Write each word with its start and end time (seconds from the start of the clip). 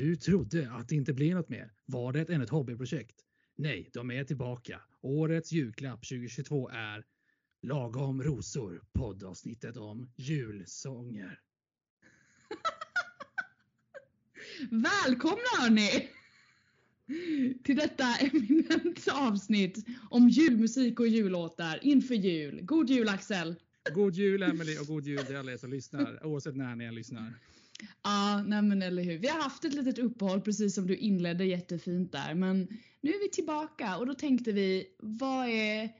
Du 0.00 0.16
trodde 0.16 0.70
att 0.72 0.88
det 0.88 0.94
inte 0.94 1.12
blev 1.12 1.36
något 1.36 1.48
mer. 1.48 1.72
Var 1.86 2.12
det 2.12 2.30
än 2.30 2.40
ett 2.40 2.50
hobbyprojekt? 2.50 3.16
Nej, 3.56 3.90
de 3.92 4.10
är 4.10 4.24
tillbaka. 4.24 4.80
Årets 5.00 5.52
julklapp 5.52 6.08
2022 6.08 6.68
är 6.68 7.04
Lagom 7.62 8.22
rosor, 8.22 8.82
poddavsnittet 8.92 9.76
om 9.76 10.12
julsånger. 10.16 11.40
Välkomna 14.70 15.50
hörni! 15.58 16.08
Till 17.64 17.76
detta 17.76 18.16
eminenta 18.16 19.12
avsnitt 19.12 19.86
om 20.10 20.28
julmusik 20.28 21.00
och 21.00 21.08
jullåtar 21.08 21.78
inför 21.82 22.14
jul. 22.14 22.60
God 22.62 22.90
jul 22.90 23.08
Axel! 23.08 23.54
God 23.94 24.14
jul 24.14 24.42
Emily 24.42 24.78
och 24.78 24.86
god 24.86 25.06
jul 25.06 25.24
till 25.24 25.36
alla 25.36 25.52
er 25.52 25.56
som 25.56 25.70
lyssnar, 25.70 26.26
oavsett 26.26 26.56
när 26.56 26.76
ni 26.76 26.84
än 26.84 26.94
lyssnar. 26.94 27.34
Ja, 28.02 28.42
nej 28.42 28.62
men 28.62 28.82
eller 28.82 29.02
hur. 29.02 29.18
Vi 29.18 29.28
har 29.28 29.42
haft 29.42 29.64
ett 29.64 29.74
litet 29.74 29.98
uppehåll 29.98 30.40
precis 30.40 30.74
som 30.74 30.86
du 30.86 30.96
inledde 30.96 31.44
jättefint 31.44 32.12
där. 32.12 32.34
Men 32.34 32.68
nu 33.00 33.10
är 33.10 33.20
vi 33.20 33.30
tillbaka 33.30 33.96
och 33.96 34.06
då 34.06 34.14
tänkte 34.14 34.52
vi, 34.52 34.86
vad 34.98 35.48
är 35.48 35.90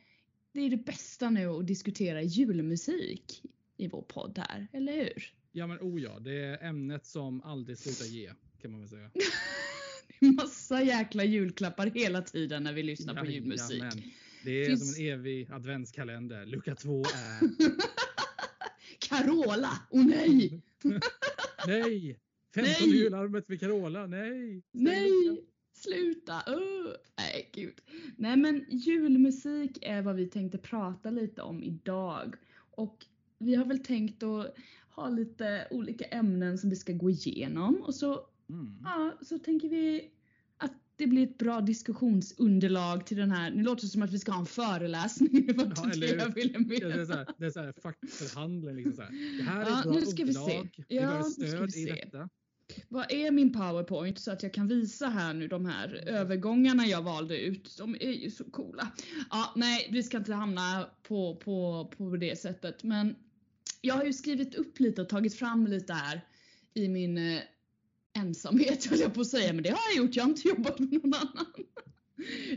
det 0.53 0.61
är 0.61 0.71
det 0.71 0.77
bästa 0.77 1.31
nu 1.31 1.47
att 1.47 1.67
diskutera 1.67 2.23
julmusik 2.23 3.43
i 3.77 3.89
vår 3.89 4.03
podd 4.03 4.39
här, 4.49 4.69
eller 4.73 4.93
hur? 4.93 5.35
Ja 5.53 5.67
men 5.67 5.79
oh 5.79 6.03
ja, 6.03 6.19
det 6.19 6.45
är 6.45 6.65
ämnet 6.65 7.07
som 7.07 7.43
aldrig 7.43 7.79
slutar 7.79 8.05
ge 8.05 8.33
kan 8.63 8.71
man 8.71 8.81
väl 8.81 8.89
säga. 8.89 9.11
det 10.21 10.27
är 10.27 10.33
massa 10.33 10.83
jäkla 10.83 11.25
julklappar 11.25 11.87
hela 11.87 12.23
tiden 12.23 12.63
när 12.63 12.73
vi 12.73 12.83
lyssnar 12.83 13.15
på 13.15 13.27
julmusik. 13.27 13.79
Jajamän. 13.79 14.03
Det 14.45 14.51
är 14.51 14.67
Finns... 14.67 14.95
som 14.95 15.05
en 15.05 15.13
evig 15.13 15.51
adventskalender. 15.51 16.47
Lucka 16.47 16.75
två 16.75 17.01
är... 17.01 17.41
Carola! 18.99 19.79
Åh 19.91 20.01
oh, 20.01 20.07
nej! 20.07 20.63
nej! 21.67 22.19
15 22.55 22.73
nej! 22.81 22.97
jularmet 22.97 23.49
med 23.49 23.61
Carola, 23.61 24.07
nej! 24.07 24.63
Nej! 24.73 25.11
Sluta! 25.73 26.35
Uh. 26.49 26.93
Nej, 27.19 27.51
gud. 27.53 27.81
Nej, 28.17 28.37
men 28.37 28.67
julmusik 28.71 29.79
är 29.83 30.03
vad 30.03 30.17
vi 30.17 30.27
tänkte 30.27 30.59
prata 30.59 31.11
lite 31.11 31.43
om 31.43 31.63
idag. 31.63 32.35
Och 32.71 33.07
vi 33.39 33.55
har 33.55 33.65
väl 33.65 33.85
tänkt 33.85 34.23
att 34.23 34.55
ha 34.91 35.09
lite 35.09 35.69
olika 35.71 36.05
ämnen 36.05 36.59
som 36.59 36.71
vi 36.71 36.77
ska 36.77 36.93
gå 36.93 37.11
igenom 37.11 37.83
och 37.83 37.95
så, 37.95 38.27
mm. 38.49 38.79
ja, 38.85 39.13
så 39.23 39.39
tänker 39.39 39.69
vi 39.69 40.11
det 41.01 41.07
blir 41.07 41.23
ett 41.23 41.39
bra 41.39 41.61
diskussionsunderlag 41.61 43.07
till 43.07 43.17
den 43.17 43.31
här. 43.31 43.51
Nu 43.51 43.63
låter 43.63 43.83
det 43.83 43.89
som 43.89 44.03
att 44.03 44.13
vi 44.13 44.19
ska 44.19 44.33
ha 44.33 44.41
en 44.41 44.47
föreläsning. 44.47 45.47
Det 45.47 45.53
ja, 45.53 46.29
det. 46.35 46.89
Det 46.89 47.01
är 47.01 47.05
så 47.05 47.13
här, 47.13 47.27
det 47.39 47.47
är 47.47 47.51
så 47.51 47.61
här 47.61 47.75
fackförhandling. 47.83 48.77
Liksom 48.77 48.93
så 48.93 49.03
här. 49.03 49.39
Det 49.39 49.43
här 49.43 49.61
är 49.61 49.71
ja, 49.71 49.79
ett 49.79 49.85
bra 49.85 49.93
nu 49.93 50.07
ska 50.07 50.23
underlag. 50.23 50.71
Vi 50.77 50.83
se. 50.83 50.95
Ja, 50.95 51.25
vi 51.39 51.45
behöver 51.45 51.69
stöd 51.69 51.77
i 51.77 51.85
detta. 51.85 52.29
Vad 52.89 53.13
är 53.13 53.31
min 53.31 53.53
powerpoint 53.53 54.19
så 54.19 54.33
att 54.33 54.43
jag 54.43 54.55
kan 54.55 54.69
visa 54.69 55.09
här 55.09 55.35
nu 55.35 55.49
de 55.49 55.67
här 55.67 55.95
övergångarna 56.07 56.87
jag 56.87 57.03
valde 57.03 57.39
ut. 57.41 57.75
De 57.79 57.95
är 57.95 58.13
ju 58.13 58.31
så 58.31 58.45
coola. 58.45 58.93
Ja, 59.31 59.53
nej, 59.57 59.89
vi 59.93 60.03
ska 60.03 60.17
inte 60.17 60.33
hamna 60.33 60.87
på, 61.03 61.37
på, 61.37 61.91
på 61.97 62.17
det 62.17 62.41
sättet. 62.41 62.83
Men 62.83 63.17
jag 63.81 63.95
har 63.95 64.05
ju 64.05 64.13
skrivit 64.13 64.55
upp 64.55 64.81
lite 64.81 65.03
och 65.03 65.09
tagit 65.09 65.35
fram 65.35 65.67
lite 65.67 65.93
här 65.93 66.21
i 66.75 66.89
min 66.89 67.19
eh, 67.19 67.41
ensamhet 68.21 68.85
höll 68.85 69.01
jag 69.01 69.15
på 69.15 69.21
att 69.21 69.27
säga. 69.27 69.53
Men 69.53 69.63
det 69.63 69.71
har 69.71 69.81
jag 69.95 70.05
gjort. 70.05 70.17
Jag 70.17 70.25
har 70.25 70.31
inte 70.31 70.49
jobbat 70.49 70.79
med 70.79 70.93
någon 70.93 71.15
annan. 71.15 71.47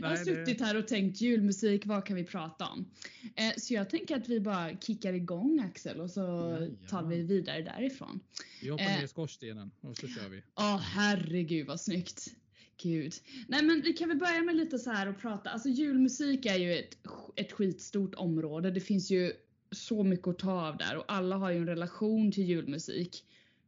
jag 0.00 0.08
har 0.08 0.16
suttit 0.16 0.60
här 0.60 0.76
och 0.76 0.88
tänkt 0.88 1.20
julmusik, 1.20 1.86
vad 1.86 2.06
kan 2.06 2.16
vi 2.16 2.24
prata 2.24 2.68
om? 2.68 2.90
Eh, 3.36 3.52
så 3.56 3.74
jag 3.74 3.90
tänker 3.90 4.16
att 4.16 4.28
vi 4.28 4.40
bara 4.40 4.76
kickar 4.76 5.12
igång 5.12 5.60
Axel 5.60 6.00
och 6.00 6.10
så 6.10 6.20
ja, 6.20 6.88
tar 6.88 7.02
vi 7.02 7.22
vidare 7.22 7.62
därifrån. 7.62 8.20
Vi 8.62 8.68
hoppar 8.68 8.84
ner 8.84 8.98
i 8.98 9.02
eh, 9.02 9.08
skorstenen 9.08 9.70
och 9.80 9.96
så 9.96 10.08
kör 10.08 10.28
vi. 10.28 10.42
Ja, 10.56 10.74
oh, 10.74 10.80
herregud 10.80 11.66
vad 11.66 11.80
snyggt. 11.80 12.34
Gud. 12.82 13.14
Nej 13.48 13.62
men 13.62 13.80
vi 13.80 13.92
kan 13.92 14.08
väl 14.08 14.18
börja 14.18 14.42
med 14.42 14.56
lite 14.56 14.78
så 14.78 14.90
här 14.90 15.08
och 15.08 15.20
prata. 15.20 15.50
Alltså 15.50 15.68
julmusik 15.68 16.46
är 16.46 16.56
ju 16.56 16.74
ett, 16.74 16.98
ett 17.36 17.52
skitstort 17.52 18.14
område. 18.14 18.70
Det 18.70 18.80
finns 18.80 19.10
ju 19.10 19.32
så 19.70 20.04
mycket 20.04 20.28
att 20.28 20.38
ta 20.38 20.68
av 20.68 20.76
där 20.76 20.96
och 20.96 21.04
alla 21.08 21.36
har 21.36 21.50
ju 21.50 21.56
en 21.56 21.66
relation 21.66 22.32
till 22.32 22.44
julmusik. 22.44 23.24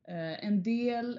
Eh, 0.09 0.45
en 0.47 0.63
del 0.63 1.19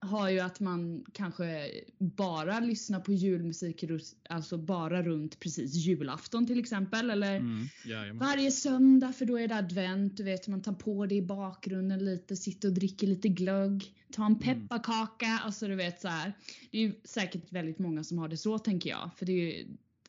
har 0.00 0.30
ju 0.30 0.40
att 0.40 0.60
man 0.60 1.04
kanske 1.12 1.70
bara 1.98 2.60
lyssnar 2.60 3.00
på 3.00 3.12
julmusik, 3.12 3.84
alltså 4.28 4.58
bara 4.58 5.02
runt 5.02 5.40
precis 5.40 5.74
julafton 5.74 6.46
till 6.46 6.58
exempel. 6.58 7.10
Eller 7.10 7.36
mm, 7.36 8.18
varje 8.18 8.50
söndag 8.50 9.12
för 9.12 9.24
då 9.24 9.38
är 9.38 9.48
det 9.48 9.56
advent, 9.56 10.16
du 10.16 10.22
vet 10.22 10.48
man 10.48 10.62
tar 10.62 10.72
på 10.72 11.06
det 11.06 11.14
i 11.14 11.22
bakgrunden 11.22 12.04
lite, 12.04 12.36
sitter 12.36 12.68
och 12.68 12.74
dricker 12.74 13.06
lite 13.06 13.28
glögg, 13.28 13.94
tar 14.12 14.24
en 14.24 14.32
mm. 14.32 14.40
pepparkaka, 14.40 15.26
mm. 15.26 15.38
alltså 15.44 15.68
du 15.68 15.74
vet 15.74 16.00
så 16.00 16.08
här. 16.08 16.32
Det 16.70 16.78
är 16.78 16.82
ju 16.82 16.94
säkert 17.04 17.52
väldigt 17.52 17.78
många 17.78 18.04
som 18.04 18.18
har 18.18 18.28
det 18.28 18.36
så 18.36 18.58
tänker 18.58 18.90
jag. 18.90 19.10
För 19.16 19.26
det 19.26 19.32
är 19.32 19.58
ju, 19.58 19.66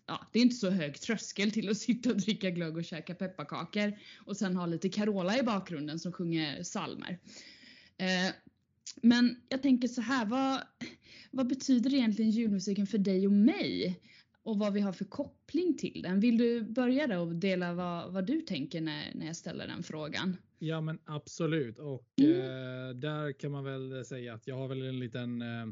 ja, 0.08 0.28
det 0.34 0.40
är 0.40 0.44
inte 0.44 0.56
så 0.56 0.70
hög 0.70 1.02
tröskel 1.02 1.52
till 1.52 1.70
att 1.70 1.78
sitta 1.88 2.10
och 2.10 2.18
dricka 2.18 2.50
glögg 2.50 2.78
och 2.78 2.86
käka 2.86 3.16
pepparkakor 3.16 3.98
och 4.26 4.38
sen 4.38 4.56
ha 4.56 4.66
lite 4.66 4.90
Carola 4.90 5.40
i 5.40 5.44
bakgrunden 5.44 6.00
som 6.00 6.12
sjunger 6.12 6.64
salmer. 6.64 7.20
Eh, 7.98 8.34
men 9.02 9.36
jag 9.50 9.62
tänker 9.62 9.88
så 9.88 10.02
här, 10.02 10.26
vad, 10.26 10.62
vad 11.32 11.48
betyder 11.48 11.94
egentligen 11.94 12.32
julmusiken 12.32 12.88
för 12.88 12.98
dig 12.98 13.28
och 13.28 13.34
mig? 13.34 14.00
Och 14.44 14.60
vad 14.60 14.74
vi 14.74 14.80
har 14.80 14.94
för 14.94 15.06
koppling 15.06 15.78
till 15.78 16.02
den. 16.02 16.20
Vill 16.20 16.38
du 16.38 16.62
börja 16.62 17.08
då 17.08 17.20
och 17.20 17.36
dela 17.36 17.74
vad, 17.74 18.14
vad 18.14 18.28
du 18.28 18.42
tänker 18.42 18.82
när, 18.82 19.16
när 19.16 19.26
jag 19.26 19.36
ställer 19.36 19.68
den 19.68 19.84
frågan? 19.84 20.38
Ja 20.60 20.82
men 20.82 21.00
absolut 21.06 21.80
och 21.80 22.14
mm. 22.18 22.42
eh, 22.42 22.96
där 22.96 23.32
kan 23.32 23.52
man 23.52 23.64
väl 23.64 24.06
säga 24.06 24.34
att 24.34 24.48
jag 24.48 24.56
har 24.56 24.68
väl 24.68 24.82
en 24.82 25.00
liten 25.00 25.42
eh, 25.42 25.66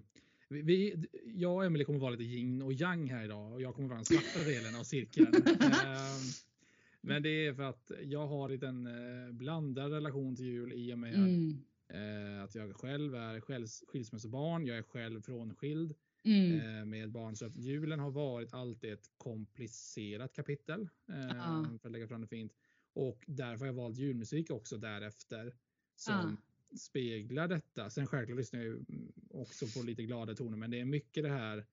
vi, 0.49 0.95
jag 1.25 1.55
och 1.55 1.65
Emelie 1.65 1.85
kommer 1.85 1.99
vara 1.99 2.11
lite 2.11 2.23
yin 2.23 2.61
och 2.61 2.73
yang 2.73 3.09
här 3.09 3.25
idag 3.25 3.53
och 3.53 3.61
jag 3.61 3.75
kommer 3.75 3.87
vara 3.87 3.97
den 3.97 4.05
svarta 4.05 4.49
delen 4.49 4.75
av 4.79 4.83
cirkeln. 4.83 5.35
eh, 5.61 6.17
men 7.01 7.23
det 7.23 7.47
är 7.47 7.53
för 7.53 7.63
att 7.63 7.91
jag 8.03 8.27
har 8.27 8.63
en 8.63 8.87
eh, 8.87 9.33
blandad 9.33 9.91
relation 9.91 10.35
till 10.35 10.45
jul 10.45 10.73
i 10.73 10.93
och 10.93 10.99
med 10.99 11.15
mm. 11.15 11.63
Eh, 11.89 12.43
att 12.43 12.55
jag 12.55 12.75
själv 12.75 13.15
är 13.15 13.39
skilsmässobarn. 13.87 14.65
Jag 14.65 14.77
är 14.77 14.83
själv 14.83 15.21
frånskild 15.21 15.95
mm. 16.23 16.59
eh, 16.59 16.85
med 16.85 17.11
barn. 17.11 17.35
Så 17.35 17.45
att 17.45 17.55
julen 17.55 17.99
har 17.99 18.11
varit 18.11 18.53
alltid 18.53 18.93
ett 18.93 19.09
komplicerat 19.17 20.33
kapitel. 20.33 20.89
Uh. 21.09 21.77
För 21.79 21.87
att 21.87 21.91
lägga 21.91 22.07
fram 22.07 22.21
det 22.21 22.27
fint. 22.27 22.53
Och 22.93 23.23
därför 23.27 23.59
har 23.59 23.65
jag 23.65 23.73
valt 23.73 23.97
julmusik 23.97 24.51
också 24.51 24.77
därefter. 24.77 25.55
Som 25.95 26.29
uh. 26.29 26.77
speglar 26.77 27.47
detta. 27.47 27.89
Sen 27.89 28.07
självklart 28.07 28.37
lyssnar 28.37 28.59
jag 28.59 28.85
också 29.29 29.65
på 29.79 29.85
lite 29.85 30.03
glada 30.03 30.35
toner. 30.35 30.57
Men 30.57 30.71
det 30.71 30.79
är 30.79 30.85
mycket 30.85 31.23
det 31.23 31.29
här 31.29 31.65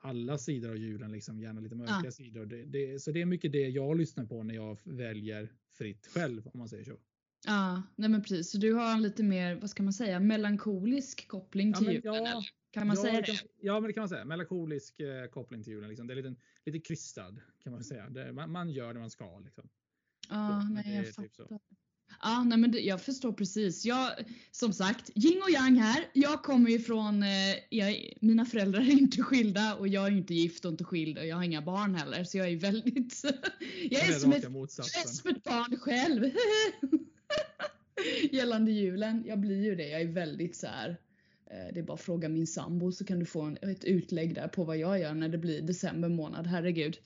alla 0.00 0.38
sidor 0.38 0.70
av 0.70 0.76
julen, 0.76 1.12
liksom, 1.12 1.40
gärna 1.40 1.60
lite 1.60 1.74
mörka 1.74 2.06
uh. 2.06 2.10
sidor. 2.10 2.46
Det, 2.46 2.64
det, 2.64 3.02
så 3.02 3.12
det 3.12 3.20
är 3.20 3.26
mycket 3.26 3.52
det 3.52 3.68
jag 3.68 3.96
lyssnar 3.96 4.26
på 4.26 4.42
när 4.42 4.54
jag 4.54 4.78
väljer 4.84 5.52
fritt 5.72 6.06
själv 6.06 6.46
om 6.46 6.58
man 6.58 6.68
säger 6.68 6.84
så. 6.84 6.98
Ja, 7.46 7.82
nej 7.96 8.08
men 8.08 8.22
precis. 8.22 8.50
Så 8.50 8.58
du 8.58 8.74
har 8.74 8.92
en 8.92 9.02
lite 9.02 9.22
mer, 9.22 9.54
vad 9.54 9.70
ska 9.70 9.82
man 9.82 9.92
säga, 9.92 10.20
melankolisk 10.20 11.28
koppling 11.28 11.74
till 11.74 11.86
ja, 11.86 11.92
julen? 11.92 12.24
Ja, 12.24 12.42
kan 12.70 12.86
man 12.86 12.96
ja, 12.96 13.02
säga 13.02 13.20
det? 13.20 13.40
Ja, 13.60 13.80
men 13.80 13.88
det 13.88 13.92
kan 13.92 14.00
man 14.00 14.08
säga. 14.08 14.24
Melankolisk 14.24 15.00
eh, 15.00 15.26
koppling 15.26 15.62
till 15.62 15.72
julen. 15.72 15.88
Liksom. 15.88 16.06
Det 16.06 16.14
är 16.14 16.16
lite, 16.16 16.34
lite 16.66 16.78
krystad 16.78 17.36
kan 17.62 17.72
man 17.72 17.84
säga. 17.84 18.10
Det, 18.10 18.32
man, 18.32 18.50
man, 18.50 18.70
gör 18.70 18.94
det 18.94 19.00
man 19.00 19.10
ska. 19.10 19.38
Liksom. 19.38 19.68
Ja, 20.28 20.60
så, 20.62 20.74
nej, 20.74 20.96
jag 20.96 21.06
typ 21.06 21.36
fattar. 21.36 21.58
Ja, 22.22 22.44
nej, 22.44 22.58
men 22.58 22.70
det, 22.70 22.80
jag 22.80 23.02
förstår 23.02 23.32
precis. 23.32 23.84
Jag, 23.84 24.10
som 24.50 24.72
sagt, 24.72 25.10
yin 25.14 25.42
och 25.42 25.50
yang 25.50 25.76
här. 25.76 26.04
Jag 26.12 26.42
kommer 26.42 26.70
ju 26.70 26.78
från, 26.78 27.22
eh, 27.22 27.28
jag, 27.70 28.12
mina 28.20 28.44
föräldrar 28.44 28.80
är 28.80 28.90
inte 28.90 29.22
skilda 29.22 29.74
och 29.74 29.88
jag 29.88 30.06
är 30.06 30.10
inte 30.10 30.34
gift 30.34 30.64
och 30.64 30.70
inte 30.70 30.84
skild 30.84 31.18
och 31.18 31.26
jag 31.26 31.36
har 31.36 31.42
inga 31.42 31.62
barn 31.62 31.94
heller. 31.94 32.24
Så 32.24 32.38
jag 32.38 32.48
är 32.48 32.56
väldigt, 32.56 33.22
jag 33.90 34.08
är, 34.08 34.12
som, 34.12 34.32
ett, 34.32 34.44
är 34.44 35.06
som 35.08 35.30
ett 35.30 35.44
barn 35.44 35.76
själv. 35.78 36.30
gällande 38.32 38.72
julen. 38.72 39.24
Jag 39.26 39.40
blir 39.40 39.64
ju 39.64 39.74
det. 39.74 39.88
Jag 39.88 40.00
är 40.00 40.06
väldigt 40.06 40.56
så 40.56 40.66
här. 40.66 40.98
Eh, 41.50 41.74
det 41.74 41.80
är 41.80 41.84
bara 41.84 41.94
att 41.94 42.00
fråga 42.00 42.28
min 42.28 42.46
sambo 42.46 42.92
så 42.92 43.04
kan 43.04 43.18
du 43.18 43.26
få 43.26 43.42
en, 43.42 43.58
ett 43.62 43.84
utlägg 43.84 44.34
där 44.34 44.48
på 44.48 44.64
vad 44.64 44.78
jag 44.78 45.00
gör 45.00 45.14
när 45.14 45.28
det 45.28 45.38
blir 45.38 45.62
december 45.62 46.08
månad. 46.08 46.46
Herregud. 46.46 46.98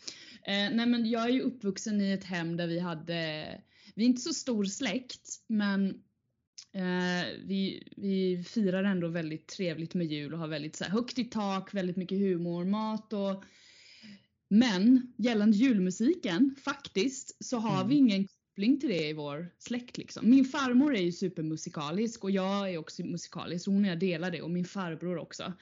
Eh, 0.43 0.71
nej 0.77 0.87
men 0.87 1.11
jag 1.11 1.25
är 1.25 1.29
ju 1.29 1.41
uppvuxen 1.41 2.01
i 2.01 2.13
ett 2.13 2.25
hem 2.25 2.57
där 2.57 2.67
vi 2.67 2.79
hade, 2.79 3.47
vi 3.95 4.05
är 4.05 4.07
inte 4.07 4.21
så 4.21 4.35
stor 4.35 4.65
släkt 4.65 5.29
men 5.47 5.89
eh, 6.73 7.27
vi, 7.45 7.93
vi 7.97 8.45
firar 8.47 8.85
ändå 8.85 9.09
väldigt 9.09 9.49
trevligt 9.49 9.95
med 9.95 10.07
jul 10.07 10.33
och 10.33 10.39
har 10.39 10.49
väldigt 10.49 10.77
så 10.77 10.85
här, 10.85 10.91
högt 10.91 11.19
i 11.19 11.25
tak, 11.25 11.75
väldigt 11.75 11.97
mycket 11.97 12.19
humor, 12.19 12.65
mat 12.65 13.13
och 13.13 13.45
men 14.49 15.13
gällande 15.19 15.57
julmusiken 15.57 16.55
faktiskt 16.65 17.45
så 17.45 17.59
har 17.59 17.77
mm. 17.77 17.89
vi 17.89 17.95
ingen 17.95 18.27
koppling 18.57 18.81
till 18.81 18.89
det 18.89 19.09
i 19.09 19.13
vår 19.13 19.49
släkt. 19.59 19.99
Liksom. 19.99 20.31
Min 20.31 20.45
farmor 20.45 20.95
är 20.95 21.03
ju 21.03 21.13
supermusikalisk 21.13 22.25
och 22.25 22.31
jag 22.31 22.73
är 22.73 22.79
också 22.79 23.05
musikalisk. 23.05 23.67
Hon 23.67 23.85
och 23.85 23.91
jag 23.91 23.99
delar 23.99 24.31
det 24.31 24.43
och 24.43 24.51
min 24.51 24.65
farbror 24.65 25.19
också. 25.19 25.53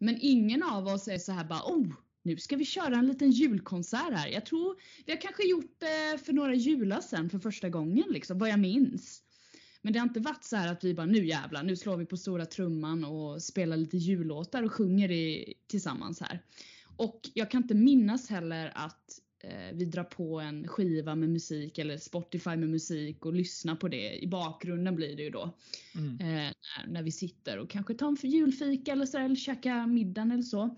Men 0.00 0.18
ingen 0.20 0.62
av 0.62 0.86
oss 0.86 1.08
är 1.08 1.18
så 1.18 1.32
här 1.32 1.44
bara 1.44 1.62
oh, 1.64 1.86
nu 2.22 2.36
ska 2.36 2.56
vi 2.56 2.64
köra 2.64 2.96
en 2.96 3.06
liten 3.06 3.30
julkonsert 3.30 4.12
här. 4.12 4.28
Jag 4.28 4.46
tror 4.46 4.76
vi 5.06 5.12
har 5.12 5.20
kanske 5.20 5.48
gjort 5.48 5.76
det 5.78 6.24
för 6.24 6.32
några 6.32 6.54
jular 6.54 7.00
sen 7.00 7.30
för 7.30 7.38
första 7.38 7.68
gången 7.68 8.04
liksom, 8.10 8.38
vad 8.38 8.48
jag 8.48 8.60
minns. 8.60 9.22
Men 9.82 9.92
det 9.92 9.98
har 9.98 10.06
inte 10.06 10.20
varit 10.20 10.44
så 10.44 10.56
här 10.56 10.72
att 10.72 10.84
vi 10.84 10.94
bara 10.94 11.06
nu 11.06 11.26
jävlar, 11.26 11.62
nu 11.62 11.76
slår 11.76 11.96
vi 11.96 12.06
på 12.06 12.16
stora 12.16 12.46
trumman 12.46 13.04
och 13.04 13.42
spelar 13.42 13.76
lite 13.76 13.96
jullåtar 13.96 14.62
och 14.62 14.72
sjunger 14.72 15.10
i, 15.10 15.54
tillsammans 15.66 16.20
här. 16.20 16.42
Och 16.96 17.20
jag 17.34 17.50
kan 17.50 17.62
inte 17.62 17.74
minnas 17.74 18.30
heller 18.30 18.72
att 18.74 19.20
vi 19.72 19.84
drar 19.84 20.04
på 20.04 20.40
en 20.40 20.68
skiva 20.68 21.14
med 21.14 21.28
musik 21.28 21.78
eller 21.78 21.98
Spotify 21.98 22.56
med 22.56 22.68
musik 22.68 23.26
och 23.26 23.34
lyssnar 23.34 23.76
på 23.76 23.88
det. 23.88 24.18
I 24.18 24.26
bakgrunden 24.26 24.96
blir 24.96 25.16
det 25.16 25.22
ju 25.22 25.30
då. 25.30 25.54
Mm. 25.94 26.20
Eh, 26.20 26.26
när, 26.26 26.86
när 26.86 27.02
vi 27.02 27.12
sitter 27.12 27.58
och 27.58 27.70
kanske 27.70 27.94
tar 27.94 28.08
en 28.08 28.30
julfika 28.30 28.92
eller 28.92 29.06
så 29.06 29.18
eller 29.18 29.36
käkar 29.36 29.86
middagen 29.86 30.32
eller 30.32 30.42
så. 30.42 30.76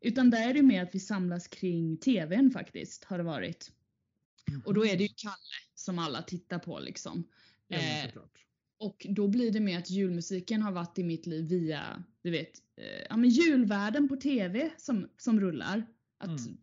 Utan 0.00 0.30
där 0.30 0.48
är 0.48 0.54
det 0.54 0.62
mer 0.62 0.82
att 0.82 0.94
vi 0.94 1.00
samlas 1.00 1.48
kring 1.48 1.96
TVn 1.96 2.50
faktiskt, 2.50 3.04
har 3.04 3.18
det 3.18 3.24
varit. 3.24 3.72
Och 4.64 4.74
då 4.74 4.86
är 4.86 4.96
det 4.96 5.02
ju 5.02 5.08
Kalle 5.16 5.36
som 5.74 5.98
alla 5.98 6.22
tittar 6.22 6.58
på 6.58 6.80
liksom. 6.80 7.28
Ja, 7.68 7.78
Eh, 7.78 8.10
och 8.78 9.06
då 9.08 9.28
blir 9.28 9.50
det 9.50 9.60
mer 9.60 9.78
att 9.78 9.90
julmusiken 9.90 10.62
har 10.62 10.72
varit 10.72 10.98
i 10.98 11.04
mitt 11.04 11.26
liv 11.26 11.48
via, 11.48 12.04
du 12.22 12.30
vet, 12.30 12.52
eh, 12.76 13.06
ja 13.08 13.16
men 13.16 13.30
julvärlden 13.30 14.08
på 14.08 14.16
TV 14.16 14.70
som, 14.76 15.08
som 15.16 15.40
rullar. 15.40 15.86
Att 16.18 16.40
Mm. 16.40 16.56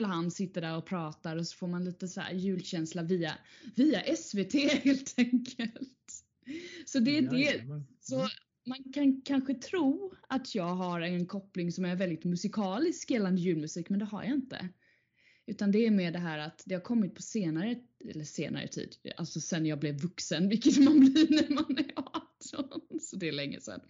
När 0.00 0.08
han 0.08 0.30
sitter 0.30 0.60
där 0.60 0.76
och 0.76 0.86
pratar 0.86 1.36
och 1.36 1.46
så 1.46 1.56
får 1.56 1.68
man 1.68 1.84
lite 1.84 2.08
så 2.08 2.22
julkänsla 2.32 3.02
via, 3.02 3.34
via 3.76 4.16
SVT 4.16 4.52
helt 4.84 5.14
enkelt. 5.18 6.24
Så 6.86 6.98
det 6.98 7.18
är 7.18 7.22
det. 7.22 7.64
Så 8.00 8.14
Mm. 8.16 8.28
man 8.66 8.92
kan 8.92 9.22
kanske 9.22 9.54
tro 9.54 10.14
att 10.28 10.54
jag 10.54 10.74
har 10.74 11.00
en 11.00 11.26
koppling 11.26 11.72
som 11.72 11.84
är 11.84 11.96
väldigt 11.96 12.24
musikalisk 12.24 13.10
gällande 13.10 13.40
julmusik, 13.40 13.90
men 13.90 13.98
det 13.98 14.04
har 14.04 14.22
jag 14.24 14.32
inte. 14.34 14.68
Utan 15.46 15.72
det 15.72 15.86
är 15.86 15.90
mer 15.90 16.12
det 16.12 16.18
här 16.18 16.38
att 16.38 16.62
det 16.66 16.74
har 16.74 16.82
kommit 16.82 17.14
på 17.14 17.22
senare, 17.22 17.76
eller 18.10 18.24
senare 18.24 18.68
tid, 18.68 18.96
alltså 19.16 19.40
sen 19.40 19.66
jag 19.66 19.78
blev 19.80 20.00
vuxen, 20.00 20.48
vilket 20.48 20.78
man 20.78 21.00
blir 21.00 21.30
när 21.30 21.54
man 21.54 21.78
är 21.78 21.92
18. 22.54 22.80
Så 23.00 23.16
det 23.16 23.28
är 23.28 23.32
länge 23.32 23.60
sedan. 23.60 23.80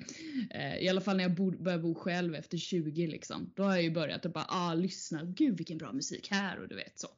Eh, 0.51 0.77
I 0.79 0.89
alla 0.89 1.01
fall 1.01 1.17
när 1.17 1.25
jag 1.25 1.35
bo, 1.35 1.51
började 1.51 1.83
bo 1.83 1.95
själv 1.95 2.35
efter 2.35 2.59
20 2.59 3.06
liksom. 3.06 3.53
Då 3.56 3.62
har 3.62 3.71
jag 3.75 3.83
ju 3.83 3.91
börjat 3.91 4.27
att 4.27 4.33
bara, 4.33 4.47
ah 4.49 4.75
lyssna, 4.75 5.25
gud 5.25 5.56
vilken 5.56 5.79
bra 5.79 5.93
musik 5.93 6.29
här 6.31 6.59
och 6.61 6.69
du 6.69 6.75
vet 6.75 6.99
så. 6.99 7.09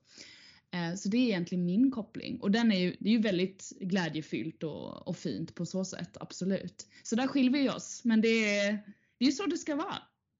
Eh, 0.71 0.95
Så 0.95 1.09
det 1.09 1.17
är 1.17 1.23
egentligen 1.23 1.65
min 1.65 1.91
koppling 1.91 2.41
och 2.41 2.51
den 2.51 2.73
är 2.73 2.81
ju, 2.81 2.97
det 3.01 3.09
är 3.09 3.13
ju 3.13 3.21
väldigt 3.21 3.73
glädjefyllt 3.81 4.63
och, 4.63 5.09
och 5.09 5.17
fint 5.17 5.55
på 5.55 5.67
så 5.67 5.85
sätt, 5.85 6.17
absolut. 6.21 6.87
Så 7.03 7.17
där 7.17 7.27
skiljer 7.27 7.53
vi 7.53 7.69
oss, 7.71 8.05
men 8.05 8.21
det 8.21 8.29
är, 8.59 8.73
det 9.19 9.25
är 9.25 9.27
ju 9.27 9.33
så 9.33 9.47
det 9.47 9.59
ska 9.59 9.77
vara. 9.77 9.95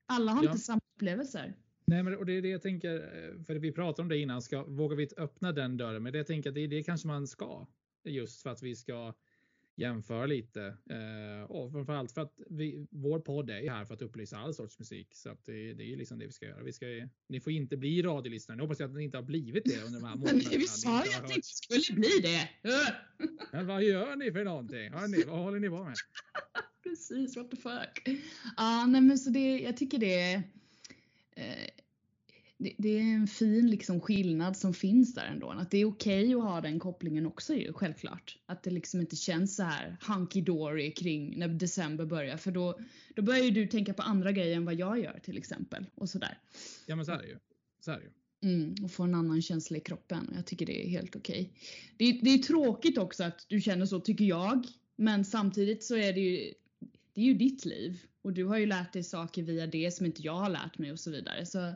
Alla 0.09 0.33
har 0.33 0.45
Ja. 0.45 0.51
inte 0.51 0.63
samma 0.65 0.81
upplevelser. 0.97 1.55
Nej, 1.89 2.03
men 2.03 2.17
och 2.17 2.27
det 2.27 2.33
är 2.33 2.43
det 2.43 2.49
jag 2.49 2.63
tänker, 2.63 2.95
eh, 2.95 3.43
för 3.45 3.55
vi 3.55 3.73
pratade 3.73 4.03
om 4.03 4.09
det 4.09 4.19
innan, 4.19 4.43
ska, 4.43 4.65
vågar 4.65 4.97
vi 4.97 5.09
öppna 5.17 5.53
den 5.53 5.77
dörren? 5.77 6.03
Men 6.03 6.13
det 6.13 6.19
jag 6.19 6.27
tänker 6.27 6.51
att 6.51 6.55
det 6.55 6.67
det 6.67 6.83
kanske 6.83 7.07
man 7.07 7.27
ska. 7.27 7.67
Just 8.05 8.43
för 8.43 8.51
att 8.51 8.63
vi 8.63 8.77
ska 8.77 9.15
jämföra 9.77 10.27
lite. 10.27 10.77
Eh, 10.91 11.51
och 11.51 11.73
framförallt 11.73 12.13
för 12.13 12.21
att 12.21 12.35
vi, 12.51 12.87
vår 12.91 13.21
podd 13.21 13.51
är 13.51 13.61
ju 13.61 13.71
här 13.71 13.85
för 13.85 13.95
att 13.95 14.03
upplysa 14.03 14.37
all 14.39 14.55
sorts 14.55 14.79
musik. 14.79 15.15
Så 15.15 15.31
att 15.31 15.45
det, 15.45 15.75
det 15.75 15.83
är 15.83 15.87
ju 15.89 15.97
liksom 15.97 16.19
det 16.19 16.27
vi 16.27 16.33
ska 16.33 16.47
göra. 16.47 16.63
Vi 16.63 16.73
ska, 16.73 16.87
ni 17.29 17.41
får 17.41 17.53
inte 17.53 17.77
bli 17.77 18.03
radiolyssnare. 18.03 18.57
Nu 18.57 18.63
hoppas 18.63 18.81
jag 18.81 18.91
att 18.91 18.97
ni 18.97 19.05
inte 19.05 19.17
har 19.19 19.23
blivit 19.23 19.65
det 19.65 19.83
under 19.87 20.01
de 20.01 20.07
här 20.07 20.17
Men 20.17 20.21
månaderna. 20.21 20.51
vi 20.51 20.59
Ni 20.59 20.67
sa 20.67 20.91
ju 20.91 20.97
att 20.99 21.05
det 21.07 21.13
hört. 21.23 21.37
inte 21.37 21.49
skulle 21.49 21.97
bli 22.01 22.21
det. 22.23 22.49
Men 23.53 23.67
vad 23.67 23.83
gör 23.83 24.17
ni 24.17 24.33
för 24.33 24.45
någonting? 24.45 24.93
Hörni, 24.93 25.25
vad 25.27 25.39
håller 25.39 25.59
ni 25.61 25.69
på 25.69 25.85
med? 25.85 25.95
Precis, 26.83 27.37
what 27.37 27.51
the 27.51 27.57
fuck. 27.57 28.19
Ja, 28.57 28.87
nej 28.87 29.01
men 29.01 29.19
så 29.19 29.31
det, 29.31 29.59
jag 29.59 29.77
tycker 29.77 29.99
det 29.99 30.33
eh, 31.37 31.69
det, 32.59 32.75
det 32.79 32.99
är 32.99 33.15
en 33.15 33.27
fin 33.27 33.71
liksom 33.71 34.01
skillnad 34.01 34.57
som 34.57 34.75
finns 34.75 35.15
där 35.15 35.25
ändå. 35.25 35.51
Att 35.51 35.71
det 35.71 35.79
är 35.79 35.85
okej 35.85 36.35
att 36.35 36.43
ha 36.43 36.61
den 36.61 36.79
kopplingen 36.79 37.27
också 37.27 37.55
ju, 37.55 37.73
självklart. 37.73 38.39
Att 38.47 38.63
det 38.63 38.71
liksom 38.71 39.01
inte 39.01 39.17
känns 39.17 39.57
så 39.57 39.63
här 39.63 39.97
hunky 40.09 40.41
dory 40.41 40.91
kring 40.91 41.39
när 41.39 41.49
december 41.49 42.05
börjar. 42.05 42.37
För 42.37 42.51
då, 42.51 42.79
då 43.15 43.23
börjar 43.23 43.45
ju 43.45 43.51
du 43.51 43.67
tänka 43.67 43.95
på 43.95 44.03
andra 44.03 44.33
grejer 44.33 44.57
än 44.57 44.65
vad 44.65 44.75
jag 44.75 44.99
gör 45.01 45.21
till 45.23 45.39
exempel. 45.39 45.87
Och 45.95 46.09
sådär. 46.09 46.39
Ja, 46.87 46.97
men 46.97 47.05
så 47.07 47.13
är 47.13 47.19
det 47.19 47.29
ju. 47.29 47.39
Så 47.81 47.91
är 47.91 47.97
det 47.97 48.05
ju. 48.05 48.11
Mm, 48.43 48.75
och 48.85 48.91
få 48.91 49.03
en 49.03 49.15
annan 49.15 49.43
känsla 49.43 49.77
i 49.77 49.81
kroppen. 49.81 50.33
Jag 50.35 50.47
tycker 50.47 50.67
det 50.67 50.87
är 50.87 50.89
helt 50.89 51.17
okej. 51.17 51.53
Det, 51.97 52.13
det 52.23 52.31
är 52.31 52.39
tråkigt 52.39 52.99
också 52.99 53.25
att 53.25 53.47
du 53.49 53.61
känner 53.61 53.87
så, 53.87 54.01
tycker 54.01 54.25
jag. 54.25 54.67
Men 54.97 55.25
samtidigt 55.25 55.85
så 55.85 55.97
är 55.97 56.13
det 56.13 56.21
ju, 56.21 56.53
det 57.13 57.21
är 57.21 57.25
ju 57.25 57.35
ditt 57.35 57.65
liv. 57.65 58.03
Och 58.23 58.33
du 58.33 58.45
har 58.45 58.59
ju 58.59 58.67
lärt 58.67 58.93
dig 58.93 59.05
saker 59.05 59.43
via 59.43 59.67
det 59.67 59.95
som 59.95 60.07
inte 60.07 60.23
jag 60.23 60.37
har 60.37 60.51
lärt 60.51 60.79
mig 60.79 60.93
och 60.93 61.01
så 61.01 61.11
vidare. 61.11 61.47
Så 61.47 61.75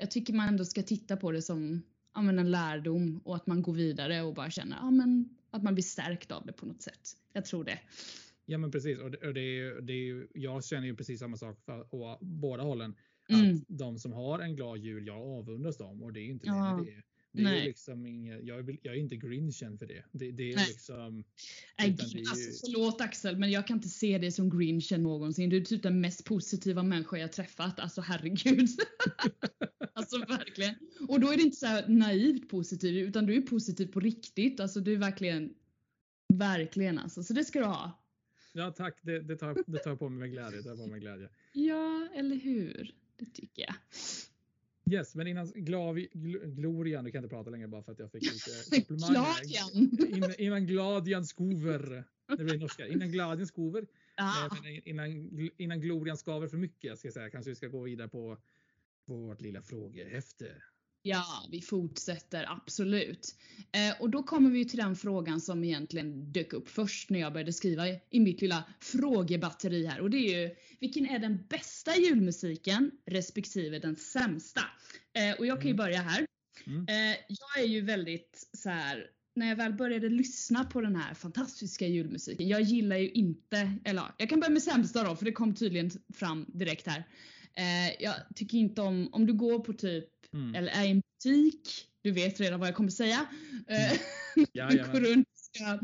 jag 0.00 0.10
tycker 0.10 0.32
man 0.32 0.48
ändå 0.48 0.64
ska 0.64 0.82
titta 0.82 1.16
på 1.16 1.32
det 1.32 1.42
som 1.42 1.82
ja, 2.14 2.22
men 2.22 2.38
en 2.38 2.50
lärdom 2.50 3.20
och 3.24 3.36
att 3.36 3.46
man 3.46 3.62
går 3.62 3.72
vidare 3.74 4.22
och 4.22 4.34
bara 4.34 4.50
känner 4.50 4.76
ja, 4.76 4.90
men, 4.90 5.28
att 5.50 5.62
man 5.62 5.74
blir 5.74 5.84
stärkt 5.84 6.32
av 6.32 6.46
det 6.46 6.52
på 6.52 6.66
något 6.66 6.82
sätt. 6.82 7.16
Jag 7.32 7.44
tror 7.44 7.64
det. 7.64 7.78
Ja, 8.46 8.58
men 8.58 8.70
precis. 8.70 8.98
Och 8.98 9.10
det, 9.10 9.26
och 9.26 9.34
det 9.34 9.40
är, 9.40 9.54
ju- 9.54 9.80
det 9.80 9.92
är, 9.92 10.04
ju- 10.04 10.26
jag 10.34 10.64
känner 10.64 10.86
ju 10.86 10.96
precis 10.96 11.20
samma 11.20 11.36
sak 11.36 11.60
för, 11.64 11.94
å 11.94 12.18
båda 12.20 12.62
hållen. 12.62 12.94
Mm. 13.28 13.56
Att 13.56 13.62
de 13.68 13.98
som 13.98 14.12
har 14.12 14.38
en 14.38 14.56
glad 14.56 14.78
jul, 14.78 15.06
jag 15.06 15.16
avundas 15.18 15.76
dem 15.78 16.02
och 16.02 16.12
det 16.12 16.20
är 16.20 16.24
inte 16.26 16.46
Ja, 16.46 16.82
det. 16.84 16.90
Det, 16.90 17.02
det 17.32 17.40
är 17.40 17.44
nej. 17.44 17.64
liksom 17.64 18.06
inget, 18.06 18.44
jag, 18.44 18.58
är, 18.70 18.76
jag 18.82 18.94
är 18.94 18.98
inte 18.98 19.16
grinchen 19.16 19.78
för 19.78 19.86
det. 19.86 20.04
Det, 20.12 20.30
det 20.32 20.50
är 20.52 20.56
Nej. 20.56 20.66
liksom. 20.68 21.24
Nej, 21.78 21.90
det 21.90 22.02
är 22.02 22.06
ju- 22.08 22.18
alltså, 22.20 22.66
förlåt 22.66 23.00
Axel, 23.00 23.36
men 23.36 23.50
jag 23.50 23.66
kan 23.66 23.76
inte 23.76 23.88
se 23.88 24.18
dig 24.18 24.32
som 24.32 24.58
grinchen 24.58 25.02
någonsin. 25.02 25.50
Du 25.50 25.56
är 25.56 25.64
typ 25.64 25.82
den 25.82 26.00
mest 26.00 26.24
positiva 26.24 26.82
människa 26.82 27.16
jag 27.16 27.32
träffat. 27.32 27.80
Alltså 27.80 28.00
herregud. 28.00 28.68
verkligen. 30.60 31.08
Och 31.08 31.20
då 31.20 31.32
är 31.32 31.36
det 31.36 31.42
inte 31.42 31.56
så 31.56 31.66
här 31.66 31.88
naivt 31.88 32.48
positiv, 32.48 32.96
utan 32.96 33.26
du 33.26 33.36
är 33.36 33.40
positiv 33.40 33.86
på 33.86 34.00
riktigt. 34.00 34.60
Alltså 34.60 34.80
du 34.80 34.92
är 34.92 34.98
verkligen, 34.98 35.54
verkligen 36.28 36.98
alltså. 36.98 37.22
Så 37.22 37.32
det 37.32 37.44
ska 37.44 37.58
du 37.58 37.66
ha. 37.66 38.02
Ja, 38.52 38.70
tack. 38.70 38.98
Det, 39.02 39.20
det, 39.20 39.36
tar, 39.36 39.56
det 39.66 39.78
tar 39.78 39.90
jag 39.90 39.98
på 39.98 40.08
mig 40.08 40.18
med 40.18 40.30
glädje. 40.30 40.58
Det 40.58 40.62
tar 40.62 40.76
på 40.76 40.82
mig 40.82 40.90
med 40.90 41.00
glädje. 41.00 41.28
Ja, 41.52 42.08
eller 42.14 42.36
hur? 42.36 42.94
Det 43.16 43.26
tycker 43.26 43.62
jag. 43.62 43.74
Yes, 44.92 45.14
men 45.14 45.26
innan 45.26 45.46
glavi, 45.46 46.08
gl, 46.12 46.36
Glorian, 46.44 47.04
du 47.04 47.10
kan 47.10 47.24
inte 47.24 47.34
prata 47.34 47.50
längre 47.50 47.68
bara 47.68 47.82
för 47.82 47.92
att 47.92 47.98
jag 47.98 48.12
fick 48.12 48.22
lite 48.22 48.50
komplimanger. 48.86 50.14
Innan, 50.16 50.34
innan 50.38 50.66
Gladian 50.66 51.26
Skover. 51.26 52.04
Det 52.36 52.44
blir 52.44 52.58
norska. 52.58 52.86
Innan 52.86 53.10
Gladian 53.10 53.46
Skover. 53.46 53.86
Men 54.62 54.88
innan, 54.88 55.50
innan 55.56 55.80
Glorian 55.80 56.16
skaver 56.16 56.48
för 56.48 56.56
mycket 56.56 56.98
ska 56.98 57.08
jag 57.08 57.12
säga. 57.12 57.30
Kanske 57.30 57.50
vi 57.50 57.54
ska 57.54 57.68
gå 57.68 57.82
vidare 57.82 58.08
på 58.08 58.38
vårt 59.16 59.40
lilla 59.40 59.62
frågehäfte. 59.62 60.46
Ja, 61.02 61.48
vi 61.50 61.60
fortsätter 61.60 62.44
absolut. 62.48 63.34
Eh, 63.72 64.02
och 64.02 64.10
då 64.10 64.22
kommer 64.22 64.50
vi 64.50 64.68
till 64.68 64.78
den 64.78 64.96
frågan 64.96 65.40
som 65.40 65.64
egentligen 65.64 66.32
dök 66.32 66.52
upp 66.52 66.68
först 66.68 67.10
när 67.10 67.20
jag 67.20 67.32
började 67.32 67.52
skriva 67.52 67.88
i, 67.88 68.20
mitt 68.20 68.40
lilla 68.40 68.64
frågebatteri 68.80 69.86
här 69.86 70.00
och 70.00 70.10
det 70.10 70.16
är 70.16 70.40
ju 70.40 70.54
vilken 70.80 71.06
är 71.06 71.18
den 71.18 71.46
bästa 71.48 71.96
julmusiken 71.96 72.90
respektive 73.06 73.78
den 73.78 73.96
sämsta? 73.96 74.60
Eh, 75.12 75.38
och 75.38 75.46
jag 75.46 75.56
kan 75.58 75.66
ju 75.66 75.74
Mm. 75.74 75.76
börja 75.76 76.00
här. 76.02 76.26
Mm. 76.66 76.86
Eh, 76.88 77.18
jag 77.28 77.64
är 77.64 77.68
ju 77.68 77.80
väldigt 77.80 78.48
så 78.56 78.70
här. 78.70 79.06
När 79.34 79.48
jag 79.48 79.56
väl 79.56 79.72
började 79.72 80.08
lyssna 80.08 80.64
på 80.64 80.80
den 80.80 80.96
här 80.96 81.14
fantastiska 81.14 81.86
julmusiken. 81.86 82.48
Jag 82.48 82.60
gillar 82.60 82.96
ju 82.96 83.10
inte, 83.10 83.72
eller 83.84 84.00
ja, 84.00 84.14
jag 84.18 84.28
kan 84.28 84.40
börja 84.40 84.52
med 84.52 84.62
sämsta 84.62 85.04
då 85.04 85.16
för 85.16 85.24
det 85.24 85.32
kom 85.32 85.54
tydligen 85.54 85.90
fram 86.14 86.46
direkt 86.48 86.86
här. 86.86 87.04
Eh, 87.54 88.02
jag 88.02 88.14
tycker 88.34 88.58
inte 88.58 88.82
om, 88.82 89.08
om 89.12 89.26
du 89.26 89.32
går 89.32 89.58
på 89.58 89.72
typ 89.72 90.08
Mm. 90.32 90.54
eller 90.54 90.72
är 90.72 90.84
i 90.84 90.90
en 90.90 91.00
butik. 91.00 91.86
Du 92.02 92.10
vet 92.10 92.40
redan 92.40 92.60
vad 92.60 92.68
jag 92.68 92.76
kommer 92.76 92.90
säga. 92.90 93.26
Eh, 93.66 93.98
Jajamän. 94.52 94.92
Går 94.92 95.00
runt 95.00 95.28
och 95.28 95.38
ska 95.38 95.78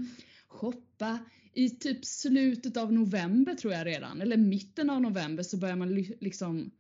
shoppa. 0.49 1.19
I 1.53 1.71
typ 1.71 2.05
slutet 2.05 2.77
av 2.77 2.93
november 2.93 3.55
tror 3.55 3.73
jag 3.73 3.87
redan, 3.87 4.21
eller 4.21 4.37
mitten 4.37 4.91
av 4.91 5.01
november 5.03 5.43
så 5.43 5.57
börjar 5.57 5.77
man 5.77 5.95
liksom 5.95 6.71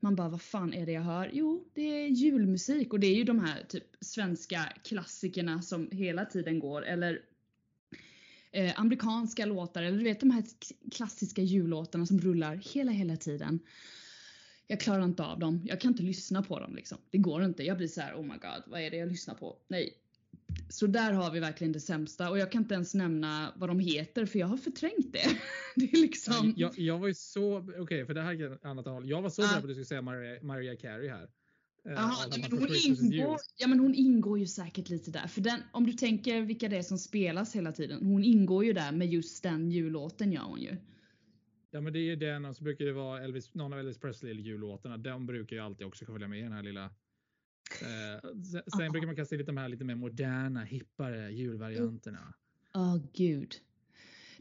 man 0.00 0.16
bara, 0.16 0.28
vad 0.28 0.42
fan 0.42 0.74
är 0.74 0.86
det 0.86 0.92
jag 0.92 1.02
hör? 1.02 1.30
Jo, 1.32 1.68
det 1.74 1.82
är 1.82 2.08
julmusik 2.08 2.92
och 2.92 3.00
det 3.00 3.06
är 3.06 3.14
ju 3.14 3.24
de 3.24 3.40
här 3.40 3.64
typ 3.68 3.84
svenska 4.00 4.72
klassikerna 4.84 5.62
som 5.62 5.88
hela 5.90 6.24
tiden 6.24 6.58
går 6.58 6.84
eller 6.84 7.20
eh, 8.52 8.80
amerikanska 8.80 9.46
låtar 9.46 9.82
eller 9.82 9.98
du 9.98 10.04
vet 10.04 10.20
de 10.20 10.30
här 10.30 10.44
klassiska 10.92 11.42
jullåtarna 11.42 12.06
som 12.06 12.20
rullar 12.20 12.56
hela, 12.56 12.92
hela 12.92 13.16
tiden. 13.16 13.60
Jag 14.66 14.80
klarar 14.80 15.04
inte 15.04 15.24
av 15.24 15.38
dem. 15.38 15.60
Jag 15.64 15.80
kan 15.80 15.90
inte 15.90 16.02
lyssna 16.02 16.42
på 16.42 16.58
dem 16.58 16.74
liksom. 16.74 16.98
Det 17.10 17.18
går 17.18 17.44
inte. 17.44 17.62
Jag 17.62 17.76
blir 17.76 17.88
så 17.88 18.00
här, 18.00 18.14
oh 18.14 18.22
my 18.22 18.34
god, 18.34 18.62
vad 18.66 18.80
är 18.80 18.90
det 18.90 18.96
jag 18.96 19.08
lyssnar 19.08 19.34
på? 19.34 19.56
Nej. 19.68 19.94
Så 20.68 20.86
där 20.86 21.12
har 21.12 21.30
vi 21.30 21.40
verkligen 21.40 21.72
det 21.72 21.80
sämsta 21.80 22.30
och 22.30 22.38
jag 22.38 22.52
kan 22.52 22.62
inte 22.62 22.74
ens 22.74 22.94
nämna 22.94 23.52
vad 23.56 23.68
de 23.70 23.78
heter 23.78 24.26
för 24.26 24.38
jag 24.38 24.46
har 24.46 24.56
förträngt 24.56 25.12
det. 25.12 25.26
Det 25.76 25.92
är 25.92 26.02
liksom. 26.02 26.54
Jag, 26.56 26.78
jag 26.78 26.98
var 26.98 27.08
ju 27.08 27.14
så, 27.14 27.68
okej 27.78 28.06
för 28.06 28.14
det 28.14 28.22
här 28.22 28.42
är 28.42 28.54
ett 28.54 28.64
annat 28.64 28.86
håll. 28.86 29.10
Jag 29.10 29.22
var 29.22 29.30
så 29.30 29.42
Ah. 29.42 29.46
beredd 29.46 29.60
på 29.62 29.64
att 29.66 29.68
du 29.68 29.74
skulle 29.74 29.84
säga 29.84 30.02
Maria, 30.02 30.42
Maria 30.42 30.76
Carey 30.76 31.08
här. 31.08 31.28
Eh, 31.88 31.94
Want 31.94 32.50
men 32.50 32.58
hon, 32.58 32.68
ingår, 33.12 33.38
ja, 33.56 33.66
men 33.68 33.80
hon 33.80 33.94
ingår 33.94 34.38
ju 34.38 34.46
säkert 34.46 34.88
lite 34.88 35.10
där. 35.10 35.26
För 35.26 35.40
den, 35.40 35.60
om 35.72 35.86
du 35.86 35.92
tänker 35.92 36.40
vilka 36.40 36.68
det 36.68 36.76
är 36.76 36.82
som 36.82 36.98
spelas 36.98 37.56
hela 37.56 37.72
tiden. 37.72 38.06
Hon 38.06 38.24
ingår 38.24 38.64
ju 38.64 38.72
där 38.72 38.92
med 38.92 39.08
just 39.08 39.42
den 39.42 39.70
jullåten 39.70 40.32
gör 40.32 40.42
hon 40.42 40.60
ju. 40.60 40.76
Ja 41.74 41.80
men 41.80 41.92
det 41.92 41.98
är 41.98 42.02
ju 42.04 42.16
den 42.16 42.44
och 42.44 42.56
så 42.56 42.64
brukar 42.64 42.84
det 42.84 42.92
vara 42.92 43.24
Elvis, 43.24 43.54
någon 43.54 43.72
av 43.72 43.78
Elvis 43.78 43.98
Presley 43.98 44.34
jullåtarna. 44.34 44.96
De 44.96 45.26
brukar 45.26 45.56
ju 45.56 45.62
alltid 45.62 45.86
också 45.86 46.04
följa 46.04 46.28
med 46.28 46.38
i 46.38 46.42
den 46.42 46.52
här 46.52 46.62
lilla. 46.62 46.84
Eh, 46.84 48.30
sen 48.50 48.62
Ja. 48.84 48.90
brukar 48.90 49.06
man 49.06 49.16
kasta 49.16 49.34
in 49.34 49.38
lite 49.38 49.52
de 49.52 49.56
här 49.56 49.68
lite 49.68 49.84
mer 49.84 49.94
moderna, 49.94 50.64
hippare 50.64 51.30
julvarianterna. 51.32 52.34
Åh 52.74 52.96
gud. 53.12 53.54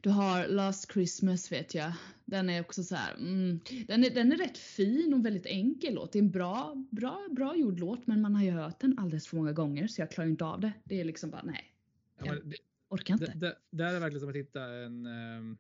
Du 0.01 0.09
har 0.09 0.47
Last 0.47 0.91
Christmas 0.93 1.51
vet 1.51 1.75
jag. 1.75 1.93
Den 2.25 2.49
är 2.49 2.61
också 2.61 2.83
så 2.83 2.95
här, 2.95 3.13
mm, 3.13 3.59
den, 3.87 4.03
är, 4.03 4.09
den 4.09 4.31
är 4.31 4.37
rätt 4.37 4.57
fin 4.57 5.13
och 5.13 5.25
väldigt 5.25 5.45
enkel 5.45 5.93
låt. 5.93 6.11
Det 6.13 6.19
är 6.19 6.23
en 6.23 6.31
bra, 6.31 6.85
bra, 6.91 7.27
bra 7.31 7.55
gjord 7.55 7.79
låt 7.79 8.07
men 8.07 8.21
man 8.21 8.35
har 8.35 8.43
ju 8.43 8.51
hört 8.51 8.79
den 8.79 8.99
alldeles 8.99 9.27
för 9.27 9.37
många 9.37 9.51
gånger 9.53 9.87
så 9.87 10.01
jag 10.01 10.11
klarar 10.11 10.29
inte 10.29 10.45
av 10.45 10.59
det. 10.59 10.73
Det 10.83 10.99
är 11.01 11.05
liksom 11.05 11.29
bara 11.29 11.43
nej. 11.43 11.73
Ja, 12.17 12.25
Ja. 12.25 12.33
det, 12.43 12.55
Orkar 12.89 13.13
inte. 13.13 13.55
där 13.71 13.93
är 13.93 13.99
verkligen 13.99 14.19
som 14.19 14.29
att 14.29 14.35
hitta 14.35 14.63
en, 14.65 15.05
ehm, 15.05 15.57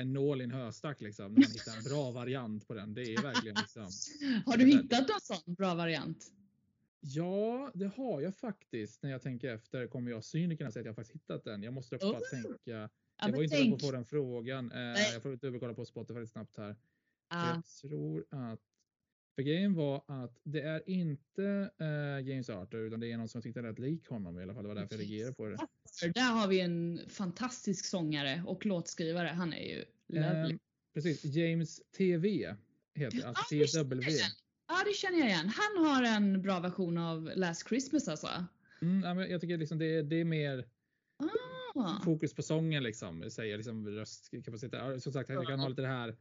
en 0.00 0.12
nål 0.12 0.40
i 0.40 0.44
en 0.44 0.50
höstack 0.50 1.00
liksom. 1.00 1.24
När 1.32 1.40
man 1.40 1.50
hittar 1.50 1.76
en 1.76 1.82
bra 1.84 2.10
variant 2.10 2.68
på 2.68 2.74
den. 2.74 2.94
Det 2.94 3.02
är 3.14 3.22
verkligen 3.22 3.56
liksom. 3.60 3.88
Har 4.46 4.56
du 4.56 4.66
hittat 4.66 5.08
någon 5.08 5.20
sån 5.20 5.54
bra 5.54 5.74
variant? 5.74 6.32
Ja, 7.00 7.70
det 7.74 7.86
har 7.96 8.20
jag 8.20 8.34
faktiskt. 8.36 9.02
När 9.02 9.10
jag 9.10 9.22
tänker 9.22 9.54
efter 9.54 9.86
kommer 9.86 10.10
jag 10.10 10.24
cynikerna 10.24 10.70
säga 10.70 10.80
att 10.80 10.86
jag 10.86 10.96
faktiskt 10.96 11.14
hittat 11.16 11.44
den. 11.44 11.62
Jag 11.62 11.74
måste 11.74 11.96
bara 11.96 12.10
Oh. 12.18 12.20
tänka. 12.30 12.48
Ja, 12.64 12.74
Jag 12.74 12.90
men 13.20 13.32
var 13.32 13.42
inte 13.42 13.56
tänk. 13.56 13.80
på 13.82 13.92
den 13.92 14.04
frågan. 14.04 14.72
Eh, 14.72 14.78
Nej. 14.78 15.12
jag 15.12 15.22
får 15.22 15.36
dubbelkolla 15.36 15.74
på 15.74 15.84
Spotify 15.84 16.20
lite 16.20 16.32
snabbt 16.32 16.56
här. 16.56 16.76
Ah, 17.28 17.54
Jag 17.54 17.64
tror 17.66 18.24
att 18.30 18.60
för 19.38 19.42
grejen 19.42 19.74
var 19.74 20.02
att 20.06 20.40
det 20.42 20.60
är 20.60 20.82
inte 20.90 21.70
eh, 21.78 22.28
James 22.28 22.50
Arthur 22.50 22.78
utan 22.86 23.00
det 23.00 23.12
är 23.12 23.16
någon 23.18 23.28
som 23.28 23.42
tyckte 23.42 23.62
rätt 23.62 23.78
lik 23.78 24.08
honom 24.08 24.38
i 24.38 24.42
alla 24.42 24.54
fall. 24.54 24.62
Det 24.62 24.68
var 24.68 24.74
därför 24.74 24.94
jag 24.94 25.00
reagerade 25.00 25.34
på 25.34 25.46
det. 25.46 25.56
där 26.14 26.32
har 26.32 26.48
vi 26.48 26.60
en 26.60 27.00
fantastisk 27.08 27.84
sångare 27.84 28.42
och 28.46 28.66
låtskrivare. 28.66 29.28
Han 29.28 29.52
är 29.52 29.64
ju 29.64 29.84
lovely. 30.08 30.52
Ehm, 30.52 30.58
precis, 30.94 31.24
James 31.24 31.80
TV 31.96 32.56
heter 32.94 33.26
alltså 33.26 33.54
Ja, 33.54 33.60
visst, 33.62 33.74
TW. 33.74 33.94
Ja, 34.68 34.84
det 34.86 34.94
känner 34.96 35.18
jag 35.18 35.28
igen. 35.28 35.48
Han 35.48 35.84
har 35.86 36.02
en 36.02 36.42
bra 36.42 36.60
version 36.60 36.98
av 36.98 37.30
Last 37.36 37.68
Christmas 37.68 38.08
alltså. 38.08 38.28
Mm, 38.82 39.18
jag 39.30 39.40
tycker 39.40 39.56
liksom 39.56 39.78
det, 39.78 39.86
är- 39.86 40.02
det 40.02 40.16
är 40.16 40.24
mer 40.24 40.64
Ah. 41.74 42.00
fokus 42.04 42.34
på 42.34 42.42
sången 42.42 42.82
liksom. 42.82 43.30
Säger 43.30 43.56
liksom 43.56 43.88
röstkapacitet. 43.88 45.02
Som 45.02 45.12
sagt, 45.12 45.28
jag 45.30 45.46
kan 45.46 45.60
ha 45.60 45.68
lite 45.68 45.82
det 45.82 45.88
här 45.88 46.16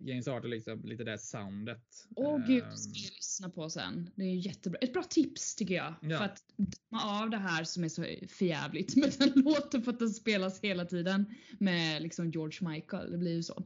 James 0.00 0.28
Arthur 0.28 0.48
liksom, 0.48 0.80
lite 0.84 1.04
det 1.04 1.18
soundet. 1.18 2.06
Åh 2.16 2.46
gud, 2.46 2.62
Ehm, 2.62 2.70
det 2.70 2.76
ska 2.76 2.90
jag 2.98 3.12
lyssna 3.14 3.50
på 3.50 3.70
sen. 3.70 4.10
Det 4.14 4.24
är 4.24 4.34
jättebra. 4.34 4.78
Ett 4.78 4.92
bra 4.92 5.02
tips 5.02 5.54
tycker 5.54 5.74
jag. 5.74 5.94
Ja. 6.02 6.18
För 6.18 6.24
att 6.24 6.42
döma 6.56 7.20
av 7.22 7.30
det 7.30 7.36
här 7.36 7.64
som 7.64 7.84
är 7.84 7.88
så 7.88 8.04
förjävligt 8.28 8.96
med 8.96 9.12
den 9.18 9.32
låten 9.44 9.82
för 9.82 9.92
att 9.92 9.98
den 9.98 10.10
spelas 10.10 10.60
hela 10.60 10.84
tiden 10.84 11.34
med 11.58 12.02
liksom 12.02 12.30
George 12.30 12.68
Michael. 12.70 13.10
Det 13.10 13.18
blir 13.18 13.34
ju 13.34 13.42
så. 13.42 13.64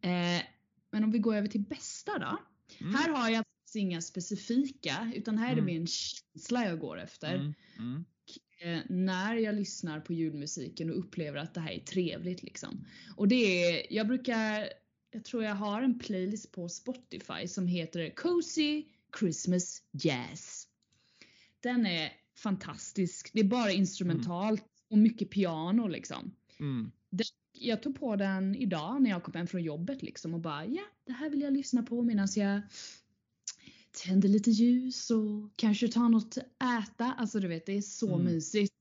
Eh, 0.00 0.42
men 0.90 1.04
om 1.04 1.10
vi 1.10 1.18
går 1.18 1.34
över 1.36 1.48
till 1.48 1.60
bästa 1.62 2.18
då. 2.18 2.38
mm, 2.80 2.94
Här 2.94 3.08
har 3.08 3.30
jag 3.30 3.44
inga 3.74 4.00
specifika 4.02 5.12
utan 5.14 5.38
här 5.38 5.46
är 5.52 5.54
det 5.54 5.60
Mm. 5.60 5.74
mer 5.74 5.80
en 5.80 5.86
känsla 5.86 6.64
jag 6.66 6.78
går 6.78 7.00
efter. 7.00 7.34
mm, 7.34 7.54
mm, 7.78 8.04
eh, 8.60 8.80
när 8.88 9.36
jag 9.36 9.54
lyssnar 9.54 10.00
på 10.00 10.12
julmusiken 10.12 10.90
och 10.90 10.98
upplever 10.98 11.38
att 11.38 11.54
det 11.54 11.60
här 11.60 11.70
är 11.72 11.80
trevligt 11.80 12.42
liksom. 12.42 12.86
Och 13.16 13.28
det 13.28 13.34
är, 13.64 13.92
jag 13.94 14.06
brukar, 14.06 14.68
jag 15.16 15.24
tror 15.24 15.44
jag 15.44 15.54
har 15.54 15.82
en 15.82 15.98
playlist 15.98 16.52
på 16.52 16.68
Spotify 16.68 17.48
som 17.48 17.66
heter 17.66 18.14
Cozy 18.14 18.84
Christmas 19.18 19.82
Jazz. 19.92 20.66
Den 21.60 21.86
är 21.86 22.12
fantastisk. 22.38 23.30
Det 23.32 23.40
är 23.40 23.44
bara 23.44 23.72
instrumentalt 23.72 24.64
och 24.90 24.98
mycket 24.98 25.30
piano 25.30 25.88
liksom. 25.88 26.32
mm. 26.60 26.90
Jag 27.52 27.82
tog 27.82 28.00
på 28.00 28.16
den 28.16 28.54
idag 28.54 29.02
när 29.02 29.10
jag 29.10 29.22
kom 29.22 29.34
hem 29.34 29.46
från 29.46 29.62
jobbet 29.62 30.02
liksom 30.02 30.34
och 30.34 30.40
bara 30.40 30.66
ja, 30.66 30.82
det 31.04 31.12
här 31.12 31.30
vill 31.30 31.40
jag 31.40 31.52
lyssna 31.52 31.82
på 31.82 32.02
medan 32.02 32.28
jag 32.36 32.60
tänder 34.04 34.28
lite 34.28 34.50
ljus 34.50 35.10
och 35.10 35.56
kanske 35.56 35.88
tar 35.88 36.08
något 36.08 36.38
att 36.38 36.88
äta. 36.88 37.12
Alltså 37.12 37.40
du 37.40 37.48
vet, 37.48 37.66
det 37.66 37.72
är 37.72 37.82
så 37.82 38.14
Mm. 38.14 38.24
mysigt. 38.26 38.74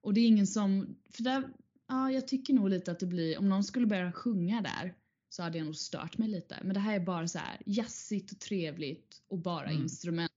Och 0.00 0.14
det 0.14 0.20
är 0.20 0.26
ingen 0.26 0.46
som, 0.46 0.96
för 1.10 1.22
där, 1.22 1.48
ja 1.88 2.10
jag 2.10 2.28
tycker 2.28 2.54
nog 2.54 2.68
lite 2.68 2.92
att 2.92 3.00
det 3.00 3.06
blir, 3.06 3.38
om 3.38 3.48
någon 3.48 3.64
skulle 3.64 3.86
börja 3.86 4.12
sjunga 4.12 4.62
där 4.62 4.94
så 5.32 5.42
hade 5.42 5.58
jag 5.58 5.64
nog 5.64 5.76
stört 5.76 6.18
mig 6.18 6.28
lite. 6.28 6.58
Men 6.62 6.74
det 6.74 6.80
här 6.80 6.94
är 6.94 7.00
bara 7.00 7.28
så 7.28 7.38
här 7.38 7.60
jazzigt 7.66 8.32
och 8.32 8.38
trevligt 8.38 9.22
och 9.28 9.38
bara 9.38 9.70
Mm. 9.70 9.82
instrument. 9.82 10.32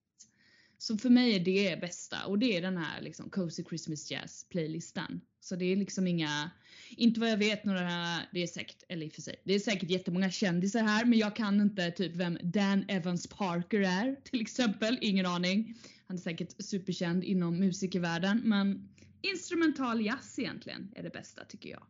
Så 0.77 0.97
för 0.97 1.09
mig 1.09 1.35
är 1.35 1.39
det 1.39 1.81
bästa 1.81 2.25
och 2.25 2.39
det 2.39 2.57
är 2.57 2.61
den 2.61 2.77
här 2.77 3.01
liksom 3.01 3.29
Cozy 3.29 3.63
Christmas 3.63 4.11
Jazz 4.11 4.45
playlisten. 4.49 5.21
Så 5.39 5.55
det 5.55 5.65
är 5.65 5.75
liksom 5.75 6.07
inga, 6.07 6.51
inte 6.89 7.19
vad 7.19 7.29
jag 7.29 7.37
vet 7.37 7.65
några, 7.65 8.19
det 8.31 8.43
är 8.43 8.47
säkert, 8.47 8.83
eller 8.89 9.05
i 9.05 9.09
och 9.09 9.13
för 9.13 9.21
sig, 9.21 9.35
det 9.43 9.53
är 9.53 9.59
säkert 9.59 9.89
jättemånga 9.89 10.31
kändisar 10.31 10.83
här 10.83 11.05
men 11.05 11.19
jag 11.19 11.35
kan 11.35 11.61
inte 11.61 11.91
typ 11.91 12.15
vem 12.15 12.37
Dan 12.43 12.85
Evans 12.87 13.27
Parker 13.27 13.79
är 13.79 14.15
till 14.23 14.41
exempel, 14.41 14.97
ingen 15.01 15.25
aning. 15.25 15.75
Han 16.07 16.17
är 16.17 16.21
säkert 16.21 16.55
superkänd 16.59 17.23
inom 17.23 17.59
musikervärlden 17.59 18.41
men 18.43 18.89
instrumental 19.21 20.05
jazz 20.05 20.39
egentligen 20.39 20.91
är 20.95 21.03
det 21.03 21.09
bästa 21.09 21.45
tycker 21.45 21.69
jag. 21.69 21.83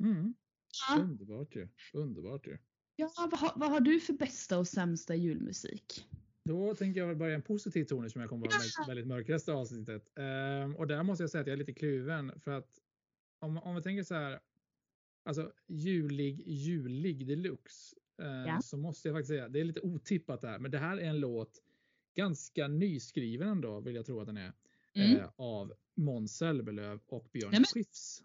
Mm. 0.00 0.34
Ja, 0.88 1.00
Underbart 1.00 1.56
ju. 1.56 1.68
Underbart 1.92 2.46
ju. 2.46 2.58
ja 2.96 3.10
vad, 3.16 3.40
har, 3.40 3.52
vad 3.56 3.70
har 3.70 3.80
du 3.80 4.00
för 4.00 4.12
bästa 4.12 4.58
och 4.58 4.68
sämsta 4.68 5.14
julmusik? 5.14 6.06
Då 6.44 6.74
tänker 6.74 7.00
jag 7.00 7.18
börja 7.18 7.34
en 7.34 7.42
positiv 7.42 7.84
ton 7.84 8.04
eftersom 8.04 8.20
jag 8.20 8.28
kommer 8.30 8.46
vara 8.46 8.58
väldigt, 8.58 8.88
väldigt 8.88 9.06
mörk 9.06 9.28
resten 9.28 9.54
av 9.54 9.60
avsnittet. 9.60 10.18
Ehm, 10.18 10.76
och 10.76 10.86
där 10.86 11.02
måste 11.02 11.22
jag 11.22 11.30
säga 11.30 11.40
att 11.40 11.46
jag 11.46 11.54
är 11.54 11.58
lite 11.58 11.72
kluven 11.72 12.40
för 12.40 12.50
att 12.50 12.68
om, 13.40 13.58
om 13.58 13.76
vi 13.76 13.82
tänker 13.82 14.02
så 14.02 14.14
här. 14.14 14.40
Alltså 15.24 15.52
julig, 15.66 16.42
julig 16.46 17.26
deluxe. 17.26 17.96
Eh, 18.22 18.26
Ja. 18.26 18.60
Så 18.62 18.76
måste 18.76 19.08
jag 19.08 19.14
faktiskt 19.16 19.28
säga, 19.28 19.48
det 19.48 19.60
är 19.60 19.64
lite 19.64 19.80
otippat 19.80 20.40
där, 20.40 20.58
men 20.58 20.70
det 20.70 20.78
här 20.78 20.96
är 20.96 21.08
en 21.08 21.20
låt 21.20 21.62
ganska 22.14 22.68
nyskriven 22.68 23.48
ändå 23.48 23.80
vill 23.80 23.94
jag 23.94 24.06
tro 24.06 24.20
att 24.20 24.26
den 24.26 24.36
är. 24.36 24.52
Mm. 24.94 25.16
Eh, 25.16 25.30
av 25.36 25.72
Måns 25.94 26.36
Zelmerlöw 26.36 27.00
och 27.06 27.28
Björn. 27.32 27.64
Skifs. 27.64 28.22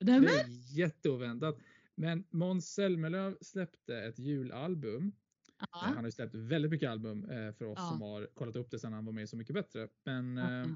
Nämen. 0.00 0.22
Det 0.22 0.40
är 0.40 0.78
jätteoväntat. 0.78 1.58
Men 1.94 2.24
Måns 2.30 2.74
Zelmerlöw 2.74 3.36
släppte 3.40 3.98
ett 4.02 4.18
julalbum 4.18 5.12
Eh, 5.60 5.66
Ja. 5.72 5.78
Han 5.78 5.96
har 5.96 6.04
ju 6.04 6.10
släppt 6.10 6.34
väldigt 6.34 6.70
mycket 6.70 6.90
album 6.90 7.24
eh, 7.30 7.52
för 7.52 7.64
oss 7.64 7.78
Ja. 7.78 7.88
som 7.90 8.02
har 8.02 8.26
kollat 8.34 8.56
upp 8.56 8.70
det 8.70 8.78
sen 8.78 8.92
han 8.92 9.04
var 9.04 9.12
med 9.12 9.24
i 9.24 9.26
Så 9.26 9.36
mycket 9.36 9.54
bättre. 9.54 9.88
Men 10.04 10.36
Ja. 10.36 10.60
eh, 10.62 10.66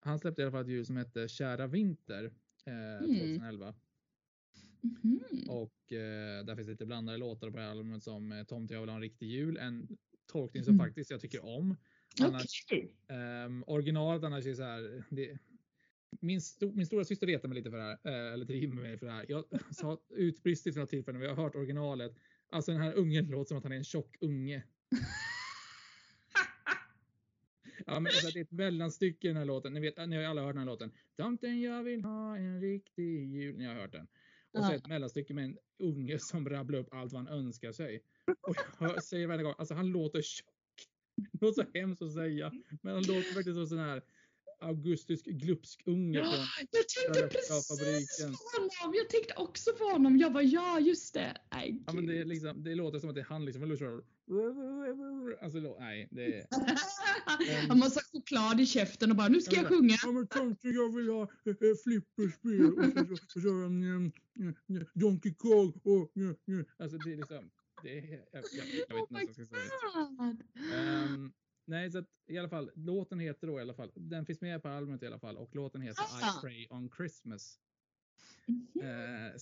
han 0.00 0.18
släppte 0.18 0.42
i 0.42 0.44
alla 0.44 0.52
fall 0.52 0.62
ett 0.62 0.68
ljud 0.68 0.86
som 0.86 0.96
hette 0.96 1.28
Kära 1.28 1.66
vinter 1.66 2.24
eh, 2.66 2.72
Mm. 3.04 3.08
2011. 3.18 3.74
Mhm. 4.82 5.20
Och 5.50 5.92
eh, 5.92 6.44
där 6.44 6.56
finns 6.56 6.68
lite 6.68 6.86
blandade 6.86 7.18
låtar 7.18 7.50
på 7.50 7.56
det 7.56 7.62
här 7.62 7.70
albumet 7.70 8.02
som 8.02 8.32
eh, 8.32 8.44
Tomte 8.44 8.74
jag 8.74 8.80
vill 8.80 8.90
ha 8.90 8.96
en 8.96 9.02
riktig 9.02 9.26
jul. 9.26 9.56
En 9.56 9.88
tolkning 10.32 10.64
som 10.64 10.74
Mm. 10.74 10.86
faktiskt 10.86 11.10
jag 11.10 11.20
tycker 11.20 11.44
om. 11.44 11.76
Annars, 12.22 12.64
Okej. 12.66 12.96
ehm, 13.08 13.64
originalet 13.66 14.24
annars 14.24 14.46
är 14.46 14.54
så 14.54 14.62
här. 14.62 15.04
Det, 15.10 15.38
min, 16.20 16.40
sto, 16.40 16.72
min 16.72 16.86
stora 16.86 17.04
syster 17.04 17.26
retar 17.26 17.48
mig 17.48 17.56
lite 17.56 17.70
för 17.70 17.78
det 17.78 17.84
här, 17.84 17.98
eh, 18.04 18.32
eller 18.32 18.44
driver 18.44 18.74
mig 18.74 18.98
för 18.98 19.06
det 19.06 19.12
här. 19.12 19.26
Jag 19.28 19.44
sa 19.74 19.98
utbrist 20.10 20.66
vid 20.66 20.76
några 20.76 20.86
tillfällen 20.86 21.20
vi 21.20 21.26
har 21.26 21.36
hört 21.36 21.54
originalet. 21.54 22.12
Alltså 22.50 22.72
den 22.72 22.80
här 22.80 22.94
ungen 22.94 23.26
låter 23.26 23.48
som 23.48 23.58
att 23.58 23.64
han 23.64 23.72
är 23.72 23.76
en 23.76 23.84
tjock 23.84 24.16
unge. 24.20 24.62
Ja, 27.86 27.92
men 28.00 28.06
alltså, 28.06 28.30
det 28.30 28.38
är 28.38 28.42
ett 28.42 28.52
mellanstycke 28.52 29.26
i 29.26 29.28
den 29.28 29.36
här 29.36 29.44
låten. 29.44 29.72
Ni, 29.72 29.80
vet, 29.80 29.96
ni 29.96 30.16
har 30.16 30.22
ju 30.22 30.28
alla 30.28 30.42
hört 30.42 30.54
den 30.54 30.58
här 30.58 30.66
låten. 30.66 30.92
Tomten 31.16 31.60
jag 31.60 31.82
vill 31.82 32.04
ha 32.04 32.36
en 32.36 32.60
riktig 32.60 33.26
jul. 33.26 33.56
Ni 33.56 33.64
har 33.64 33.74
hört 33.74 33.92
den. 33.92 34.06
Och 34.52 34.64
så 34.64 34.72
ett 34.72 34.86
mellanstycke 34.86 35.34
med 35.34 35.44
en 35.44 35.58
unge 35.78 36.18
som 36.18 36.48
rabblar 36.48 36.78
upp 36.78 36.94
allt 36.94 37.12
vad 37.12 37.26
han 37.26 37.38
önskar 37.38 37.72
sig. 37.72 38.02
Och 38.40 38.56
jag 38.56 38.88
hör, 38.88 39.00
säger 39.00 39.26
varje 39.26 39.42
gång, 39.42 39.54
alltså 39.58 39.74
han 39.74 39.86
låter 39.86 40.22
tjock. 40.22 40.48
Det 41.16 41.42
låter 41.42 41.62
så 41.62 41.70
hemskt 41.78 42.02
att 42.02 42.12
säga. 42.12 42.52
Men 42.82 42.94
han 42.94 43.02
låter 43.02 43.34
faktiskt 43.34 43.56
som 43.56 43.66
sån 43.66 43.78
här 43.78 44.02
augustisk 44.64 45.24
glupskunge 45.24 46.18
Ja, 46.18 46.24
från 46.24 46.66
jag 46.70 46.88
tänkte 46.88 47.36
precis 47.36 48.18
på 48.20 48.82
honom. 48.82 48.94
Jag 48.94 49.08
tänkte 49.08 49.34
också 49.36 49.72
på 49.72 49.84
honom. 49.84 50.18
Jag 50.18 50.32
bara 50.32 50.42
ja, 50.42 50.80
just 50.80 51.14
det. 51.14 51.36
Nej, 51.52 51.82
Ja, 51.86 51.92
men 51.92 52.06
det, 52.06 52.24
liksom, 52.24 52.64
det 52.64 52.74
låter 52.74 52.98
som 52.98 53.08
att 53.08 53.14
det 53.14 53.20
är 53.20 53.24
han 53.24 53.44
liksom. 53.44 53.62
eller 53.62 53.76
så- 53.76 54.02
Alltså, 55.42 55.76
nej, 55.78 56.08
det 56.10 56.24
är... 56.24 56.46
Han 57.60 57.70
har 57.70 57.76
massa 57.76 58.00
choklad 58.12 58.60
i 58.60 58.66
käften 58.66 59.10
och 59.10 59.16
bara 59.16 59.28
nu 59.28 59.40
ska 59.40 59.56
jag 59.56 59.66
sjunga. 59.66 59.96
Ja 60.02 60.12
men 60.12 60.26
tomte 60.26 60.68
jag 60.68 60.96
vill 60.96 61.08
ha 61.08 61.22
äh, 61.22 61.54
flipperspel 61.84 62.72
och 62.72 62.84
så, 62.84 63.00
och 63.00 63.06
så, 63.08 63.12
och 63.36 63.42
så 63.42 63.48
um, 63.48 64.12
Donkey 64.94 65.34
Kong 65.34 65.80
och 65.84 66.12
uh. 66.16 66.64
Alltså 66.78 66.98
det 66.98 67.12
är 67.12 67.16
liksom. 67.16 67.50
Det 67.82 67.98
är, 67.98 68.24
jag, 68.32 68.44
jag, 68.52 68.66
jag 68.88 68.96
vet 68.96 69.10
inte 69.10 69.42
ens 69.42 69.50
vad 69.50 69.60
jag 69.60 69.66
ska 69.66 69.80
säga. 69.90 70.04
God. 70.18 71.32
Nej 71.64 71.90
så 71.90 71.98
att 71.98 72.06
i 72.26 72.38
alla 72.38 72.48
fall 72.48 72.70
låten 72.74 73.18
heter 73.18 73.46
då 73.46 73.58
i 73.58 73.62
alla 73.62 73.74
fall. 73.74 73.92
Den 73.94 74.26
finns 74.26 74.40
med 74.40 74.62
på 74.62 74.68
albumet 74.68 75.02
i 75.02 75.06
alla 75.06 75.18
fall 75.18 75.36
och 75.36 75.54
låten 75.56 75.80
heter 75.80 76.02
I 76.02 76.06
Ah. 76.22 76.40
pray 76.40 76.66
on 76.70 76.90
Christmas. 76.96 77.60
Mhm. 78.46 78.68
Eh, 78.82 79.32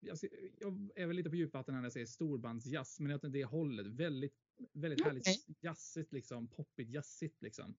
jag, 0.00 0.18
jag 0.60 0.90
är 0.96 1.06
väl 1.06 1.16
lite 1.16 1.30
på 1.30 1.36
djupvatten 1.36 1.74
när 1.74 1.82
jag 1.82 1.92
säger 1.92 2.06
storbandsjazz, 2.06 3.00
men 3.00 3.10
jag 3.10 3.20
det 3.32 3.44
hållet 3.44 3.86
väldigt, 3.86 4.34
väldigt 4.72 5.04
härligt 5.04 5.22
Okej. 5.22 5.56
jazzigt 5.60 6.12
liksom, 6.12 6.48
poppigt 6.48 6.88
jazzigt 6.90 7.42
liksom. 7.42 7.76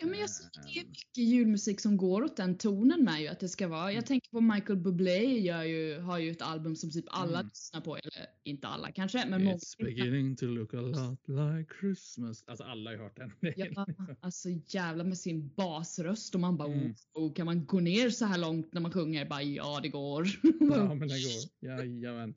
Ja, 0.00 0.06
men 0.06 0.18
jag 0.18 0.30
ser 0.30 0.44
det 0.52 0.58
är 0.78 0.82
Ehm. 0.82 0.88
mycket 0.88 1.16
julmusik 1.16 1.80
som 1.80 1.96
går 1.96 2.22
åt 2.22 2.36
den 2.36 2.58
tonen 2.58 3.04
med 3.04 3.20
ju 3.20 3.28
att 3.28 3.40
det 3.40 3.48
ska 3.48 3.68
vara. 3.68 3.82
Jag 3.84 3.92
Mm. 3.92 4.04
tänker 4.04 4.30
på 4.30 4.40
Michael 4.40 4.78
Bublé 4.78 5.38
gör 5.38 5.62
ju, 5.62 5.98
har 6.00 6.18
ju 6.18 6.30
ett 6.30 6.42
album 6.42 6.76
som 6.76 6.90
typ 6.90 7.04
alla 7.08 7.38
Mm. 7.38 7.46
lyssnar 7.48 7.80
på, 7.80 7.96
eller 7.96 8.26
inte 8.44 8.68
alla 8.68 8.92
kanske, 8.92 9.26
men 9.28 9.44
många. 9.44 9.56
It's 9.56 9.84
beginning 9.84 10.36
to 10.36 10.46
look 10.46 10.74
a 10.74 10.80
lot 10.80 11.28
like 11.28 11.74
Christmas. 11.80 12.44
Alltså 12.46 12.64
alla 12.64 12.90
har 12.90 12.96
ju 12.96 13.02
hört 13.02 13.16
den. 13.16 13.32
Ja, 13.56 13.86
alltså 14.20 14.48
jävla 14.66 15.04
med 15.04 15.18
sin 15.18 15.48
basröst 15.56 16.34
och 16.34 16.40
man 16.40 16.56
bara 16.56 16.72
Mm. 16.72 16.94
oh, 17.14 17.32
kan 17.34 17.46
man 17.46 17.66
gå 17.66 17.80
ner 17.80 18.10
så 18.10 18.24
här 18.24 18.38
långt 18.38 18.72
när 18.72 18.80
man 18.80 18.92
sjunger? 18.92 19.28
Bara 19.28 19.42
ja 19.42 19.80
det 19.82 19.88
går. 19.88 20.26
Ja, 20.42 20.42
men 20.94 20.98
den 20.98 21.08
går. 21.08 21.68
Jajamän. 21.68 22.34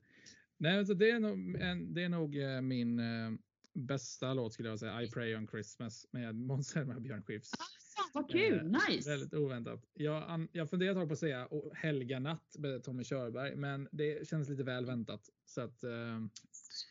Nej, 0.56 0.78
alltså 0.78 0.94
det 0.94 1.10
är 1.10 1.20
nog, 1.20 1.54
en, 1.60 1.94
det 1.94 2.02
är 2.02 2.08
nog 2.08 2.36
eh, 2.36 2.60
min 2.60 2.98
eh, 2.98 3.30
bästa 3.74 4.34
låt 4.34 4.52
skulle 4.52 4.68
jag 4.68 4.78
säga. 4.78 5.02
I 5.02 5.10
pray 5.10 5.36
on 5.36 5.48
Christmas 5.48 6.06
med 6.10 6.34
Måns 6.34 6.68
Zelmerlöw 6.68 6.96
och 6.96 7.02
Björn 7.02 7.22
Skifs. 7.22 7.50
Fan 7.96 8.10
vad 8.14 8.30
kul, 8.30 8.76
nice! 8.88 9.10
Väldigt 9.10 9.34
oväntat. 9.34 9.84
Jag, 9.94 10.30
an, 10.30 10.48
jag 10.52 10.70
funderar 10.70 10.90
ett 10.90 10.96
tag 10.96 11.08
på 11.08 11.12
att 11.12 11.18
säga 11.18 11.46
och 11.46 11.76
Helga 11.76 12.18
natt 12.18 12.56
med 12.58 12.84
Tommy 12.84 13.04
Körberg, 13.04 13.56
men 13.56 13.88
det 13.92 14.28
känns 14.28 14.48
lite 14.48 14.62
väl 14.62 14.86
väntat. 14.86 15.28
Så 15.46 15.60
att, 15.60 15.84
eh, 15.84 15.90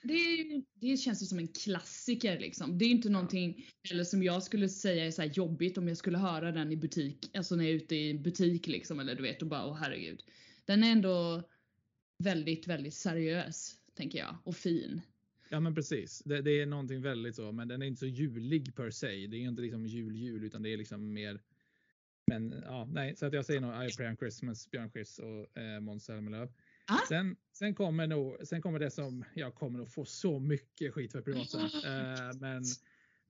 Det, 0.03 0.13
ju- 0.13 0.63
det 0.73 0.97
känns 0.97 1.21
ju 1.21 1.25
som 1.25 1.39
en 1.39 1.47
klassiker 1.47 2.39
liksom. 2.39 2.77
Det 2.77 2.85
är 2.85 2.89
inte 2.89 3.09
någonting 3.09 3.65
eller 3.91 4.03
som 4.03 4.23
jag 4.23 4.43
skulle 4.43 4.69
säga 4.69 5.05
är 5.05 5.11
så 5.11 5.23
jobbigt 5.23 5.77
om 5.77 5.88
jag 5.88 5.97
skulle 5.97 6.17
höra 6.17 6.51
den 6.51 6.71
i 6.71 6.75
butik, 6.77 7.31
alltså 7.38 7.55
när 7.55 7.63
jag 7.63 7.71
är 7.71 7.75
ute 7.75 7.95
i 7.95 8.19
butik 8.19 8.67
liksom 8.67 9.00
eller 9.00 9.15
du 9.15 9.23
vet 9.23 9.41
och 9.41 9.47
bara 9.47 9.65
åh 9.65 9.75
herregud. 9.75 10.23
Den 10.65 10.83
är 10.83 10.91
ändå 10.91 11.43
väldigt, 12.23 12.67
väldigt 12.67 12.93
seriös 12.93 13.75
tänker 13.93 14.19
jag 14.19 14.38
och 14.43 14.55
fin. 14.55 15.01
Ja 15.51 15.60
men 15.60 15.75
precis. 15.75 16.22
Det, 16.25 16.41
det 16.41 16.62
är 16.62 16.65
någonting 16.65 17.01
väldigt 17.01 17.36
så, 17.36 17.51
men 17.51 17.67
den 17.67 17.81
är 17.81 17.86
inte 17.86 18.00
så 18.00 18.05
julig 18.05 18.75
per 18.75 18.91
se. 18.91 19.27
Det 19.27 19.38
är 19.38 19.39
inte 19.39 19.62
liksom 19.62 19.86
jul-jul 19.86 20.43
utan 20.43 20.63
det 20.63 20.70
är 20.70 20.77
liksom 20.77 21.13
mer 21.13 21.41
men 22.27 22.62
ja, 22.65 22.86
nej, 22.86 23.15
så 23.15 23.25
att 23.25 23.34
jag 23.34 23.46
säger 23.46 23.62
nog 23.62 23.86
I 23.86 23.96
pray 23.98 24.10
on 24.10 24.17
Christmas, 24.17 24.72
Björn 24.72 24.91
Skifs 24.91 25.20
och 25.20 25.58
eh, 25.58 25.79
Måns 25.79 26.05
Zelmerlöw. 26.05 26.53
Ah. 26.88 26.98
Sen, 27.10 27.36
sen, 27.53 27.75
kommer 27.75 28.08
nog, 28.08 28.38
sen 28.43 28.62
kommer 28.62 28.79
det 28.79 28.91
som 28.91 29.24
jag 29.34 29.55
kommer 29.55 29.79
att 29.79 29.93
få 29.93 30.05
så 30.05 30.39
mycket 30.39 30.93
skit 30.93 31.12
för 31.12 31.22
privat. 31.22 31.53
Eh, 31.86 32.39
men 32.39 32.63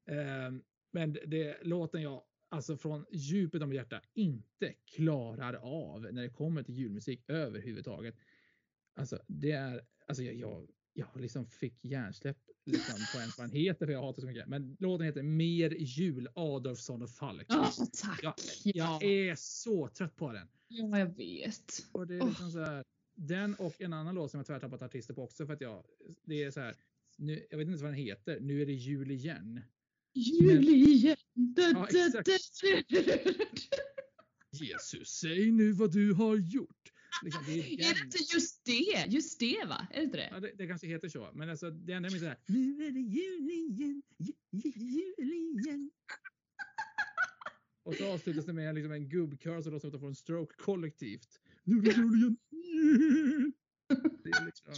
eh, 0.06 0.62
men 0.92 1.14
det 1.14 1.58
låten 1.64 2.02
jag 2.02 2.24
alltså 2.50 2.78
från 2.78 3.06
djupet 3.12 3.62
av 3.62 3.68
mitt 3.68 3.76
hjärta 3.76 4.02
inte 4.14 4.74
klarar 4.96 5.54
av 5.54 6.02
när 6.02 6.22
det 6.22 6.30
kommer 6.30 6.64
till 6.64 6.76
julmusik 6.76 7.24
överhuvudtaget. 7.28 8.16
Alltså 8.96 9.20
det 9.28 9.52
är, 9.52 9.82
alltså 10.08 10.24
jag, 10.24 10.36
jag, 10.36 10.68
jag 10.94 11.08
liksom 11.16 11.46
fick 11.46 11.86
hjärnsläpp 11.86 12.38
liksom 12.66 13.00
på 13.14 13.20
ens 13.20 13.38
vad 13.38 13.48
den 13.50 13.56
heter 13.56 13.86
för 13.86 13.94
jag 13.94 14.02
hatar 14.02 14.22
så 14.22 14.28
mycket. 14.28 14.48
Men 14.48 14.78
låten 14.80 15.06
heter 15.06 15.24
Mer 15.24 15.70
jul 15.80 16.28
Adolfsson 16.36 17.02
och 17.02 17.10
Falk. 17.10 17.46
Ja, 17.50 17.72
tack! 18.02 18.20
Jag, 18.24 18.34
Ja, 18.64 19.00
jag 19.02 19.04
är 19.04 19.36
så 19.36 19.88
trött 19.88 20.16
på 20.16 20.32
den. 20.34 20.48
ja 20.68 21.00
jag 21.00 21.18
vet. 21.18 21.86
Och 21.92 22.08
det 22.08 22.16
är 22.18 22.26
liksom 22.26 22.52
så 22.52 22.60
här, 22.60 22.84
den 23.16 23.56
och 23.56 23.82
en 23.82 23.94
annan 23.94 24.16
låt 24.16 24.32
som 24.32 24.38
jag 24.38 24.48
tyvärr 24.48 24.60
tappat 24.60 24.82
artister 24.82 25.14
på 25.14 25.24
också 25.24 25.46
för 25.46 25.54
att 25.54 25.62
jag, 25.62 25.86
det 26.24 26.44
är 26.44 26.52
så 26.52 26.60
här, 26.60 26.76
nu, 27.18 27.48
jag 27.50 27.58
vet 27.58 27.68
inte 27.68 27.84
vad 27.84 27.92
den 27.92 28.00
heter, 28.00 28.40
Nu 28.40 28.62
är 28.62 28.66
det 28.66 28.74
jul 28.74 29.12
igen. 29.12 29.62
Jul 30.14 30.70
igen! 30.70 31.16
Da, 31.34 31.62
Ja, 31.74 31.88
exakt. 31.88 32.30
Jesus, 34.52 35.08
säg 35.10 35.52
nu 35.52 35.72
vad 35.72 35.92
du 35.94 36.14
har 36.14 36.36
gjort. 36.36 36.81
Liksom, 37.26 37.44
det 37.46 37.52
är 37.52 37.90
Är 37.90 37.94
det 37.94 38.00
inte 38.06 38.18
just 38.34 38.66
det? 38.66 39.06
Just 39.08 39.40
det 39.40 39.66
va? 39.68 39.88
Är 39.92 39.98
det 39.98 40.04
inte 40.04 40.18
det? 40.18 40.30
Ja, 40.32 40.40
det, 40.40 40.52
det 40.58 40.68
kanske 40.68 40.88
heter 40.88 41.10
så, 41.10 41.32
men 41.34 41.50
alltså 41.50 41.72
det 41.72 41.94
enda 41.94 42.10
är 42.10 42.20
så 42.20 42.26
här. 42.26 42.38
Nu 42.48 42.88
är 42.88 42.92
det 42.92 43.00
jul 43.00 43.50
igen, 43.50 44.04
ju- 44.18 44.34
ju- 44.52 44.72
jul 44.76 45.34
igen. 45.34 45.92
Och 47.84 47.96
så 47.96 48.14
avslutas 48.14 48.46
det 48.46 48.54
med 48.54 48.76
liksom 48.76 48.92
en 48.92 49.10
gubbkör 49.10 49.62
som 49.62 49.72
låter 49.74 49.80
som 49.80 49.88
att 49.90 49.94
de 49.94 50.00
får 50.00 50.08
en 50.08 50.16
stroke 50.16 50.56
kollektivt. 50.58 51.40
Nu 51.64 51.78
är 51.78 51.82
det 51.82 51.92
jul 51.92 52.36
igen. 52.52 53.54
Det 54.24 54.30
är 54.30 54.46
liksom... 54.46 54.74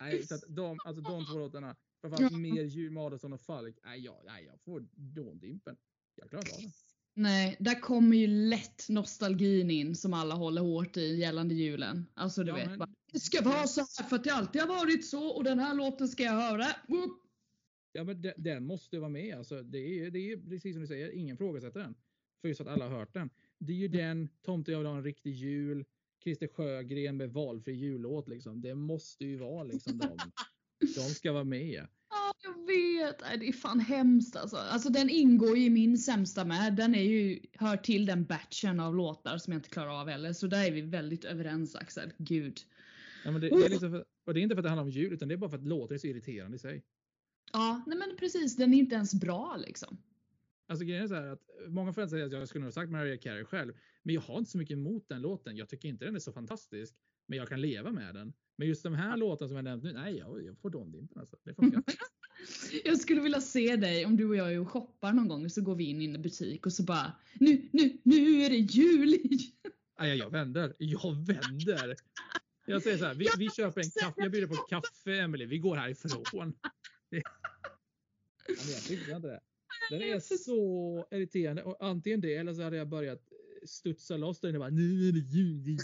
Nej, 0.00 0.26
så 0.26 0.34
att 0.34 0.44
de, 0.48 0.78
alltså 0.84 1.02
de 1.02 1.26
två 1.26 1.38
låtarna, 1.38 1.76
framförallt 2.00 2.36
mer 2.38 2.62
jul 2.62 2.90
med 2.92 3.02
Adolfsson 3.02 3.32
och 3.32 3.40
Falk. 3.40 3.78
Nej, 3.84 4.00
jag, 4.00 4.22
nej, 4.24 4.44
jag 4.44 4.60
får 4.60 4.86
dåndimpen. 4.94 5.76
Jag 6.14 6.30
klarar 6.30 6.44
inte 6.44 6.54
av 6.54 6.60
det. 6.62 6.72
Nej, 7.16 7.56
där 7.60 7.80
kommer 7.80 8.16
ju 8.16 8.26
lätt 8.26 8.88
nostalgin 8.88 9.70
in 9.70 9.96
som 9.96 10.14
alla 10.14 10.34
håller 10.34 10.62
hårt 10.62 10.96
i 10.96 11.16
gällande 11.16 11.54
julen. 11.54 12.06
Alltså 12.14 12.42
du 12.44 12.48
Ja, 12.50 12.54
vet, 12.56 12.68
men- 12.68 12.78
bara, 12.78 12.90
det 13.12 13.20
ska 13.20 13.42
vara 13.44 13.66
så 13.66 13.80
här 13.80 14.08
för 14.08 14.16
att 14.16 14.24
det 14.24 14.30
alltid 14.30 14.60
har 14.62 14.68
varit 14.68 15.04
så 15.06 15.26
och 15.28 15.44
den 15.44 15.58
här 15.58 15.74
låten 15.74 16.08
ska 16.08 16.22
jag 16.22 16.32
höra. 16.32 16.66
Whoop. 16.88 17.20
Ja, 17.92 18.04
men 18.04 18.22
de- 18.22 18.32
den 18.36 18.66
måste 18.66 18.98
vara 18.98 19.08
med. 19.10 19.38
Alltså, 19.38 19.62
det, 19.62 19.78
är, 19.78 20.10
det 20.10 20.18
är 20.32 20.36
precis 20.48 20.74
som 20.74 20.80
du 20.82 20.86
säger, 20.88 21.10
ingen 21.10 21.36
frågasätter 21.36 21.80
den. 21.80 21.94
För 22.40 22.48
just 22.48 22.60
att 22.60 22.66
alla 22.66 22.88
har 22.88 22.98
hört 22.98 23.14
den. 23.14 23.30
Det 23.58 23.72
är 23.72 23.76
ju 23.76 23.88
den, 23.88 24.28
Tomten 24.42 24.72
jag 24.72 24.78
vill 24.78 24.86
ha 24.88 24.96
en 24.96 25.04
riktig 25.04 25.30
jul, 25.34 25.84
Christer 26.22 26.48
Sjögren 26.48 27.16
med 27.16 27.32
valfri 27.32 27.72
jullåt. 27.72 28.28
Liksom. 28.28 28.60
Det 28.62 28.74
måste 28.74 29.24
ju 29.24 29.36
vara 29.36 29.62
liksom 29.64 29.98
de. 29.98 30.16
De 30.80 31.00
ska 31.00 31.32
vara 31.32 31.44
med. 31.44 31.86
Ja, 32.44 32.54
jag 32.56 32.66
vet. 32.66 33.20
Nej, 33.20 33.38
det 33.38 33.48
är 33.48 33.52
fan 33.52 33.80
hemskt 33.80 34.36
alltså. 34.36 34.56
Alltså 34.56 34.88
den 34.88 35.10
ingår 35.10 35.56
ju 35.56 35.64
i 35.64 35.70
min 35.70 35.98
sämsta 35.98 36.44
med. 36.44 36.76
Den 36.76 36.94
är 36.94 37.02
ju, 37.02 37.40
hör 37.52 37.76
till 37.76 38.06
den 38.06 38.24
batchen 38.24 38.80
av 38.80 38.96
låtar 38.96 39.38
som 39.38 39.52
jag 39.52 39.58
inte 39.58 39.68
klarar 39.68 40.00
av 40.00 40.08
heller. 40.08 40.32
Så 40.32 40.46
där 40.46 40.66
är 40.66 40.70
vi 40.70 40.80
väldigt 40.80 41.24
överens 41.24 41.76
Axel. 41.76 42.12
Gud. 42.18 42.60
Ja, 43.24 43.30
men 43.30 43.40
det, 43.40 43.48
är 43.48 43.68
liksom 43.68 43.90
för, 43.90 44.04
och 44.26 44.34
det 44.34 44.40
är 44.40 44.42
inte 44.42 44.54
för 44.54 44.60
att 44.60 44.64
det 44.64 44.68
handlar 44.68 44.84
om 44.84 44.90
jul, 44.90 45.12
utan 45.12 45.28
det 45.28 45.34
är 45.34 45.36
bara 45.36 45.50
för 45.50 45.56
att 45.56 45.66
låten 45.66 45.94
är 45.94 45.98
så 45.98 46.06
irriterande 46.06 46.56
i 46.56 46.58
sig. 46.58 46.84
Ja, 47.52 47.82
nej 47.86 47.98
men 47.98 48.16
precis. 48.16 48.56
Den 48.56 48.74
är 48.74 48.78
inte 48.78 48.94
ens 48.94 49.14
bra 49.14 49.56
liksom. 49.58 49.98
Alltså 50.66 50.84
grejen 50.84 51.04
är 51.04 51.08
så 51.08 51.14
här 51.14 51.26
att 51.26 51.42
många 51.68 51.92
får 51.92 52.06
säga 52.06 52.26
att 52.26 52.32
jag 52.32 52.48
skulle 52.48 52.62
nog 52.62 52.66
ha 52.66 52.72
sagt 52.72 52.90
Mariah 52.90 53.18
Carey 53.18 53.44
själv, 53.44 53.74
men 54.02 54.14
jag 54.14 54.22
har 54.22 54.38
inte 54.38 54.50
så 54.50 54.58
mycket 54.58 54.74
emot 54.74 55.08
den 55.08 55.22
låten. 55.22 55.56
Jag 55.56 55.68
tycker 55.68 55.88
inte 55.88 56.04
den 56.04 56.14
är 56.14 56.18
så 56.18 56.32
fantastisk, 56.32 56.94
men 57.26 57.38
jag 57.38 57.48
kan 57.48 57.60
leva 57.60 57.92
med 57.92 58.14
den. 58.14 58.32
Men 58.56 58.68
just 58.68 58.82
de 58.82 58.94
här 58.94 59.16
låtarna 59.16 59.48
som 59.48 59.56
jag 59.56 59.64
nämnt 59.64 59.84
nu, 59.84 59.92
nej, 59.92 60.16
jag, 60.16 60.44
jag 60.44 60.58
får 60.58 60.70
dåndimpen 60.70 61.18
alltså. 61.20 61.36
Det 61.44 61.54
funkar. 61.54 61.82
Jag 62.84 63.00
skulle 63.00 63.20
vilja 63.20 63.40
se 63.40 63.76
dig 63.76 64.06
om 64.06 64.16
du 64.16 64.28
och 64.28 64.36
jag 64.36 64.52
är 64.52 64.60
och 64.60 64.70
shoppar 64.70 65.12
någon 65.12 65.28
gång 65.28 65.50
så 65.50 65.62
går 65.62 65.74
vi 65.74 65.84
in 65.84 66.02
i 66.02 66.04
en 66.04 66.22
butik 66.22 66.66
och 66.66 66.72
så 66.72 66.82
bara 66.82 67.12
nu, 67.34 67.68
nu, 67.72 67.98
nu 68.02 68.40
är 68.42 68.50
det 68.50 68.56
jul 68.56 69.14
igen. 69.14 70.18
Jag 70.18 70.30
vänder. 70.30 70.74
Jag 70.78 71.26
vänder. 71.26 71.96
Jag 72.66 72.82
säger 72.82 72.98
så 72.98 73.04
här, 73.04 73.14
vi, 73.14 73.28
vi 73.38 73.50
köper 73.50 73.80
en 73.80 73.90
kaffe. 73.90 74.14
Jag 74.22 74.30
bjuder 74.30 74.46
på 74.48 74.54
kaffe, 74.54 75.18
Emily. 75.18 75.46
Vi 75.46 75.58
går 75.58 75.76
härifrån. 75.76 76.54
Det- 77.10 77.22
jag 78.46 78.82
tycker 78.82 79.16
inte 79.16 79.28
det. 79.28 79.40
Den 79.90 80.02
är 80.02 80.20
så 80.36 81.06
irriterande. 81.10 81.62
Och 81.62 81.76
antingen 81.80 82.20
det 82.20 82.34
eller 82.36 82.54
så 82.54 82.62
hade 82.62 82.76
jag 82.76 82.88
börjat 82.88 83.20
studsa 83.66 84.16
loss 84.16 84.40
där 84.40 84.48
inne 84.48 84.58
och 84.58 84.62
bara 84.62 84.70
nu 84.70 85.08
är 85.08 85.12
det 85.12 85.18
jul 85.18 85.78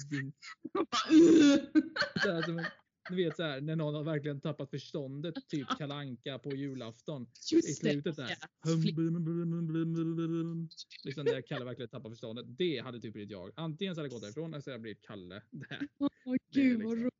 Du 3.10 3.16
vet 3.16 3.36
så 3.36 3.42
här 3.42 3.60
när 3.60 3.76
någon 3.76 3.94
har 3.94 4.04
verkligen 4.04 4.40
tappat 4.40 4.70
förståndet, 4.70 5.34
typ 5.48 5.68
kalanka 5.78 6.38
på 6.38 6.52
julafton. 6.52 7.22
I 7.22 7.54
Just 7.54 7.82
det. 7.82 7.90
slutet 7.90 8.16
där. 8.16 8.36
Liksom 11.04 11.24
där 11.24 11.40
Kalle 11.42 11.64
verkligen 11.64 11.88
tappar 11.88 12.10
förståndet. 12.10 12.46
Det 12.48 12.78
hade 12.78 13.00
typ 13.00 13.12
blivit 13.12 13.30
jag. 13.30 13.50
Antingen 13.54 13.94
så 13.94 14.00
hade 14.00 14.06
jag 14.06 14.12
gått 14.12 14.22
därifrån 14.22 14.54
eller 14.54 14.60
så 14.60 14.70
hade 14.70 14.74
jag 14.74 14.82
blivit 14.82 15.02
Kalle. 15.06 15.42
Där. 15.50 15.88
Åh 15.98 16.36
gud 16.52 16.82
vad 16.82 16.92
liksom- 16.92 17.02
roligt. 17.02 17.14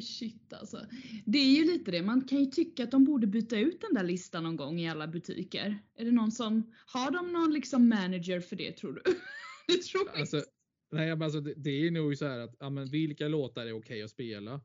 Shit 0.00 0.52
alltså. 0.52 0.86
Det 1.24 1.38
är 1.38 1.56
ju 1.56 1.64
lite 1.64 1.90
det, 1.90 2.02
man 2.02 2.24
kan 2.24 2.38
ju 2.38 2.46
tycka 2.46 2.84
att 2.84 2.90
de 2.90 3.04
borde 3.04 3.26
byta 3.26 3.58
ut 3.58 3.80
den 3.80 3.94
där 3.94 4.04
listan 4.04 4.42
någon 4.42 4.56
gång 4.56 4.80
i 4.80 4.90
alla 4.90 5.06
butiker. 5.06 5.78
Är 5.96 6.04
det 6.04 6.10
någon 6.12 6.32
som, 6.32 6.72
har 6.86 7.10
de 7.10 7.32
någon 7.32 7.52
liksom 7.52 7.88
manager 7.88 8.40
för 8.40 8.56
det 8.56 8.72
tror 8.72 8.92
du? 8.92 9.02
det 9.68 9.82
tror 9.82 10.06
jag 10.06 10.20
Alltså, 10.20 10.44
nej, 10.92 11.08
men 11.08 11.22
alltså, 11.22 11.40
det, 11.40 11.54
det 11.56 11.70
är 11.86 11.90
nog 11.90 12.16
så 12.16 12.26
här 12.26 12.38
att 12.38 12.56
ja, 12.60 12.70
men 12.70 12.90
vilka 12.90 13.28
låtar 13.28 13.66
är 13.66 13.72
okej 13.72 14.02
att 14.02 14.10
spela? 14.10 14.60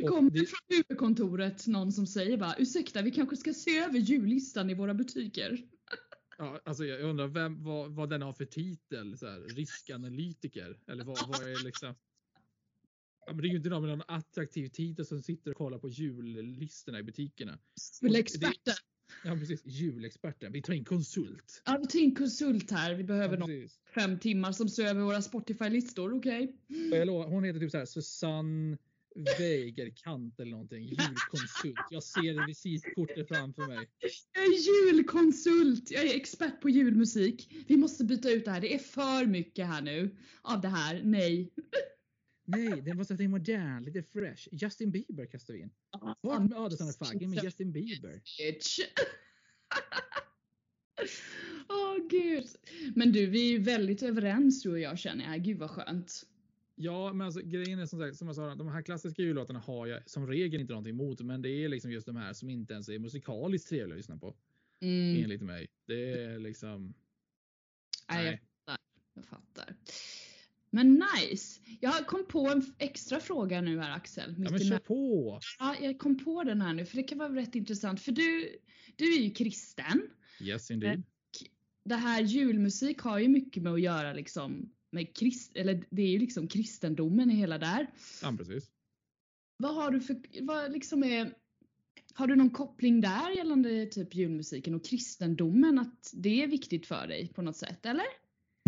Det 0.00 0.08
kommer 0.08 0.30
vi- 0.30 0.46
från 0.46 0.58
huvudkontoret 0.68 1.66
någon 1.66 1.92
som 1.92 2.06
säger 2.06 2.36
bara 2.36 2.54
ursäkta 2.58 3.02
vi 3.02 3.10
kanske 3.10 3.36
ska 3.36 3.52
se 3.54 3.78
över 3.78 3.98
jullistan 3.98 4.70
i 4.70 4.74
våra 4.74 4.94
butiker. 4.94 5.58
Ja, 6.38 6.60
alltså, 6.64 6.84
jag 6.84 7.00
undrar 7.00 7.26
vem, 7.26 7.64
vad, 7.64 7.90
vad 7.94 8.10
den 8.10 8.22
har 8.22 8.32
för 8.32 8.44
titel? 8.44 9.18
Så 9.18 9.26
här, 9.26 9.40
riskanalytiker? 9.40 10.78
Eller 10.86 11.04
vad, 11.04 11.18
vad 11.28 11.42
är 11.42 11.64
liksom? 11.64 11.94
Ja, 13.26 13.32
men 13.32 13.42
det 13.42 13.48
är 13.48 13.50
ju 13.50 13.56
inte 13.56 13.68
någon 13.68 13.82
med 13.82 13.90
någon 13.98 14.04
attraktiv 14.16 14.68
titel 14.68 15.06
som 15.06 15.22
sitter 15.22 15.50
och 15.50 15.56
kollar 15.56 15.78
på 15.78 15.88
jullistorna 15.88 16.98
i 16.98 17.02
butikerna. 17.02 17.58
Julexperten. 18.02 18.74
Ja, 19.24 19.36
precis. 19.36 19.62
Julexperten. 19.64 20.52
Vi 20.52 20.62
tar 20.62 20.72
in 20.72 20.84
konsult. 20.84 21.62
Ja, 21.64 21.78
vi 21.80 21.86
tar 21.86 21.98
in 21.98 22.14
konsult 22.14 22.70
här. 22.70 22.94
Vi 22.94 23.04
behöver 23.04 23.36
Ja, 23.36 23.46
någon 23.46 23.68
fem 23.94 24.18
timmar 24.18 24.52
som 24.52 24.68
ser 24.68 24.86
över 24.86 25.02
våra 25.02 25.22
Spotify-listor, 25.22 26.14
okej? 26.14 26.56
Lovar, 27.04 27.26
hon 27.28 27.44
heter 27.44 27.60
typ 27.60 27.70
så 27.70 27.78
här 27.78 27.84
Susanne 27.86 28.78
Weigerkant 29.14 30.40
eller 30.40 30.50
någonting. 30.50 30.84
Julkonsult. 30.84 31.86
Jag 31.90 32.02
ser 32.02 32.46
visitkortet 32.46 33.28
framför 33.28 33.66
mig. 33.66 33.88
Jag 34.32 34.44
är 34.44 34.92
julkonsult! 34.92 35.90
Jag 35.90 36.04
är 36.04 36.16
expert 36.16 36.60
på 36.60 36.70
julmusik. 36.70 37.64
Vi 37.66 37.76
måste 37.76 38.04
byta 38.04 38.30
ut 38.30 38.44
det 38.44 38.50
här. 38.50 38.60
Det 38.60 38.74
är 38.74 38.78
för 38.78 39.26
mycket 39.26 39.66
här 39.66 39.82
nu 39.82 40.16
av 40.42 40.60
det 40.60 40.68
här. 40.68 41.02
Nej. 41.04 41.52
Nej, 42.46 42.82
det 42.84 42.94
måste 42.94 43.14
vara 43.14 43.28
modern, 43.28 43.84
lite 43.84 44.02
fresh. 44.02 44.48
Justin 44.52 44.90
Bieber 44.90 45.26
kastar 45.26 45.54
vi 45.54 45.60
in. 45.60 45.70
Bort 46.22 46.40
med 46.42 46.58
Adelsson 46.58 46.88
och 46.88 46.94
Fagge 46.94 47.26
med 47.26 47.44
Justin 47.44 47.72
Bieber. 47.72 48.22
Åh 51.68 52.08
gud. 52.10 52.46
Men 52.94 53.12
du, 53.12 53.26
vi 53.26 53.48
är 53.48 53.52
ju 53.52 53.58
väldigt 53.58 54.02
överens 54.02 54.62
du 54.62 54.70
och 54.70 54.80
jag 54.80 54.98
känner 54.98 55.24
jag. 55.24 55.44
Gud 55.44 55.58
vad 55.58 55.70
skönt. 55.70 56.26
Ja, 56.76 57.12
men 57.12 57.26
alltså 57.26 57.40
grejen 57.40 57.78
är 57.78 57.86
som 57.86 57.98
sagt, 57.98 58.16
som 58.16 58.26
jag 58.26 58.36
sa, 58.36 58.54
de 58.54 58.68
här 58.68 58.82
klassiska 58.82 59.22
jullåtarna 59.22 59.58
har 59.58 59.86
jag 59.86 60.10
som 60.10 60.26
regel 60.26 60.60
inte 60.60 60.72
någonting 60.72 60.94
emot, 60.94 61.20
men 61.20 61.42
det 61.42 61.50
är 61.50 61.68
liksom 61.68 61.90
just 61.90 62.06
de 62.06 62.16
här 62.16 62.32
som 62.32 62.50
inte 62.50 62.74
ens 62.74 62.88
är 62.88 62.98
musikaliskt 62.98 63.68
trevliga 63.68 63.94
att 63.94 63.98
lyssna 63.98 64.16
på. 64.18 64.36
Mm. 64.80 65.22
Enligt 65.24 65.42
mig. 65.42 65.66
Det 65.86 66.22
är 66.22 66.38
liksom. 66.38 66.94
Nej, 68.10 68.24
jag 68.24 68.32
Nej. 68.32 68.40
fattar. 68.66 68.78
Jag 69.14 69.24
fattar. 69.24 69.76
Men 70.70 71.02
nice. 71.14 71.60
Jag 71.80 72.06
kom 72.06 72.26
på 72.26 72.48
en 72.48 72.74
extra 72.78 73.20
fråga 73.20 73.60
nu 73.60 73.80
här 73.80 73.96
Axel. 73.96 74.34
Ja, 74.38 74.50
men 74.50 74.60
kör 74.60 74.78
på! 74.78 75.40
ja, 75.58 75.76
jag 75.80 75.98
kom 75.98 76.24
på 76.24 76.44
den 76.44 76.60
här 76.60 76.74
nu 76.74 76.86
för 76.86 76.96
det 76.96 77.02
kan 77.02 77.18
vara 77.18 77.34
rätt 77.34 77.54
intressant. 77.54 78.00
För 78.00 78.12
du, 78.12 78.58
du 78.96 79.14
är 79.14 79.22
ju 79.22 79.30
kristen. 79.30 80.02
Yes 80.40 80.70
indeed. 80.70 81.02
Det 81.84 81.94
här 81.94 82.22
julmusik 82.22 83.00
har 83.00 83.18
ju 83.18 83.28
mycket 83.28 83.62
med 83.62 83.72
att 83.72 83.80
göra 83.80 84.12
liksom 84.12 84.72
med 84.94 85.16
krist, 85.16 85.56
eller 85.56 85.84
det 85.90 86.02
är 86.02 86.10
ju 86.10 86.18
liksom 86.18 86.48
kristendomen 86.48 87.30
i 87.30 87.34
hela 87.34 87.58
där. 87.58 87.90
Ja, 88.22 88.34
precis. 88.38 88.70
Vad 89.56 89.74
har 89.74 89.90
du 89.90 90.00
för, 90.00 90.16
vad 90.40 90.72
liksom 90.72 91.04
är, 91.04 91.34
har 92.14 92.26
du 92.26 92.36
någon 92.36 92.50
koppling 92.50 93.00
där 93.00 93.30
gällande 93.30 93.86
typ 93.86 94.14
julmusiken 94.14 94.74
och 94.74 94.84
kristendomen? 94.84 95.78
Att 95.78 96.10
det 96.14 96.42
är 96.42 96.46
viktigt 96.46 96.86
för 96.86 97.06
dig 97.06 97.32
på 97.34 97.42
något 97.42 97.56
sätt, 97.56 97.86
eller? 97.86 98.06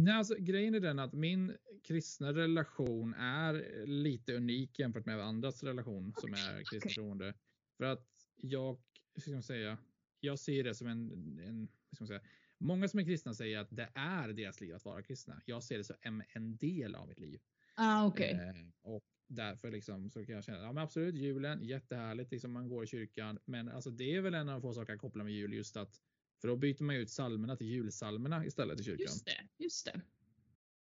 Nej, 0.03 0.15
alltså, 0.15 0.35
grejen 0.39 0.75
är 0.75 0.81
den 0.81 0.99
att 0.99 1.13
min 1.13 1.53
kristna 1.85 2.33
relation 2.33 3.15
är 3.15 3.87
lite 3.87 4.37
unik 4.37 4.79
jämfört 4.79 5.07
med 5.07 5.21
andras 5.21 5.63
relation 5.63 6.13
som 6.17 6.33
är 6.33 6.65
kristna 6.71 6.91
troende. 6.91 7.35
För 7.77 7.85
att 7.85 8.09
jag, 8.37 8.79
hur 9.15 9.21
ska 9.21 9.31
man 9.31 9.43
säga, 9.43 9.79
jag 10.21 10.39
ser 10.39 10.65
det 10.65 10.75
som 10.75 10.87
en, 10.87 11.11
en 11.39 11.69
hur 11.91 11.97
ska 11.97 12.05
man 12.05 12.09
säga, 12.09 12.23
många 12.59 12.89
som 12.89 13.01
är 13.01 13.05
kristna 13.05 13.35
säger 13.35 13.59
att 13.59 13.69
det 13.71 13.89
är 13.95 14.29
deras 14.29 14.61
liv 14.61 14.75
att 14.75 14.85
vara 14.85 15.03
kristna. 15.03 15.43
Jag 15.47 15.63
ser 15.63 15.79
det 15.79 15.85
som 15.85 16.23
en, 16.33 16.57
del 16.57 16.95
av 16.95 17.09
mitt 17.09 17.21
liv. 17.21 17.41
Ah, 17.75 18.07
okej. 18.07 18.33
Eh, 18.33 18.91
och 18.93 19.05
därför 19.29 19.71
liksom 19.71 20.11
så 20.11 20.27
kan 20.27 20.35
jag 20.35 20.45
känna, 20.45 20.59
ja 20.59 20.73
men 20.73 20.83
absolut 20.83 21.15
julen, 21.15 21.65
jättehärligt, 21.65 22.33
liksom 22.33 22.53
man 22.53 22.69
går 22.69 22.85
i 22.85 22.87
kyrkan. 22.87 23.39
Men 23.45 23.69
alltså 23.69 23.91
det 23.91 24.15
är 24.15 24.21
väl 24.21 24.35
en 24.35 24.49
av 24.49 24.61
få 24.61 24.73
saker 24.73 24.93
jag 24.93 25.01
kopplar 25.01 25.25
med 25.25 25.33
jul 25.33 25.53
just 25.53 25.77
att, 25.77 26.01
för 26.41 26.49
då 26.49 26.57
byter 26.57 26.83
man 26.83 26.97
ut 26.97 27.09
psalmerna 27.09 27.57
till 27.57 27.67
julsalmerna 27.67 28.47
istället 28.47 28.81
i 28.81 28.85
kyrkan. 28.85 29.07
Just 29.07 29.25
det, 29.25 29.65
just 29.65 29.87
det. 29.87 30.01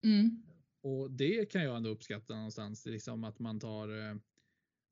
Mm. 0.08 0.42
Och 0.82 1.10
det 1.10 1.50
kan 1.50 1.62
jag 1.62 1.76
ändå 1.76 1.90
uppskatta 1.90 2.34
någonstans. 2.34 2.86
Liksom 2.86 3.24
att 3.24 3.38
man 3.38 3.60
tar 3.60 3.88
eh, 3.88 4.14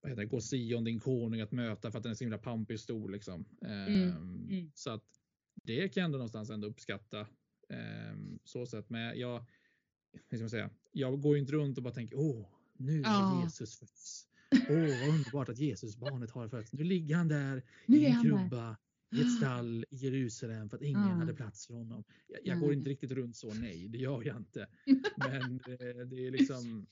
vad 0.00 0.10
heter 0.10 0.22
det, 0.22 0.26
Gå 0.26 0.40
Sion 0.40 0.84
din 0.84 1.00
konung 1.00 1.40
att 1.40 1.52
möta 1.52 1.90
för 1.90 1.98
att 1.98 2.02
den 2.02 2.10
är 2.10 2.16
så 2.16 2.24
himla 2.24 2.38
pampig 2.38 2.74
och 2.74 2.80
stor. 2.80 3.08
Liksom. 3.08 3.44
Ehm, 3.62 4.02
mm. 4.48 4.70
Så 4.74 4.90
att 4.90 5.04
det 5.68 5.88
kan 5.88 6.00
jag 6.00 6.04
ändå 6.04 6.18
någonstans 6.18 6.50
ändå 6.50 6.66
uppskatta. 6.68 7.26
ehm, 7.68 8.38
så 8.44 8.66
sätt. 8.66 8.90
Men 8.90 9.18
jag, 9.18 9.44
hur 10.28 10.38
ska 10.38 10.42
man 10.42 10.50
säga, 10.50 10.70
jag 10.92 11.20
går 11.20 11.37
ju 11.37 11.40
inte 11.40 11.52
runt 11.52 11.76
och 11.76 11.83
bara 11.85 11.94
tänker 11.94 12.18
åh, 12.18 12.46
nu 12.76 13.02
har. 13.02 13.42
Jesus 13.42 13.78
fötts. 13.78 14.26
Åh, 14.52 14.76
vad 14.76 15.09
underbart 15.09 15.48
att 15.48 15.59
Jesus 15.59 15.96
barnet 15.96 16.31
har 16.31 16.48
fötts. 16.48 16.72
Nu 16.72 16.85
ligger 16.85 17.16
han 17.16 17.28
där 17.28 17.62
Nu 17.87 17.96
i 17.96 18.07
en 18.07 18.22
krubba 18.22 18.76
i 19.16 19.20
ett 19.20 19.33
stall 19.38 19.85
i 19.90 19.96
Jerusalem 19.96 20.68
för 20.68 20.76
att 20.76 20.83
ingen 20.83 21.02
hade 21.02 21.35
plats 21.35 21.66
för 21.66 21.74
honom. 21.74 22.04
Jag, 22.26 22.40
jag 22.44 22.61
går 22.61 22.72
inte 22.72 22.90
riktigt 22.90 23.11
runt 23.11 23.37
så, 23.37 23.54
nej, 23.54 23.88
det 23.88 23.98
gör 23.98 24.22
jag 24.26 24.37
inte. 24.37 24.68
Men 25.16 25.59
det, 25.66 26.04
det 26.04 26.26
är 26.26 26.31
liksom. 26.31 26.87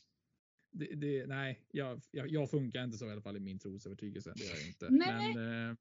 Det, 0.70 0.94
det, 0.94 1.26
nej, 1.26 1.66
jag, 1.70 2.00
jag, 2.10 2.28
jag 2.30 2.50
funkar 2.50 2.84
inte 2.84 2.98
så 2.98 3.06
i 3.06 3.10
alla 3.12 3.22
fall 3.22 3.36
i 3.36 3.40
min 3.40 3.58
trosövertygelse. 3.58 4.32
Det 4.36 4.44
gör 4.44 4.56
jag 4.56 4.66
inte. 4.66 4.88
Nej. 4.90 5.34
Men 5.34 5.70
eh, 5.70 5.76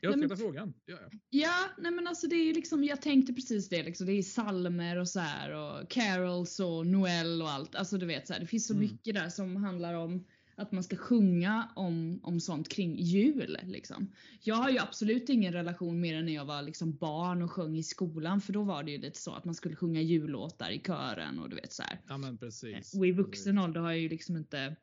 jag 0.00 0.10
uppskattar 0.10 0.36
frågan. 0.36 0.74
Gör 0.86 1.00
jag. 1.02 1.20
Ja, 1.30 1.54
nej 1.78 1.92
men 1.92 2.06
alltså 2.06 2.26
det 2.26 2.36
är 2.36 2.54
liksom, 2.54 2.84
jag 2.84 3.02
tänkte 3.02 3.32
precis 3.32 3.68
det 3.68 3.82
liksom. 3.82 4.06
Det 4.06 4.12
är 4.12 4.22
salmer 4.22 4.96
och 4.96 5.08
så 5.08 5.20
här 5.20 5.50
och 5.50 5.90
carols 5.90 6.60
och 6.60 6.86
Noel 6.86 7.42
och 7.42 7.50
allt. 7.50 7.74
Alltså 7.74 7.98
du 7.98 8.06
vet 8.06 8.26
så 8.26 8.32
här, 8.32 8.40
det 8.40 8.46
finns 8.46 8.66
så 8.66 8.74
Mm. 8.74 8.82
mycket 8.82 9.14
där 9.14 9.28
som 9.28 9.56
handlar 9.56 9.94
om 9.94 10.24
att 10.56 10.72
man 10.72 10.82
ska 10.84 10.96
sjunga 10.96 11.68
om, 11.76 12.20
om 12.22 12.40
sånt 12.40 12.68
kring 12.68 12.96
jul 12.98 13.58
liksom. 13.64 14.12
Jag 14.40 14.54
har 14.54 14.70
ju 14.70 14.78
absolut 14.78 15.28
ingen 15.28 15.52
relation 15.52 16.00
mer 16.00 16.16
än 16.16 16.24
när 16.26 16.34
jag 16.34 16.44
var 16.44 16.62
liksom 16.62 16.96
barn 16.96 17.42
och 17.42 17.52
sjöng 17.52 17.76
i 17.76 17.82
skolan 17.82 18.40
för 18.40 18.52
då 18.52 18.62
var 18.62 18.82
det 18.82 18.90
ju 18.90 18.98
lite 18.98 19.18
så 19.20 19.34
att 19.34 19.44
man 19.44 19.54
skulle 19.54 19.76
sjunga 19.76 20.00
jullåtar 20.00 20.70
i 20.70 20.78
kören 20.78 21.38
och 21.38 21.48
du 21.50 21.56
vet 21.56 21.72
så 21.72 21.82
här. 21.82 22.00
Ja, 22.08 22.18
men 22.18 22.38
precis. 22.38 22.94
Och 22.94 23.06
i 23.06 23.12
vuxen 23.12 23.58
ålder 23.58 23.80
har 23.80 23.90
jag 23.90 23.98
ju 24.00 24.08
liksom 24.08 24.36
inte 24.36 24.76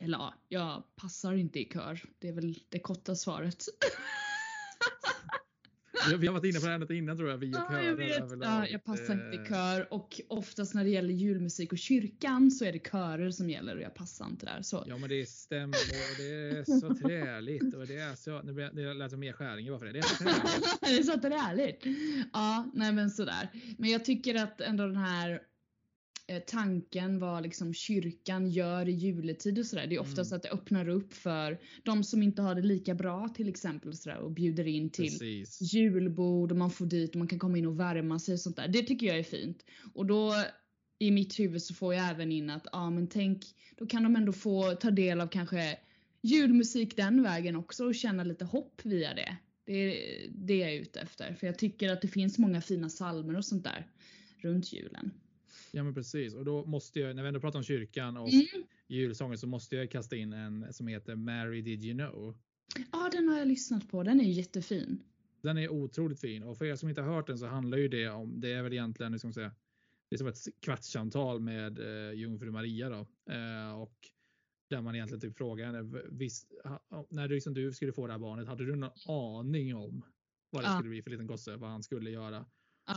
eller 0.00 0.18
ja, 0.18 0.34
jag 0.48 0.82
passar 0.96 1.34
inte 1.34 1.58
i 1.60 1.64
kör. 1.64 2.00
Det 2.18 2.28
är 2.28 2.32
väl 2.32 2.58
det 2.68 2.78
korta 2.78 3.14
svaret. 3.14 3.64
Vi, 6.18 6.26
har 6.26 6.34
varit 6.34 6.44
inne 6.44 6.60
på 6.60 6.66
det 6.66 6.72
ämnet 6.72 6.90
innan 6.90 7.16
tror 7.16 7.30
jag. 7.30 7.38
Vi 7.38 7.52
och 7.54 7.58
Ja, 7.70 7.82
jag 7.82 7.96
vet. 7.96 8.22
Ja, 8.42 8.66
jag 8.66 8.84
passar 8.84 9.12
inte 9.14 9.36
Eh, 9.36 9.44
i 9.44 9.48
kör 9.48 9.92
och 9.92 10.20
oftast 10.28 10.74
när 10.74 10.84
det 10.84 10.90
gäller 10.90 11.14
julmusik 11.14 11.72
och 11.72 11.78
kyrkan 11.78 12.50
så 12.50 12.64
är 12.64 12.72
det 12.72 12.78
körer 12.90 13.30
som 13.30 13.50
gäller 13.50 13.76
och 13.76 13.82
jag 13.82 13.94
passar 13.94 14.26
inte 14.26 14.46
där. 14.46 14.62
Så. 14.62 14.84
Ja 14.86 14.98
men 14.98 15.08
det 15.08 15.28
stämmer 15.28 15.68
och 15.76 16.16
det 16.18 16.58
är 16.58 16.80
så 16.80 16.94
träligt 16.94 17.74
och 17.74 17.86
det 17.86 17.96
är 17.96 18.14
så, 18.14 18.42
nu 18.42 18.52
blir- 18.52 18.70
det 18.72 18.94
lät 18.94 19.10
som 19.10 19.20
mer 19.20 19.32
skäring 19.32 19.68
bara 19.70 19.78
för 19.78 19.86
det. 19.86 19.92
Det 19.92 19.98
är 19.98 20.02
så 20.02 20.16
träligt. 20.24 20.80
det 20.80 20.86
är 20.86 21.02
så 21.02 21.28
härligt. 21.28 21.82
Ja, 22.32 22.70
nej 22.74 22.92
men 22.92 23.10
sådär. 23.10 23.48
Men 23.78 23.90
jag 23.90 24.04
tycker 24.04 24.34
att 24.34 24.60
ändå 24.60 24.86
den 24.86 24.96
här 24.96 25.30
eh, 25.30 25.38
tanken 26.46 27.18
vad 27.18 27.42
liksom 27.42 27.74
kyrkan 27.74 28.50
gör 28.50 28.88
i 28.88 28.92
juletid 28.92 29.58
och 29.58 29.66
sådär. 29.66 29.86
Det 29.86 29.94
är 29.94 30.00
oftast 30.00 30.32
Mm. 30.32 30.36
att 30.36 30.42
det 30.42 30.48
öppnar 30.50 30.88
upp 30.88 31.14
för 31.14 31.58
de 31.82 32.04
som 32.04 32.22
inte 32.22 32.42
har 32.42 32.54
det 32.54 32.62
lika 32.62 32.94
bra 32.94 33.28
till 33.28 33.48
exempel 33.48 33.88
och, 33.88 33.96
sådär, 33.96 34.18
och 34.18 34.30
bjuder 34.30 34.66
in 34.66 34.90
till 34.90 35.10
Precis. 35.10 35.74
julbord 35.74 36.50
och 36.50 36.56
man 36.58 36.70
får 36.70 36.86
dit 36.86 37.10
och 37.10 37.16
man 37.16 37.28
kan 37.28 37.38
komma 37.38 37.58
in 37.58 37.66
och 37.66 37.80
värma 37.80 38.18
sig 38.18 38.32
och 38.32 38.40
sånt 38.40 38.56
där. 38.56 38.68
Det 38.68 38.82
tycker 38.82 39.06
jag 39.06 39.18
är 39.18 39.22
fint. 39.22 39.64
Och 39.94 40.06
då 40.06 40.32
i 40.98 41.10
mitt 41.10 41.38
huvud 41.38 41.62
så 41.62 41.74
får 41.74 41.94
jag 41.94 42.10
även 42.10 42.32
in 42.32 42.50
att, 42.50 42.66
ja 42.72 42.90
men 42.90 43.06
tänk, 43.08 43.44
då 43.76 43.86
kan 43.86 44.02
de 44.02 44.16
ändå 44.16 44.32
få 44.32 44.74
ta 44.74 44.90
del 44.90 45.20
av 45.20 45.26
kanske 45.26 45.78
julmusik 46.22 46.96
den 46.96 47.22
vägen 47.22 47.56
också 47.56 47.84
och 47.86 47.94
känna 47.94 48.24
lite 48.24 48.44
hopp 48.44 48.80
via 48.84 49.14
det. 49.14 49.36
Det 49.64 49.72
är 49.72 50.28
det 50.30 50.56
jag 50.56 50.72
är 50.72 50.80
ute 50.80 51.00
efter. 51.00 51.34
För 51.34 51.46
jag 51.46 51.58
tycker 51.58 51.92
att 51.92 52.02
det 52.02 52.08
finns 52.08 52.38
många 52.38 52.60
fina 52.60 52.88
salmer 52.88 53.36
och 53.36 53.44
sånt 53.44 53.64
där 53.64 53.86
runt 54.42 54.72
julen. 54.72 55.10
Ja 55.76 55.84
men 55.84 55.94
precis 55.94 56.34
och 56.34 56.44
då 56.44 56.64
måste 56.64 57.00
jag, 57.00 57.16
när 57.16 57.22
vi 57.22 57.28
ändå 57.28 57.40
pratar 57.40 57.58
om 57.58 57.62
kyrkan 57.62 58.16
och 58.16 58.28
Mm. 58.28 58.46
julsånger 58.88 59.36
så 59.36 59.46
måste 59.46 59.76
jag 59.76 59.90
kasta 59.90 60.16
in 60.16 60.32
en 60.32 60.72
som 60.72 60.86
heter 60.86 61.16
Mary 61.16 61.62
Did 61.62 61.84
You 61.84 61.94
Know. 61.94 62.38
Ja, 62.92 63.08
den 63.12 63.28
har 63.28 63.38
jag 63.38 63.48
lyssnat 63.48 63.88
på. 63.88 64.02
Den 64.02 64.20
är 64.20 64.24
jättefin. 64.24 65.02
Den 65.42 65.58
är 65.58 65.68
otroligt 65.68 66.20
fin 66.20 66.42
och 66.42 66.58
för 66.58 66.64
er 66.64 66.76
som 66.76 66.88
inte 66.88 67.02
har 67.02 67.14
hört 67.14 67.26
den 67.26 67.38
så 67.38 67.46
handlar 67.46 67.78
ju 67.78 67.88
det 67.88 68.08
om, 68.08 68.40
det 68.40 68.52
är 68.52 68.62
väl 68.62 68.72
egentligen, 68.72 69.12
hur 69.12 69.18
ska 69.18 69.28
man 69.28 69.32
säga, 69.34 69.52
det 70.10 70.16
är 70.16 70.18
som 70.18 70.26
ett 70.26 70.60
kvartssamtal 70.60 71.40
med 71.40 71.78
eh, 71.78 72.12
jungfru 72.14 72.50
Maria 72.50 72.88
då. 72.88 73.06
Eh, 73.32 73.80
och 73.80 73.94
där 74.70 74.80
man 74.82 74.94
egentligen 74.94 75.20
typ 75.20 75.36
frågar 75.36 75.66
henne, 75.66 76.02
visst, 76.10 76.52
när 77.10 77.28
du, 77.28 77.34
liksom, 77.34 77.54
du 77.54 77.72
skulle 77.72 77.92
få 77.92 78.06
det 78.06 78.12
här 78.12 78.20
barnet, 78.20 78.46
hade 78.48 78.64
du 78.66 78.76
någon 78.76 78.90
aning 79.08 79.74
om 79.76 80.04
vad 80.50 80.62
det 80.62 80.66
Ja. 80.68 80.74
skulle 80.78 80.90
bli 80.90 81.02
för 81.02 81.10
liten 81.10 81.26
gosse, 81.26 81.56
vad 81.56 81.70
han 81.70 81.82
skulle 81.82 82.10
göra? 82.10 82.46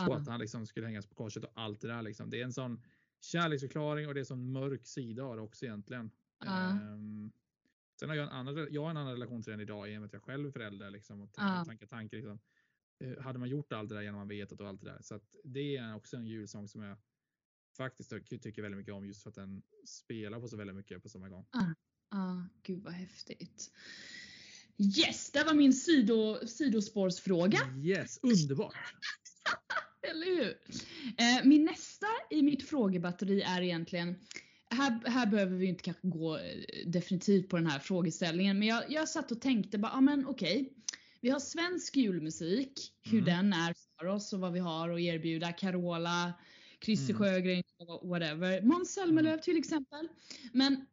Och 0.08 0.16
att 0.16 0.28
han 0.28 0.40
liksom 0.40 0.66
skulle 0.66 0.86
hängas 0.86 1.08
på 1.08 1.16
korset 1.16 1.44
och 1.44 1.52
allt 1.56 1.82
det 1.82 1.88
där. 1.88 2.02
Liksom. 2.02 2.30
Det 2.30 2.40
är 2.40 2.44
en 2.44 2.54
sån 2.54 2.82
kärleksförklaring 3.22 4.08
och 4.08 4.14
det 4.14 4.18
är 4.18 4.22
en 4.22 4.26
sån 4.26 4.52
mörk 4.52 4.86
sida 4.88 5.24
av 5.24 5.36
det 5.36 5.42
också 5.42 5.66
egentligen. 5.66 6.12
Ehm, 6.46 7.32
sen 8.00 8.10
har 8.10 8.16
jag 8.16 8.26
en 8.26 8.32
annan, 8.32 8.68
jag 8.72 8.84
har 8.84 8.90
en 8.90 8.98
annan 8.98 9.14
relation 9.14 9.44
till 9.44 9.52
den 9.52 9.60
idag 9.60 9.92
i 9.92 9.98
och 9.98 10.02
med 10.02 10.08
att 10.08 10.14
jag 10.14 10.24
själv 10.24 10.48
är 10.48 10.52
förälder. 10.52 10.90
Liksom, 10.90 11.22
och 11.22 11.34
tankar, 11.34 11.66
tankar, 11.66 11.88
tankar, 11.88 12.18
liksom. 12.18 12.40
Eh, 13.00 13.24
Hade 13.24 13.40
man 13.40 13.50
gjort 13.50 13.74
allt 13.74 13.90
det 13.90 13.96
där 13.96 14.02
genom 14.02 14.18
man 14.18 14.28
vetat 14.28 14.62
och 14.62 14.68
allt 14.68 14.82
det 14.82 14.92
där. 14.92 15.02
Så 15.02 15.16
att 15.16 15.36
det 15.44 15.78
är 15.78 15.96
också 15.96 16.18
en 16.18 16.26
julsång 16.28 16.68
som 16.68 16.82
jag 16.82 16.98
faktiskt 17.78 18.10
tycker, 18.10 18.62
väldigt 18.62 18.78
mycket 18.78 18.94
om 18.94 19.06
just 19.06 19.24
för 19.24 19.30
att 19.30 19.36
den 19.36 19.62
spelar 19.86 20.40
på 20.40 20.48
så 20.48 20.58
väldigt 20.58 20.76
mycket 20.76 21.04
på 21.04 21.10
samma 21.10 21.30
gång. 21.30 21.46
ah, 22.10 22.44
gud 22.64 22.84
vad 22.84 22.94
häftigt. 22.94 23.72
Yes, 24.98 25.32
det 25.32 25.44
var 25.44 25.54
min 25.54 25.74
sido, 25.74 26.48
sidospårsfråga. 26.48 27.60
Yes, 27.84 28.20
underbart! 28.24 28.76
Eller 30.12 30.26
hur? 30.26 30.58
Eh, 31.18 31.46
min 31.46 31.66
nästa 31.66 32.08
i 32.30 32.42
mitt 32.42 32.70
frågebatteri 32.70 33.42
är 33.42 33.62
egentligen 33.62 34.16
här, 34.72 35.10
här 35.10 35.26
behöver 35.26 35.58
vi 35.58 35.66
inte 35.66 35.84
kanske 35.84 36.08
gå 36.08 36.38
eh, 36.38 36.42
definitivt 36.86 37.50
på 37.50 37.58
den 37.58 37.68
här 37.68 37.80
frågeställningen 37.80 38.60
men 38.60 38.68
jag, 38.68 38.84
jag 38.90 39.10
satt 39.10 39.32
och 39.32 39.42
tänkte 39.42 39.78
bara, 39.78 39.92
ja 39.92 40.02
men 40.02 40.28
okej. 40.28 40.74
Vi 41.22 41.30
har 41.30 41.40
svensk 41.40 41.96
julmusik, 41.98 42.94
hur 43.04 43.20
Mm. 43.22 43.26
den 43.26 43.54
är 43.54 43.74
för 44.00 44.06
oss 44.06 44.34
och 44.34 44.40
vad 44.40 44.54
vi 44.54 44.60
har 44.60 44.90
att 44.90 45.00
erbjuda. 45.00 45.52
Carola, 45.52 46.34
Christer 46.86 47.14
Mm. 47.14 47.18
Sjögren, 47.18 47.64
whatever. 48.04 48.62
Måns 48.62 48.94
Zelmerlöw 48.94 49.38
till 49.42 49.58
exempel. 49.58 50.08
Men 50.54 50.86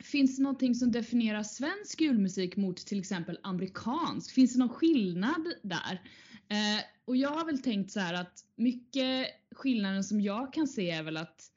finns 0.00 0.36
det 0.36 0.42
någonting 0.42 0.74
som 0.74 0.92
definierar 0.92 1.42
svensk 1.42 2.00
julmusik 2.00 2.56
mot 2.56 2.76
till 2.76 3.00
exempel 3.00 3.38
amerikansk? 3.42 4.34
Finns 4.34 4.52
det 4.52 4.58
någon 4.58 4.68
skillnad 4.68 5.54
där? 5.62 6.02
Eh, 6.48 6.84
och 7.04 7.16
jag 7.16 7.30
har 7.30 7.46
väl 7.46 7.62
tänkt 7.62 7.90
så 7.90 8.00
här 8.00 8.14
att 8.14 8.44
mycket 8.56 9.26
skillnaden 9.54 10.04
som 10.04 10.20
jag 10.20 10.52
kan 10.52 10.68
se 10.68 10.90
är 10.90 11.02
väl 11.02 11.16
att 11.16 11.48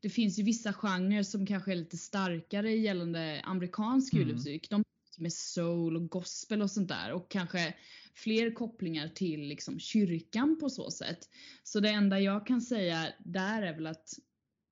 det 0.00 0.10
finns 0.10 0.38
ju 0.38 0.42
vissa 0.42 0.72
genrer 0.72 1.22
som 1.22 1.46
kanske 1.46 1.72
är 1.72 1.76
lite 1.76 1.96
starkare 1.96 2.72
gällande 2.72 3.40
amerikansk 3.44 4.12
Mm. 4.12 4.26
julmusik. 4.28 4.70
De 4.70 4.84
med 5.18 5.32
soul 5.32 5.96
och 5.96 6.08
gospel 6.08 6.62
och 6.62 6.70
sånt 6.70 6.88
där 6.88 7.12
och 7.12 7.30
kanske 7.30 7.74
fler 8.14 8.54
kopplingar 8.54 9.08
till 9.08 9.40
liksom 9.40 9.78
kyrkan 9.78 10.58
på 10.60 10.70
så 10.70 10.90
sätt. 10.90 11.18
Så 11.62 11.80
det 11.80 11.88
enda 11.88 12.20
jag 12.20 12.46
kan 12.46 12.60
säga 12.60 13.12
där 13.18 13.62
är 13.62 13.74
väl 13.74 13.86
att 13.86 14.08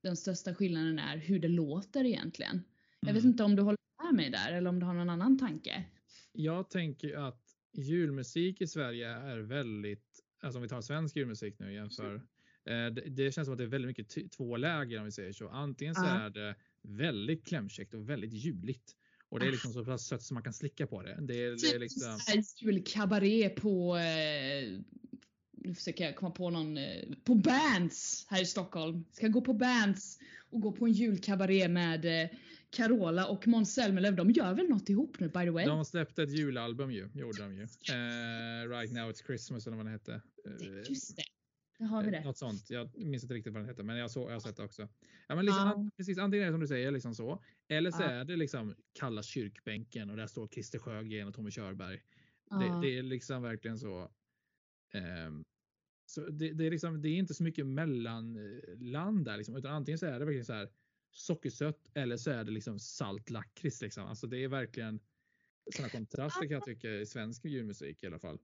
den 0.02 0.16
största 0.16 0.54
skillnaden 0.54 0.98
är 0.98 1.16
hur 1.16 1.38
det 1.38 1.48
låter 1.48 2.04
egentligen. 2.04 2.62
Jag 3.00 3.12
vet 3.14 3.22
Mm. 3.22 3.30
inte 3.32 3.44
om 3.44 3.56
du 3.56 3.62
håller 3.62 3.78
med 4.04 4.14
mig 4.14 4.30
där 4.30 4.52
eller 4.52 4.70
om 4.70 4.78
du 4.80 4.86
har 4.86 4.94
någon 4.94 5.10
annan 5.10 5.38
tanke? 5.38 5.84
Jag 6.32 6.70
tänker 6.70 7.16
att 7.28 7.42
julmusik 7.72 8.60
i 8.60 8.66
Sverige 8.66 9.08
är 9.08 9.38
väldigt, 9.38 10.20
alltså 10.42 10.58
om 10.58 10.62
vi 10.62 10.68
tar 10.68 10.80
svensk 10.80 11.16
julmusik 11.16 11.58
nu 11.58 11.66
och 11.66 11.72
jämför. 11.72 12.14
eh, 12.64 12.86
Det, 12.86 12.90
det 12.90 13.32
känns 13.32 13.46
som 13.46 13.52
att 13.52 13.58
det 13.58 13.64
är 13.64 13.68
väldigt 13.68 13.88
mycket 13.98 14.32
två 14.32 14.56
läger 14.56 14.98
om 14.98 15.04
vi 15.04 15.12
säger 15.12 15.32
så. 15.32 15.48
Antingen 15.48 15.94
så 15.94 16.04
Ja. 16.04 16.10
är 16.10 16.30
det 16.30 16.54
väldigt 16.82 17.46
klämkäckt 17.46 17.94
och 17.94 18.08
väldigt 18.08 18.32
juligt. 18.32 18.92
Och 19.28 19.40
det 19.40 19.46
är 19.46 19.50
liksom 19.50 19.72
så 19.72 19.84
pass 19.84 20.06
sött 20.06 20.22
som 20.22 20.34
man 20.34 20.42
kan 20.42 20.52
slicka 20.52 20.86
på 20.86 21.02
det. 21.02 21.18
Det 21.20 21.34
är, 21.34 21.46
det 21.48 21.52
är 21.52 21.56
Typ 21.56 21.80
liksom, 21.80 22.18
såhär 22.18 22.42
julkabaré 22.60 23.48
på, 23.48 23.96
eh, 23.96 24.78
nu 25.52 25.74
försöker 25.74 26.04
jag 26.04 26.16
komma 26.16 26.30
på 26.30 26.50
någon, 26.50 26.76
eh, 26.76 27.04
på 27.24 27.34
Bands 27.34 28.26
här 28.30 28.42
i 28.42 28.46
Stockholm. 28.46 29.04
Ska 29.12 29.28
gå 29.28 29.40
på 29.40 29.52
Bands 29.54 30.18
och 30.50 30.60
gå 30.60 30.72
på 30.72 30.86
en 30.86 30.92
julkabaré 30.92 31.68
med 31.68 32.04
eh, 32.22 32.30
Carola 32.70 33.26
och 33.28 33.48
Måns 33.48 33.74
Zelmerlöw. 33.74 34.16
De 34.16 34.30
gör 34.30 34.54
väl 34.54 34.68
något 34.68 34.88
ihop 34.88 35.20
nu 35.20 35.28
by 35.28 35.40
the 35.40 35.50
way? 35.50 35.66
de 35.66 35.84
släppte 35.84 36.22
ett 36.22 36.30
julalbum 36.30 36.90
ju, 36.90 37.08
gjorde 37.14 37.42
de 37.42 37.54
ju. 37.54 37.62
Eh, 37.62 38.68
right 38.68 38.92
now 38.92 39.10
it's 39.10 39.26
Christmas 39.26 39.66
eller 39.66 39.76
vad 39.76 39.86
den 39.86 39.92
hette. 39.92 40.12
Eh, 40.14 40.78
Just 40.88 41.16
det, 41.16 41.22
det 41.78 41.84
har 41.84 42.02
vi 42.04 42.10
det. 42.10 42.24
Något 42.24 42.38
sånt. 42.38 42.70
Jag 42.70 42.98
minns 42.98 43.22
inte 43.22 43.34
riktigt 43.34 43.52
vad 43.52 43.62
den 43.62 43.68
heter, 43.68 43.82
men 43.82 43.96
jag, 43.96 44.10
så, 44.10 44.20
jag 44.20 44.32
har 44.32 44.40
sett 44.40 44.56
det 44.56 44.62
också. 44.64 44.88
Ja, 45.28 45.34
men 45.34 45.44
liksom, 45.44 45.62
an- 45.68 45.90
precis, 45.96 46.18
antingen 46.18 46.42
är 46.42 46.46
det 46.46 46.52
som 46.54 46.60
du 46.60 46.66
säger, 46.66 46.90
liksom 46.90 47.14
så. 47.14 47.42
Eller 47.68 47.90
så 47.90 48.02
Ja. 48.02 48.10
är 48.10 48.24
det 48.24 48.36
liksom 48.36 48.74
kalla 48.92 49.22
kyrkbänken 49.22 50.10
och 50.10 50.16
där 50.16 50.26
står 50.26 50.48
Christer 50.48 50.78
Sjögren 50.78 51.28
och 51.28 51.34
Tommy 51.34 51.50
Körberg. 51.50 52.02
Ja. 52.50 52.56
Det, 52.56 52.80
det 52.88 52.98
är 52.98 53.02
liksom 53.02 53.42
verkligen 53.42 53.78
så. 53.78 54.10
ehm, 54.94 55.42
så 56.08 56.20
det, 56.28 56.52
det, 56.52 56.66
är 56.66 56.70
liksom, 56.70 57.02
det 57.02 57.08
är 57.08 57.16
inte 57.16 57.34
så 57.34 57.42
mycket 57.42 57.66
mellanland 57.66 59.24
där, 59.24 59.36
liksom, 59.36 59.56
utan 59.56 59.72
antingen 59.72 59.98
så 59.98 60.06
är 60.06 60.18
det 60.18 60.24
verkligen 60.24 60.44
så 60.44 60.52
här 60.52 60.68
sockersött 61.16 61.90
eller 61.94 62.16
så 62.16 62.30
är 62.30 62.44
det 62.44 62.50
liksom 62.50 62.78
salt 62.78 63.30
lakrits. 63.30 63.82
Liksom. 63.82 64.06
Alltså 64.06 64.26
det 64.26 64.44
är 64.44 64.48
verkligen 64.48 65.00
sådana 65.74 65.90
kontraster 65.90 66.40
kan 66.40 66.50
jag 66.50 66.64
tycka 66.64 66.90
i 66.90 67.06
svensk 67.06 67.44
julmusik 67.44 68.02
i 68.02 68.06
alla 68.06 68.18
fall. 68.18 68.38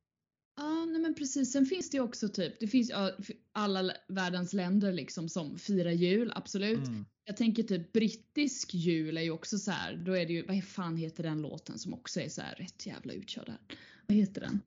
Ja, 0.56 0.84
nej 0.84 1.00
men 1.00 1.14
precis. 1.14 1.52
Sen 1.52 1.66
finns 1.66 1.90
det 1.90 1.96
ju 1.96 2.02
också 2.02 2.28
typ, 2.28 2.60
det 2.60 2.66
finns 2.66 2.90
ja, 2.90 3.12
alla 3.52 3.92
världens 4.08 4.52
länder 4.52 4.92
liksom 4.92 5.28
som 5.28 5.58
firar 5.58 5.90
jul, 5.90 6.32
absolut. 6.34 6.88
Mm. 6.88 7.04
Jag 7.24 7.36
tänker 7.36 7.62
typ 7.62 7.92
brittisk 7.92 8.74
jul 8.74 9.16
är 9.16 9.22
ju 9.22 9.30
också 9.30 9.58
så 9.58 9.70
här. 9.70 9.96
då 9.96 10.16
är 10.16 10.26
det 10.26 10.32
ju, 10.32 10.46
vad 10.46 10.64
fan 10.64 10.96
heter 10.96 11.22
den 11.22 11.42
låten 11.42 11.78
som 11.78 11.94
också 11.94 12.20
är 12.20 12.28
så 12.28 12.40
här 12.40 12.54
rätt 12.54 12.86
jävla 12.86 13.12
utkörd 13.12 13.46
där? 13.46 13.58
Vad 14.06 14.16
heter 14.16 14.40
den? 14.40 14.60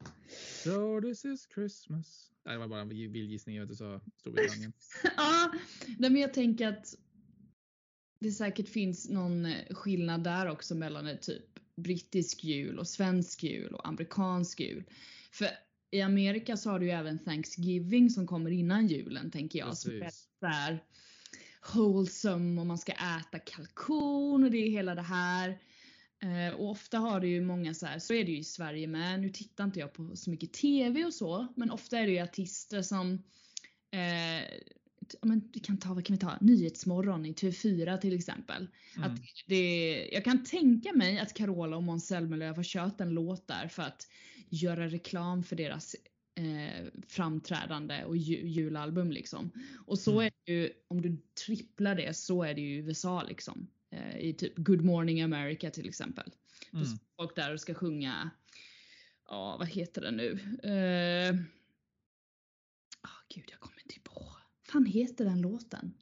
So 0.64 1.02
this 1.02 1.26
is 1.26 1.48
Christmas. 1.54 2.32
Nej, 2.46 2.56
det 2.56 2.60
var 2.60 2.68
bara 2.68 2.82
en 2.82 2.90
vild 2.90 3.16
gissning. 3.16 3.56
Jag 3.56 3.64
vet 3.64 3.70
inte 3.70 3.78
så 3.78 4.02
Storbritannien. 4.20 4.74
ja, 5.18 5.54
nej 5.98 6.10
men 6.10 6.22
jag 6.22 6.34
tänker 6.34 6.68
att 6.68 6.96
det 8.20 8.32
säkert 8.32 8.70
finns 8.70 9.10
någon 9.10 9.46
eh, 9.46 9.66
skillnad 9.70 10.24
där 10.24 10.50
också 10.50 10.76
mellan 10.76 11.18
typ 11.22 11.44
brittisk 11.76 12.44
jul 12.44 12.80
och 12.80 12.88
svensk 12.88 13.44
jul 13.44 13.74
och 13.74 13.88
amerikansk 13.88 14.60
jul. 14.60 14.84
För 15.32 15.48
i 15.92 16.02
Amerika 16.02 16.58
så 16.58 16.70
har 16.70 16.80
du 16.80 16.86
ju 16.86 16.92
även 16.92 17.20
Thanksgiving 17.20 18.10
som 18.10 18.28
kommer 18.28 18.52
innan 18.52 18.88
julen 18.88 19.32
tänker 19.32 19.60
jag. 19.60 19.78
Som 19.78 19.92
är 19.92 20.00
Precis. 20.00 20.28
här 20.42 20.84
wholesome 21.74 22.62
och 22.62 22.68
man 22.68 22.78
ska 22.78 22.92
äta 22.92 23.40
kalkon 23.40 24.44
och 24.44 24.52
det 24.52 24.58
är 24.58 24.70
hela 24.70 24.96
det 24.96 25.02
här. 25.02 25.60
Eh, 26.24 26.56
och 26.56 26.70
ofta 26.70 26.98
har 26.98 27.20
det 27.20 27.28
ju 27.28 27.42
många 27.42 27.74
så 27.74 27.86
här, 27.86 28.00
så 28.00 28.14
är 28.14 28.26
det 28.26 28.32
ju 28.32 28.38
i 28.38 28.44
Sverige 28.44 28.88
med. 28.88 29.20
Nu 29.20 29.30
tittar 29.30 29.64
inte 29.64 29.80
jag 29.80 29.94
på 29.94 30.16
så 30.16 30.30
mycket 30.30 30.54
TV 30.54 31.06
och 31.06 31.14
så, 31.14 31.48
men 31.56 31.72
ofta 31.72 32.00
är 32.00 32.06
det 32.06 32.12
ju 32.12 32.20
artister 32.20 32.82
som 32.82 33.14
eh, 33.92 34.44
men 35.22 35.50
vi 35.54 35.60
kan 35.60 35.78
ta, 35.78 35.94
vad 35.94 36.06
kan 36.06 36.16
vi 36.16 36.20
ta? 36.20 36.38
Nyhetsmorgon 36.42 37.26
i 37.26 37.34
TV4 37.34 37.98
till 37.98 38.16
exempel. 38.16 38.68
Mm. 38.98 39.12
Att 39.12 39.20
det, 39.48 40.10
jag 40.12 40.24
kan 40.24 40.44
tänka 40.44 40.94
mig 40.94 41.20
att 41.20 41.34
Carola 41.34 41.78
och 41.78 41.84
Måns 41.84 42.08
Zelmerlöw 42.08 42.56
har 42.56 42.64
kört 42.64 43.02
en 43.02 43.10
låt 43.10 43.48
där 43.48 43.68
för 43.68 43.84
att 43.84 44.08
göra 44.50 44.88
reklam 44.88 45.44
för 45.44 45.56
deras 45.56 45.96
eh, 46.36 46.86
framträdande 47.08 48.04
och 48.04 48.18
ju, 48.18 48.48
julalbum 48.48 49.12
liksom. 49.12 49.52
Och 49.86 50.00
så 50.00 50.12
Mm. 50.12 50.26
är 50.26 50.32
det 50.46 50.54
ju, 50.54 50.70
om 50.88 51.02
du 51.02 51.18
tripplar 51.46 51.96
det 51.96 52.18
så 52.18 52.44
är 52.44 52.54
det 52.54 52.62
ju 52.62 52.78
USA 52.78 53.24
liksom. 53.24 53.68
Eh, 53.92 54.18
I 54.18 54.34
typ 54.34 54.54
Good 54.58 54.82
Morning 54.82 55.22
America 55.22 55.70
till 55.70 55.88
exempel. 55.90 56.32
Mm. 56.74 56.88
folk 57.18 57.36
där 57.36 57.54
och 57.54 57.60
ska 57.60 57.74
sjunga, 57.74 58.30
ja 59.28 59.56
vad 59.60 59.68
heter 59.68 60.02
den 60.02 60.18
nu? 60.18 60.32
Eh, 60.64 61.36
ah, 63.02 63.24
gud 63.36 63.46
jag 63.52 63.60
kommer 63.60 63.82
inte 63.84 64.00
på. 64.00 64.35
Fan 64.68 64.86
heter 64.86 65.26
den 65.26 65.42
låten? 65.42 65.94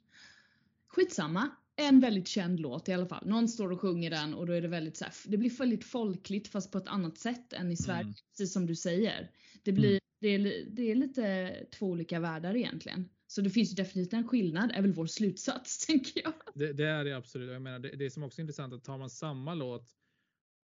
Skitsamma. 0.86 1.50
En 1.76 2.00
väldigt 2.00 2.28
känd 2.28 2.60
låt 2.60 2.88
i 2.88 2.92
alla 2.92 3.06
fall. 3.06 3.26
Någon 3.26 3.48
står 3.48 3.72
och 3.72 3.80
sjunger 3.80 4.10
den 4.10 4.34
och 4.34 4.46
då 4.46 4.52
är 4.52 4.62
det 4.62 4.68
väldigt 4.68 4.96
så 4.96 5.04
här, 5.04 5.14
det 5.26 5.36
blir 5.36 5.50
väldigt 5.50 5.84
folkligt 5.84 6.48
fast 6.48 6.72
på 6.72 6.78
ett 6.78 6.88
annat 6.88 7.18
sätt 7.18 7.52
än 7.52 7.72
i 7.72 7.76
Sverige. 7.76 8.00
Mm. 8.00 8.14
Precis 8.30 8.52
som 8.52 8.66
du 8.66 8.76
säger. 8.76 9.30
Det, 9.62 9.72
blir, 9.72 10.00
det, 10.20 10.28
är, 10.28 10.64
det 10.70 10.90
är 10.90 10.94
lite 10.94 11.54
två 11.70 11.86
olika 11.86 12.20
världar 12.20 12.56
egentligen. 12.56 13.08
Så 13.26 13.40
det 13.40 13.50
finns 13.50 13.74
definitivt 13.74 14.12
en 14.12 14.28
skillnad, 14.28 14.72
är 14.74 14.82
väl 14.82 14.92
vår 14.92 15.06
slutsats 15.06 15.86
tänker 15.86 16.22
jag. 16.24 16.32
Det, 16.54 16.72
det 16.72 16.86
är 16.86 17.04
det 17.04 17.16
absolut. 17.16 17.50
Jag 17.50 17.62
menar, 17.62 17.78
det, 17.78 17.96
det 17.96 18.10
som 18.10 18.22
också 18.22 18.40
är 18.40 18.42
intressant 18.42 18.74
att 18.74 18.84
tar 18.84 18.98
man 18.98 19.10
samma 19.10 19.54
låt. 19.54 19.88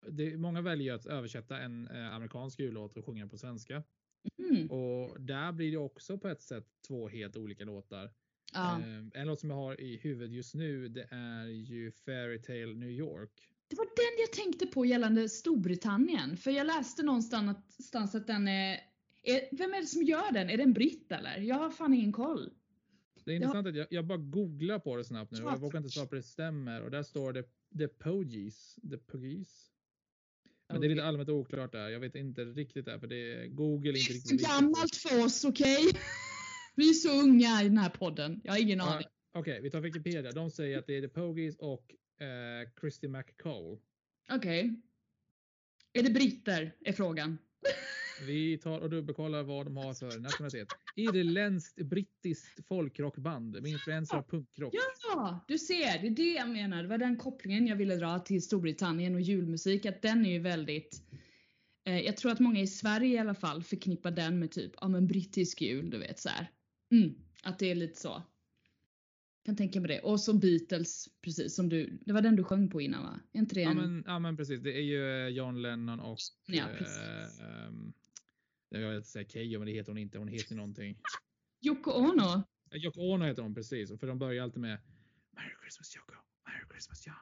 Det, 0.08 0.38
många 0.38 0.62
väljer 0.62 0.94
att 0.94 1.06
översätta 1.06 1.60
en 1.60 1.88
eh, 1.88 2.16
amerikansk 2.16 2.60
jullåt 2.60 2.98
och 2.98 3.06
sjunga 3.06 3.22
den 3.22 3.30
på 3.30 3.38
svenska. 3.38 3.84
Mm. 4.38 4.72
Och 4.72 5.22
där 5.22 5.52
blir 5.52 5.72
det 5.72 5.78
också 5.78 6.18
på 6.18 6.28
ett 6.28 6.42
sätt 6.42 6.66
två 6.88 7.08
helt 7.08 7.38
olika 7.38 7.66
låtar. 7.66 8.12
Ja. 8.54 8.80
Eh, 8.80 9.22
en 9.22 9.28
låt 9.28 9.40
som 9.40 9.50
jag 9.50 9.58
har 9.58 9.82
i 9.82 9.98
huvudet 9.98 10.32
just 10.36 10.56
nu 10.56 10.88
det 10.88 11.08
är 11.12 11.46
ju 11.46 11.92
Fairy 11.92 12.42
Tale 12.42 12.74
New 12.74 12.90
York. 12.90 13.50
Det 13.68 13.76
var 13.76 13.86
den 13.86 14.20
jag 14.20 14.32
tänkte 14.32 14.68
på 14.68 14.86
gällande 14.86 15.30
Storbritannien. 15.30 16.38
För 16.38 16.52
jag 16.52 16.68
läste 16.68 17.04
någonstans 17.04 18.16
att 18.16 18.28
den 18.28 18.48
är, 18.48 18.80
är... 19.24 19.58
Vem 19.58 19.74
är 19.74 19.82
det 19.82 19.88
som 19.88 20.04
gör 20.04 20.32
den? 20.32 20.50
Är 20.50 20.58
det 20.58 20.64
en 20.64 20.74
britt 20.74 21.12
eller? 21.12 21.38
Jag 21.38 21.56
har 21.56 21.70
fan 21.70 21.94
ingen 21.94 22.12
koll. 22.12 22.50
Det 23.26 23.32
är 23.32 23.36
intressant 23.36 23.68
att 23.68 23.76
jag, 23.76 23.88
jag 23.90 24.06
bara 24.06 24.18
googlar 24.18 24.80
på 24.80 24.96
det 24.96 25.04
snabbt 25.04 25.32
nu 25.32 25.44
och 25.44 25.52
jag 25.52 25.60
vågar 25.60 25.78
inte 25.78 25.90
svara 25.90 26.08
på 26.08 26.16
det 26.16 26.24
stämmer 26.24 26.82
och 26.82 26.92
där 26.92 27.04
står 27.04 27.34
det 27.34 27.44
The 27.78 27.88
Pogies. 27.88 28.76
The 28.90 28.98
Pogies. 28.98 29.72
Men 30.70 30.82
det 30.82 30.88
är 30.88 30.90
lite 30.90 31.04
allmänt 31.04 31.30
oklart 31.30 31.72
där. 31.72 31.90
Jag 31.90 32.00
vet 32.00 32.16
inte 32.16 32.46
riktigt 32.46 32.86
där 32.86 33.00
för 33.00 33.08
det 33.08 33.34
är 33.34 33.48
Google 33.48 33.90
är 33.90 33.94
inte 33.94 34.02
Så 34.02 34.14
riktigt 34.14 34.32
lika- 34.32 34.48
gammalt 34.54 34.96
för 34.96 35.26
oss, 35.26 35.46
okej? 35.46 35.92
Vi 36.76 36.90
är 36.90 36.94
så 36.94 37.22
unga 37.22 37.62
i 37.62 37.64
den 37.64 37.78
här 37.78 37.90
podden. 37.90 38.42
Jag 38.44 38.52
har 38.54 38.60
ingen 38.60 38.82
aning. 38.82 39.08
Okej, 39.34 39.62
vi 39.62 39.72
tar 39.72 39.82
Wikipedia. 39.82 40.32
De 40.32 40.52
säger 40.52 40.78
att 40.80 40.88
det 40.88 40.98
är 40.98 41.02
The 41.02 41.08
Pogies 41.08 41.56
och 41.58 41.96
eh, 42.22 42.70
Christy 42.80 43.08
McCall. 43.08 43.78
Okej. 44.32 44.82
Är 45.94 46.04
det 46.04 46.10
britter? 46.10 46.76
Är 46.86 46.94
frågan. 46.94 47.38
Vi 48.28 48.58
tar 48.58 48.80
och 48.80 48.90
dubbelkollar 48.90 49.44
vad 49.44 49.66
de 49.66 49.78
har 49.78 49.94
för 49.94 50.20
nationalitet. 50.20 50.68
Irländskt 50.96 51.82
brittiskt 51.86 52.68
folkrockband 52.68 53.62
med 53.62 53.72
influenser 53.72 54.18
av 54.18 54.22
punkrock. 54.22 54.74
Ja, 55.04 55.46
du 55.48 55.58
ser. 55.58 56.02
Det 56.02 56.08
är 56.08 56.12
det 56.12 56.34
jag 56.34 56.50
menar. 56.50 56.84
Det 56.84 56.90
var 56.90 56.98
den 56.98 57.18
kopplingen 57.18 57.68
jag 57.68 57.76
ville 57.76 57.96
dra 57.96 58.20
till 58.20 58.42
Storbritannien 58.42 59.16
och 59.16 59.22
julmusik. 59.22 59.86
Att 59.86 60.02
den 60.02 60.26
är 60.26 60.32
ju 60.32 60.40
väldigt... 60.40 61.02
Eh, 61.86 62.00
jag 62.00 62.18
tror 62.18 62.32
att 62.32 62.40
många 62.40 62.62
i 62.62 62.68
Sverige 62.68 63.16
i 63.16 63.18
alla 63.18 63.36
fall 63.36 63.64
förknippar 63.64 64.12
den 64.12 64.40
med 64.40 64.52
typ, 64.52 64.72
ja 64.82 64.88
men 64.88 65.08
brittisk 65.08 65.62
jul, 65.62 65.90
du 65.90 65.98
vet 65.98 66.20
så 66.20 66.30
här. 66.30 66.52
Mm, 66.92 67.16
att 67.44 67.60
det 67.60 67.72
är 67.72 67.76
lite 67.76 68.02
så. 68.02 68.24
Kan 69.46 69.56
tänka 69.56 69.82
mig 69.82 69.88
det. 69.88 70.00
Och 70.00 70.20
så 70.20 70.34
Beatles, 70.34 71.10
precis 71.22 71.56
som 71.56 71.70
du. 71.70 72.00
Det 72.06 72.14
var 72.14 72.22
den 72.22 72.36
du 72.36 72.44
sjöng 72.44 72.70
på 72.70 72.82
innan 72.82 73.04
va? 73.04 73.20
Är 73.34 73.40
inte 73.40 73.56
det 73.56 73.62
Ja 73.62 73.72
en... 73.72 73.78
men, 73.78 74.04
ja 74.08 74.20
men 74.20 74.38
precis, 74.38 74.62
det 74.62 74.78
är 74.78 74.82
ju 74.82 75.26
eh, 75.26 75.28
John 75.28 75.62
Lennon 75.62 76.00
och 76.00 76.18
Ja, 76.46 76.64
eh, 76.64 76.78
precis. 76.78 77.42
Jag 78.70 78.90
vill 78.92 79.04
säga 79.04 79.28
Keyyo 79.30 79.60
men 79.60 79.66
det 79.66 79.72
heter 79.72 79.92
hon 79.92 79.98
inte. 79.98 80.18
Hon 80.18 80.28
heter 80.28 80.56
någonting. 80.56 80.98
Yoko 81.62 81.92
Ono? 81.92 82.44
Yoko 82.74 83.02
Ono 83.02 83.26
heter 83.26 83.42
hon 83.42 83.56
precis. 83.56 84.00
För 84.00 84.08
de 84.08 84.20
börjar 84.20 84.44
alltid 84.44 84.62
med 84.62 84.78
Merry 85.32 85.54
Christmas 85.62 85.96
Yoko, 85.96 86.14
Merry 86.46 86.66
Christmas 86.72 87.08
John. 87.08 87.16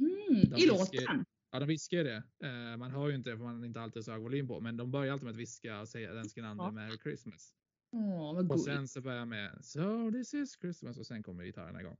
Mm, 0.00 0.54
I 0.56 0.66
låten? 0.66 1.24
Ja, 1.50 1.58
de 1.60 1.66
viskar 1.68 1.96
ju 1.98 2.04
det. 2.04 2.22
Eh, 2.44 2.76
man 2.76 2.90
hör 2.90 3.08
ju 3.08 3.14
inte 3.14 3.30
det 3.30 3.36
för 3.36 3.44
man 3.44 3.58
har 3.58 3.66
inte 3.66 3.80
alltid 3.80 4.04
så 4.04 4.12
hög 4.12 4.22
volym 4.22 4.48
på. 4.48 4.60
Men 4.60 4.76
de 4.76 4.90
börjar 4.90 5.12
alltid 5.12 5.24
med 5.24 5.30
att 5.30 5.36
viska 5.40 5.80
och 5.80 5.88
säga 5.88 6.12
den 6.12 6.28
ska 6.28 6.44
andra 6.46 6.64
Ja. 6.64 6.70
Merry 6.70 6.98
Christmas. 6.98 7.54
Åh, 7.92 8.50
Och 8.50 8.60
sen 8.60 8.88
så 8.88 9.00
börjar 9.00 9.18
jag 9.18 9.28
med 9.28 9.64
So 9.64 10.10
this 10.12 10.34
is 10.34 10.58
Christmas 10.60 10.98
och 10.98 11.06
sen 11.06 11.22
kommer 11.22 11.44
gitarren 11.44 11.80
igång. 11.80 11.96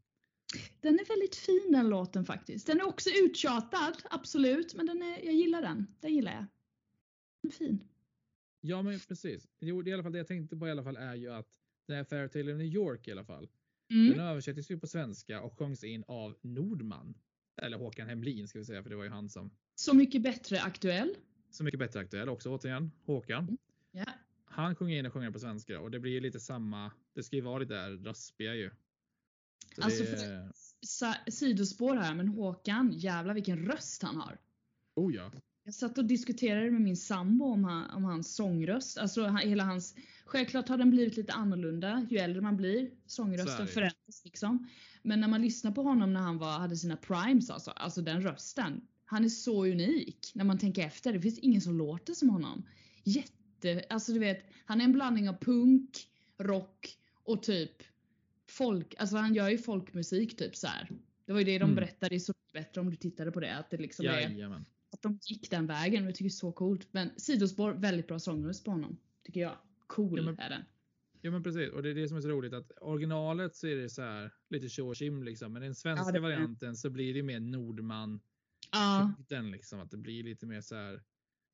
Den 0.80 0.94
är 0.94 1.04
väldigt 1.08 1.36
fin 1.36 1.68
den 1.72 1.88
låten 1.88 2.24
faktiskt. 2.24 2.66
Den 2.66 2.80
är 2.80 2.86
också 2.86 3.10
uttjatad, 3.10 3.96
absolut. 4.10 4.74
Men 4.74 4.86
den 4.86 5.02
är, 5.02 5.24
jag 5.24 5.34
gillar 5.34 5.62
den. 5.62 5.86
Den 6.00 6.14
gillar 6.14 6.32
jag. 6.32 6.46
Den 7.42 7.50
är 7.50 7.54
fin. 7.54 7.88
Ja, 8.64 8.82
men 8.82 9.00
precis. 9.00 9.48
Jo, 9.60 9.82
det, 9.82 9.90
i 9.90 9.92
alla 9.92 10.02
fall 10.02 10.12
det 10.12 10.18
jag 10.18 10.26
tänkte 10.26 10.56
på 10.56 10.68
i 10.68 10.70
alla 10.70 10.82
fall 10.84 10.96
är 10.96 11.14
ju 11.14 11.32
att 11.32 11.48
det 11.86 11.94
här 11.94 12.04
Fairy 12.04 12.28
Tale 12.28 12.52
of 12.52 12.58
New 12.58 12.66
York 12.66 13.08
i 13.08 13.12
alla 13.12 13.24
fall. 13.24 13.48
Mm. 13.90 14.10
Den 14.10 14.20
översätts 14.20 14.70
ju 14.70 14.78
på 14.78 14.86
svenska 14.86 15.42
och 15.42 15.58
sjöngs 15.58 15.84
in 15.84 16.04
av 16.08 16.36
Nordman. 16.42 17.14
Eller 17.62 17.78
Håkan 17.78 18.08
Hemlin 18.08 18.48
ska 18.48 18.58
vi 18.58 18.64
säga, 18.64 18.82
för 18.82 18.90
det 18.90 18.96
var 18.96 19.04
ju 19.04 19.10
han 19.10 19.28
som 19.28 19.50
Så 19.74 19.94
mycket 19.94 20.22
bättre 20.22 20.60
aktuell. 20.60 21.14
Så 21.50 21.64
mycket 21.64 21.80
bättre 21.80 22.00
aktuell 22.00 22.28
också 22.28 22.50
återigen. 22.50 22.90
Håkan. 23.04 23.58
Ja. 23.90 24.04
Han 24.44 24.74
sjunger 24.74 24.98
in 24.98 25.06
och 25.06 25.12
sjunger 25.12 25.30
på 25.30 25.38
svenska 25.38 25.80
och 25.80 25.90
det 25.90 26.00
blir 26.00 26.12
ju 26.12 26.20
lite 26.20 26.40
samma. 26.40 26.92
Det 27.14 27.22
ska 27.22 27.36
ju 27.36 27.42
vara 27.42 27.58
lite 27.58 27.74
där 27.74 27.96
raspiga 27.96 28.54
ju. 28.54 28.70
Så 29.74 29.82
Alltså, 29.82 30.04
det, 30.04 31.32
sidospår 31.32 31.96
här, 31.96 32.14
men 32.14 32.28
Håkan, 32.28 32.92
jävlar 32.92 33.34
vilken 33.34 33.66
röst 33.66 34.02
han 34.02 34.16
har. 34.16 34.38
oh 34.94 35.14
ja. 35.14 35.32
Jag 35.64 35.74
satt 35.74 35.98
och 35.98 36.04
diskuterade 36.04 36.70
med 36.70 36.80
min 36.80 36.96
sambo 36.96 37.44
om, 37.44 37.64
han, 37.64 37.90
om 37.90 38.04
hans 38.04 38.34
sångröst. 38.34 38.98
Alltså 38.98 39.26
hela 39.26 39.64
hans... 39.64 39.94
Självklart 40.24 40.68
har 40.68 40.78
den 40.78 40.90
blivit 40.90 41.16
lite 41.16 41.32
annorlunda 41.32 42.06
ju 42.10 42.18
äldre 42.18 42.42
man 42.42 42.56
blir. 42.56 42.90
Så 43.06 43.22
är 43.22 43.26
Sångrösten 43.26 43.66
förändras 43.66 44.22
liksom. 44.24 44.68
Men 45.02 45.20
när 45.20 45.28
man 45.28 45.42
lyssnar 45.42 45.72
på 45.72 45.82
honom 45.82 46.12
när 46.12 46.20
han 46.20 46.38
var, 46.38 46.58
hade 46.58 46.76
sina 46.76 46.96
primes 46.96 47.50
alltså, 47.50 47.70
alltså 47.70 48.02
den 48.02 48.22
rösten. 48.22 48.80
Han 49.04 49.24
är 49.24 49.28
så 49.28 49.64
unik 49.64 50.32
när 50.34 50.44
man 50.44 50.58
tänker 50.58 50.86
efter. 50.86 51.12
Det 51.12 51.20
finns 51.20 51.38
ingen 51.38 51.60
som 51.60 51.78
låter 51.78 52.12
som 52.14 52.30
honom. 52.30 52.68
Jätte, 53.04 53.84
alltså 53.90 54.12
du 54.12 54.18
vet, 54.18 54.50
han 54.64 54.80
är 54.80 54.84
en 54.84 54.92
blandning 54.92 55.28
av 55.28 55.38
punk, 55.40 56.08
rock 56.38 56.98
och 57.24 57.42
typ 57.42 57.82
folk, 58.48 58.94
alltså 58.98 59.16
han 59.16 59.34
gör 59.34 59.48
ju 59.48 59.58
folkmusik 59.58 60.36
typ 60.36 60.56
så 60.56 60.66
här. 60.66 60.88
Det 61.26 61.32
var 61.32 61.38
ju 61.38 61.44
det 61.44 61.58
de 61.58 61.64
Mm. 61.64 61.74
berättade 61.74 62.14
i 62.14 62.20
Så 62.20 62.32
mycket 62.32 62.52
bättre 62.52 62.80
om 62.80 62.90
du 62.90 62.96
tittade 62.96 63.32
på 63.32 63.40
det. 63.40 63.56
Att 63.56 63.70
det 63.70 63.76
liksom 63.76 64.06
är 64.06 64.20
Jajamän. 64.20 64.64
Att 64.92 65.02
de 65.02 65.18
gick 65.22 65.50
den 65.50 65.66
vägen. 65.66 66.04
Jag 66.04 66.14
tycker 66.14 66.24
det 66.24 66.28
är 66.28 66.30
så 66.30 66.52
coolt. 66.52 66.88
Men 66.92 67.10
sidospår, 67.16 67.72
väldigt 67.72 68.06
bra 68.06 68.18
sångröst 68.18 68.64
på 68.64 68.70
honom. 68.70 68.96
Tycker 69.24 69.40
jag. 69.40 69.56
Cool 69.86 70.18
Ja, 70.18 70.24
men- 70.24 70.38
är 70.38 70.50
den. 70.50 70.62
Ja 71.24 71.30
men 71.30 71.42
precis 71.42 71.70
och 71.70 71.82
det 71.82 71.90
är 71.90 71.94
det 71.94 72.08
som 72.08 72.16
är 72.16 72.20
så 72.20 72.28
roligt 72.28 72.52
att 72.52 72.72
originalet 72.80 73.56
så 73.56 73.66
är 73.66 73.76
det 73.76 73.88
så 73.90 74.02
här 74.02 74.30
lite 74.50 74.68
tjo 74.68 74.88
och 74.88 74.96
tjim 74.96 75.22
liksom. 75.22 75.52
Men 75.52 75.62
i 75.62 75.66
den 75.66 75.74
svenska 75.74 76.14
Ja, 76.14 76.20
varianten 76.22 76.76
så 76.76 76.90
blir 76.90 77.14
det 77.14 77.22
mer 77.22 77.40
Nordman 77.40 78.20
Ja, 78.72 79.12
den 79.28 79.50
liksom 79.50 79.80
att 79.80 79.90
det 79.90 79.96
blir 79.96 80.22
lite 80.24 80.46
mer 80.46 80.60
så 80.60 80.74
här. 80.74 81.02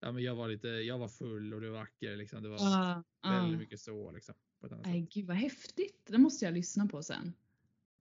Ja 0.00 0.12
men 0.12 0.22
jag 0.22 0.34
var 0.34 0.48
lite, 0.48 0.68
jag 0.68 0.98
var 0.98 1.08
full 1.08 1.54
och 1.54 1.60
du 1.60 1.68
var 1.68 1.78
vacker 1.78 2.16
liksom. 2.16 2.42
Det 2.42 2.48
var 2.48 2.58
ja, 2.58 3.02
väldigt 3.22 3.52
ja. 3.52 3.58
mycket 3.58 3.80
så 3.80 4.12
liksom. 4.12 4.34
På 4.60 4.66
ett 4.66 4.72
annat 4.72 4.86
Nej, 4.86 5.02
sätt. 5.02 5.12
gud 5.12 5.26
vad 5.26 5.36
häftigt. 5.36 6.06
Det 6.06 6.18
måste 6.18 6.44
jag 6.44 6.54
lyssna 6.54 6.86
på 6.86 7.02
sen. 7.02 7.32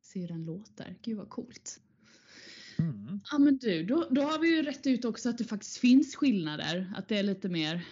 Se 0.02 0.20
hur 0.22 0.28
den 0.28 0.46
låter. 0.46 0.96
Gud 1.02 1.18
vad 1.18 1.30
coolt. 1.30 1.82
Mm. 2.80 3.22
Ja 3.32 3.38
men 3.38 3.58
du, 3.58 3.84
då, 3.84 4.08
då 4.12 4.22
har 4.22 4.40
vi 4.40 4.56
ju 4.56 4.62
rätt 4.64 4.88
ut 4.88 5.06
också 5.06 5.30
att 5.30 5.38
det 5.38 5.44
faktiskt 5.44 5.78
finns 5.78 6.16
skillnader. 6.16 6.94
Att 6.96 7.08
det 7.08 7.18
är 7.18 7.24
lite 7.24 7.50
mer, 7.50 7.86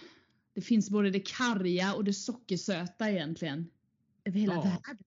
det 0.54 0.60
finns 0.60 0.90
både 0.90 1.10
det 1.10 1.20
karga 1.20 1.94
och 1.94 2.04
det 2.04 2.12
sockersöta 2.12 3.10
egentligen. 3.10 3.70
Över 4.24 4.38
hela 4.38 4.54
Ja. 4.54 4.62
världen. 4.62 4.98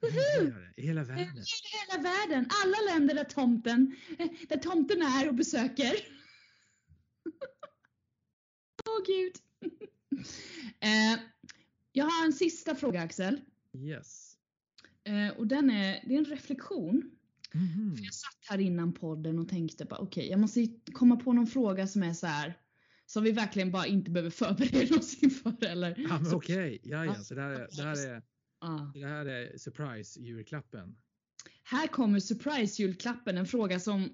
Det, 0.00 0.82
I 0.82 0.86
hela 0.86 1.04
världen. 1.04 1.44
hela 1.90 2.02
världen. 2.02 2.48
Alla 2.64 2.76
länder 2.94 3.14
där 3.14 3.24
tomten, 3.24 3.96
eh, 4.18 4.28
där 4.48 4.56
tomten 4.56 5.02
är 5.02 5.28
och 5.28 5.34
besöker. 5.34 5.92
Åh 8.88 9.02
gud. 9.06 9.32
eh, 10.80 11.20
jag 11.92 12.04
har 12.04 12.24
en 12.26 12.32
sista 12.32 12.74
fråga 12.74 13.00
Axel. 13.02 13.40
Yes. 13.74 14.36
Eh, 15.04 15.28
och 15.38 15.46
den 15.46 15.70
är, 15.70 16.04
det 16.08 16.14
är 16.14 16.18
en 16.18 16.24
reflektion. 16.24 17.10
Mhm. 17.54 17.96
För 17.96 18.04
jag 18.04 18.14
satt 18.14 18.44
här 18.50 18.58
innan 18.60 18.92
podden 18.94 19.38
och 19.38 19.48
tänkte 19.48 19.84
bara 19.84 20.00
okej, 20.00 20.28
jag 20.28 20.40
måste 20.40 20.66
komma 20.92 21.16
på 21.16 21.32
någon 21.32 21.46
fråga 21.46 21.86
som 21.86 22.02
är 22.02 22.12
så 22.12 22.26
här 22.26 22.58
som 23.06 23.24
vi 23.24 23.32
verkligen 23.32 23.70
bara 23.72 23.86
inte 23.86 24.10
behöver 24.10 24.30
förbereda 24.30 24.96
oss 24.96 25.22
inför 25.22 25.64
eller. 25.64 25.94
Ja 25.98 26.20
men 26.20 26.34
okej, 26.34 26.80
ja, 26.82 27.04
ja. 27.04 27.14
Ja. 27.16 27.22
så 27.22 27.34
det 27.34 27.42
här 27.42 27.50
är, 27.50 27.68
det 27.76 27.82
här 27.82 28.06
är, 28.06 28.22
det 29.00 29.06
här 29.06 29.26
är 29.26 29.58
surprise 29.58 30.20
julklappen. 30.20 30.96
Här 31.64 31.86
kommer 31.86 32.20
surprise-julklappen, 32.20 33.38
en 33.38 33.46
fråga 33.46 33.80
som 33.80 34.08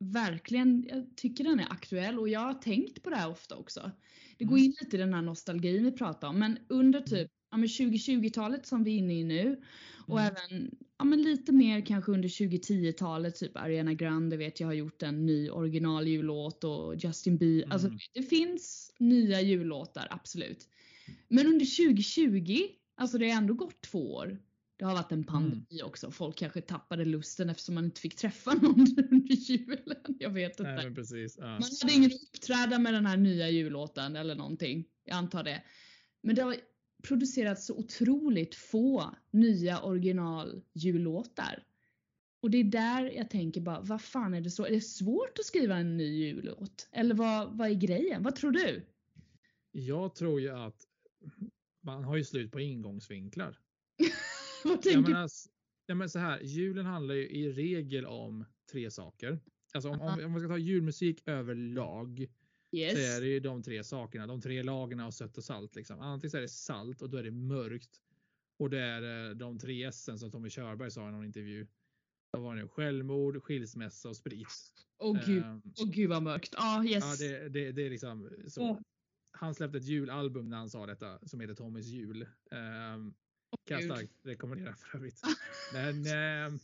verkligen, 0.00 0.84
jag 0.88 1.16
tycker 1.16 1.44
den 1.44 1.60
är 1.60 1.72
aktuell 1.72 2.18
och 2.18 2.28
jag 2.28 2.40
har 2.40 2.54
tänkt 2.54 3.02
på 3.02 3.10
det 3.10 3.16
här 3.16 3.30
ofta 3.30 3.56
också. 3.56 3.90
Det 4.38 4.44
går 4.44 4.56
Mm. 4.56 4.64
in 4.64 4.74
lite 4.80 4.96
i 4.96 5.00
den 5.00 5.14
här 5.14 5.22
nostalgin 5.22 5.84
vi 5.84 5.92
pratar 5.92 6.28
om, 6.28 6.38
men 6.38 6.58
under 6.68 7.00
typ 7.00 7.30
ja, 7.50 7.56
men 7.56 7.68
2020-talet 7.68 8.66
som 8.66 8.84
vi 8.84 8.94
är 8.94 8.98
inne 8.98 9.14
i 9.20 9.24
nu 9.24 9.60
och 10.06 10.20
Mm. 10.20 10.32
även 10.50 10.70
ja, 10.98 11.04
men 11.04 11.22
lite 11.22 11.52
mer 11.52 11.86
kanske 11.86 12.12
under 12.12 12.28
2010-talet, 12.28 13.36
typ 13.36 13.56
Ariana 13.56 13.94
Grande 13.94 14.36
vet 14.36 14.60
jag 14.60 14.66
har 14.68 14.74
gjort 14.74 15.02
en 15.02 15.26
ny 15.26 15.50
original 15.50 16.08
jullåt 16.08 16.64
och 16.64 16.94
Justin 16.96 17.36
Bieber. 17.38 17.72
Alltså 17.72 17.88
Mm. 17.88 17.98
det 18.14 18.22
finns 18.22 18.92
nya 18.98 19.40
jullåtar, 19.40 20.06
absolut. 20.10 20.68
Men 21.28 21.46
under 21.46 21.66
2020, 21.92 22.66
alltså 22.96 23.18
det 23.18 23.30
har 23.30 23.36
ändå 23.38 23.54
gått 23.54 23.80
två 23.80 24.14
år. 24.14 24.38
Det 24.76 24.84
har 24.84 24.94
varit 24.94 25.12
en 25.12 25.24
pandemi 25.24 25.82
också. 25.84 26.10
Folk 26.10 26.36
kanske 26.36 26.60
tappade 26.60 27.04
lusten 27.04 27.50
eftersom 27.50 27.74
man 27.74 27.84
inte 27.84 28.00
fick 28.00 28.16
träffa 28.16 28.54
någon 28.54 28.80
under 29.10 29.34
julen. 29.34 30.16
Jag 30.18 30.30
vet 30.30 30.60
inte. 30.60 30.74
Nej 30.74 30.94
precis. 30.94 31.36
Ja. 31.38 31.44
Man 31.46 31.62
hade 31.82 31.92
ingen 31.94 32.10
uppträda 32.12 32.78
med 32.78 32.94
den 32.94 33.06
här 33.06 33.16
nya 33.16 33.50
jullåten 33.50 34.16
eller 34.16 34.34
någonting. 34.34 34.84
Jag 35.04 35.14
antar 35.16 35.44
det. 35.44 35.62
Men 36.22 36.34
det 36.36 36.42
har 36.42 36.56
producerats 37.02 37.66
så 37.66 37.74
otroligt 37.78 38.54
få 38.54 39.14
nya 39.30 39.82
original 39.82 40.62
jullåtar. 40.72 41.64
Och 42.40 42.50
det 42.50 42.58
är 42.58 42.64
där 42.64 43.10
jag 43.10 43.30
tänker 43.30 43.60
bara, 43.60 43.80
vad 43.80 44.02
fan 44.02 44.34
är 44.34 44.40
det 44.40 44.50
så? 44.50 44.64
Är 44.66 44.70
det 44.70 44.80
svårt 44.80 45.38
att 45.38 45.44
skriva 45.44 45.76
en 45.76 45.96
ny 45.96 46.26
jullåt? 46.26 46.88
Eller 46.92 47.14
vad, 47.14 47.58
vad 47.58 47.68
är 47.68 47.74
grejen? 47.74 48.22
Vad 48.22 48.36
tror 48.36 48.50
du? 48.50 48.82
Jag 49.72 50.14
tror 50.14 50.40
ju 50.40 50.50
att 50.50 50.86
man 51.80 52.04
har 52.04 52.16
ju 52.16 52.24
slut 52.24 52.52
på 52.52 52.60
ingångsvinklar. 52.60 53.58
vad 54.64 54.72
Jag 54.72 54.82
tänker 54.82 55.00
menar, 55.00 55.24
s- 55.24 55.48
ja, 55.86 55.94
men 55.94 56.08
så 56.10 56.18
här, 56.18 56.40
julen 56.40 56.86
handlar 56.86 57.14
ju 57.14 57.28
i 57.28 57.52
regel 57.52 58.06
om 58.06 58.44
tre 58.72 58.90
saker. 58.90 59.40
Alltså 59.74 59.88
om, 59.90 60.00
om, 60.00 60.24
om 60.24 60.32
man 60.32 60.40
ska 60.40 60.48
ta 60.48 60.58
julmusik 60.58 61.22
överlag 61.28 62.16
du? 62.16 62.28
Yes. 62.72 62.92
så 62.92 62.98
är 62.98 63.20
det 63.20 63.26
ju 63.26 63.40
de 63.40 63.62
tre 63.62 63.84
sakerna, 63.84 64.26
de 64.26 64.40
tre 64.40 64.62
lagarna 64.62 65.06
av 65.06 65.10
sött 65.10 65.38
och 65.38 65.44
salt. 65.44 65.74
Liksom. 65.76 66.00
Antingen 66.00 66.30
så 66.30 66.36
är 66.36 66.40
det 66.40 66.48
salt 66.48 67.02
och 67.02 67.10
då 67.10 67.16
är 67.18 67.22
det 67.22 67.30
mörkt. 67.30 68.00
Och 68.58 68.70
det 68.70 68.80
är 68.80 69.28
eh, 69.30 69.34
de 69.36 69.58
tre 69.58 69.84
S 69.84 70.10
som 70.18 70.30
Tommy 70.30 70.50
Körberg 70.50 70.90
sa 70.90 71.08
i 71.08 71.12
någon 71.12 71.24
intervju. 71.24 71.66
Då 72.32 72.40
var 72.40 72.56
det 72.56 72.68
självmord, 72.68 73.42
skilsmässa 73.42 74.08
och 74.08 74.16
sprit. 74.16 74.48
Åh 74.98 75.26
gud, 75.26 75.42
Ehm, 75.44 75.62
åh 75.80 75.90
gud 75.90 76.08
vad 76.10 76.22
mörkt. 76.22 76.54
Ja, 76.56 76.84
yes. 76.84 77.20
Ja, 77.20 77.28
det, 77.28 77.48
det, 77.48 77.72
det 77.72 77.82
är 77.86 77.90
liksom 77.90 78.30
så. 78.48 78.62
Åh. 78.62 78.78
Han 79.32 79.54
släppte 79.54 79.78
ett 79.78 79.84
julalbum 79.84 80.48
när 80.48 80.56
han 80.56 80.70
sa 80.70 80.86
detta 80.86 81.28
som 81.28 81.40
heter 81.40 81.54
Tommys 81.54 81.86
jul. 81.86 82.22
Um, 82.22 82.28
kan 82.50 83.74
jag 83.74 83.80
Gud. 83.80 83.90
starkt 83.90 84.12
rekommendera 84.22 84.74
för 84.76 84.96
övrigt. 84.98 85.20
Men, 85.72 86.06
ehm, 86.06 86.58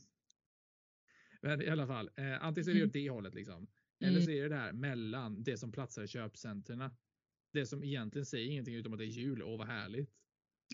men 1.43 1.62
i 1.62 1.69
alla 1.69 1.87
fall, 1.87 2.11
eh, 2.17 2.45
antingen 2.45 2.64
så 2.64 2.71
är 2.71 2.75
det 2.75 2.81
Mm. 2.81 2.88
åt 2.88 2.93
det 2.93 3.11
hållet 3.11 3.35
liksom. 3.35 3.67
Eller 4.00 4.11
Mm. 4.11 4.22
så 4.24 4.30
är 4.30 4.42
det 4.42 4.48
det 4.48 4.57
här 4.57 4.72
mellan 4.72 5.42
det 5.42 5.57
som 5.57 5.72
platsar 5.72 6.02
i 6.02 6.09
köpcentren. 6.09 6.90
Det 7.52 7.66
som 7.66 7.85
egentligen 7.85 8.26
säger 8.26 8.46
ingenting 8.50 8.74
utom 8.74 8.92
att 8.92 8.98
det 8.98 9.04
är 9.04 9.07
jul. 9.07 9.42
Åh 9.42 9.59
vad 9.59 9.66
härligt. 9.66 10.11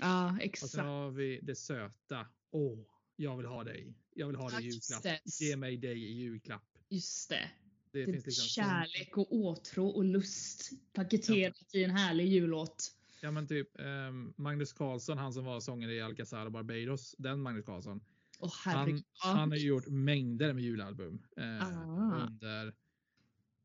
Ja, 0.01 0.25
Och 0.27 0.31
sen 0.37 0.41
exakt. 0.41 0.75
har 0.77 1.11
vi 1.11 1.41
det 1.43 1.55
söta. 1.55 2.27
Åh, 2.51 2.79
jag 3.17 3.37
vill 3.37 3.47
ha 3.47 3.65
dig. 3.65 3.95
Jag 4.15 4.27
vill 4.27 4.37
ha 4.37 4.51
dig 4.51 4.67
i 4.67 4.69
Ja, 4.69 4.73
julklapp. 4.73 5.21
Ge 5.41 5.57
mig 5.57 5.77
dig 5.77 6.05
i 6.05 6.13
julklapp. 6.13 6.79
Just 6.89 7.29
det. 7.31 7.51
Det, 7.93 8.05
Det 8.07 8.13
finns 8.13 8.27
liksom 8.27 8.47
kärlek 8.49 9.17
och 9.17 9.33
åtrå 9.35 9.87
och 9.89 10.05
lust 10.05 10.71
paketerat 10.93 11.75
i 11.75 11.85
en 11.85 11.91
härlig 11.91 12.27
jullåt. 12.27 12.97
Ja 13.23 13.31
men 13.31 13.47
typ 13.47 13.81
ehm, 13.81 14.33
Magnus 14.37 14.73
Carlsson, 14.73 15.19
han 15.19 15.33
som 15.33 15.45
var 15.45 15.61
sångare 15.61 15.95
i 15.95 16.01
Alcazar 16.01 16.47
och 16.47 16.53
Barbados, 16.53 17.15
den 17.19 17.41
Magnus 17.43 17.65
Carlsson. 17.65 18.01
Åh 18.39 18.53
Han. 18.65 18.97
Ja. 18.99 19.03
han 19.33 19.51
har 19.51 19.59
gjort 19.59 19.87
mängder 19.89 20.53
med 20.53 20.65
julalbum 20.65 21.23
eh, 21.37 21.63
Ah. 21.63 22.27
under 22.27 22.75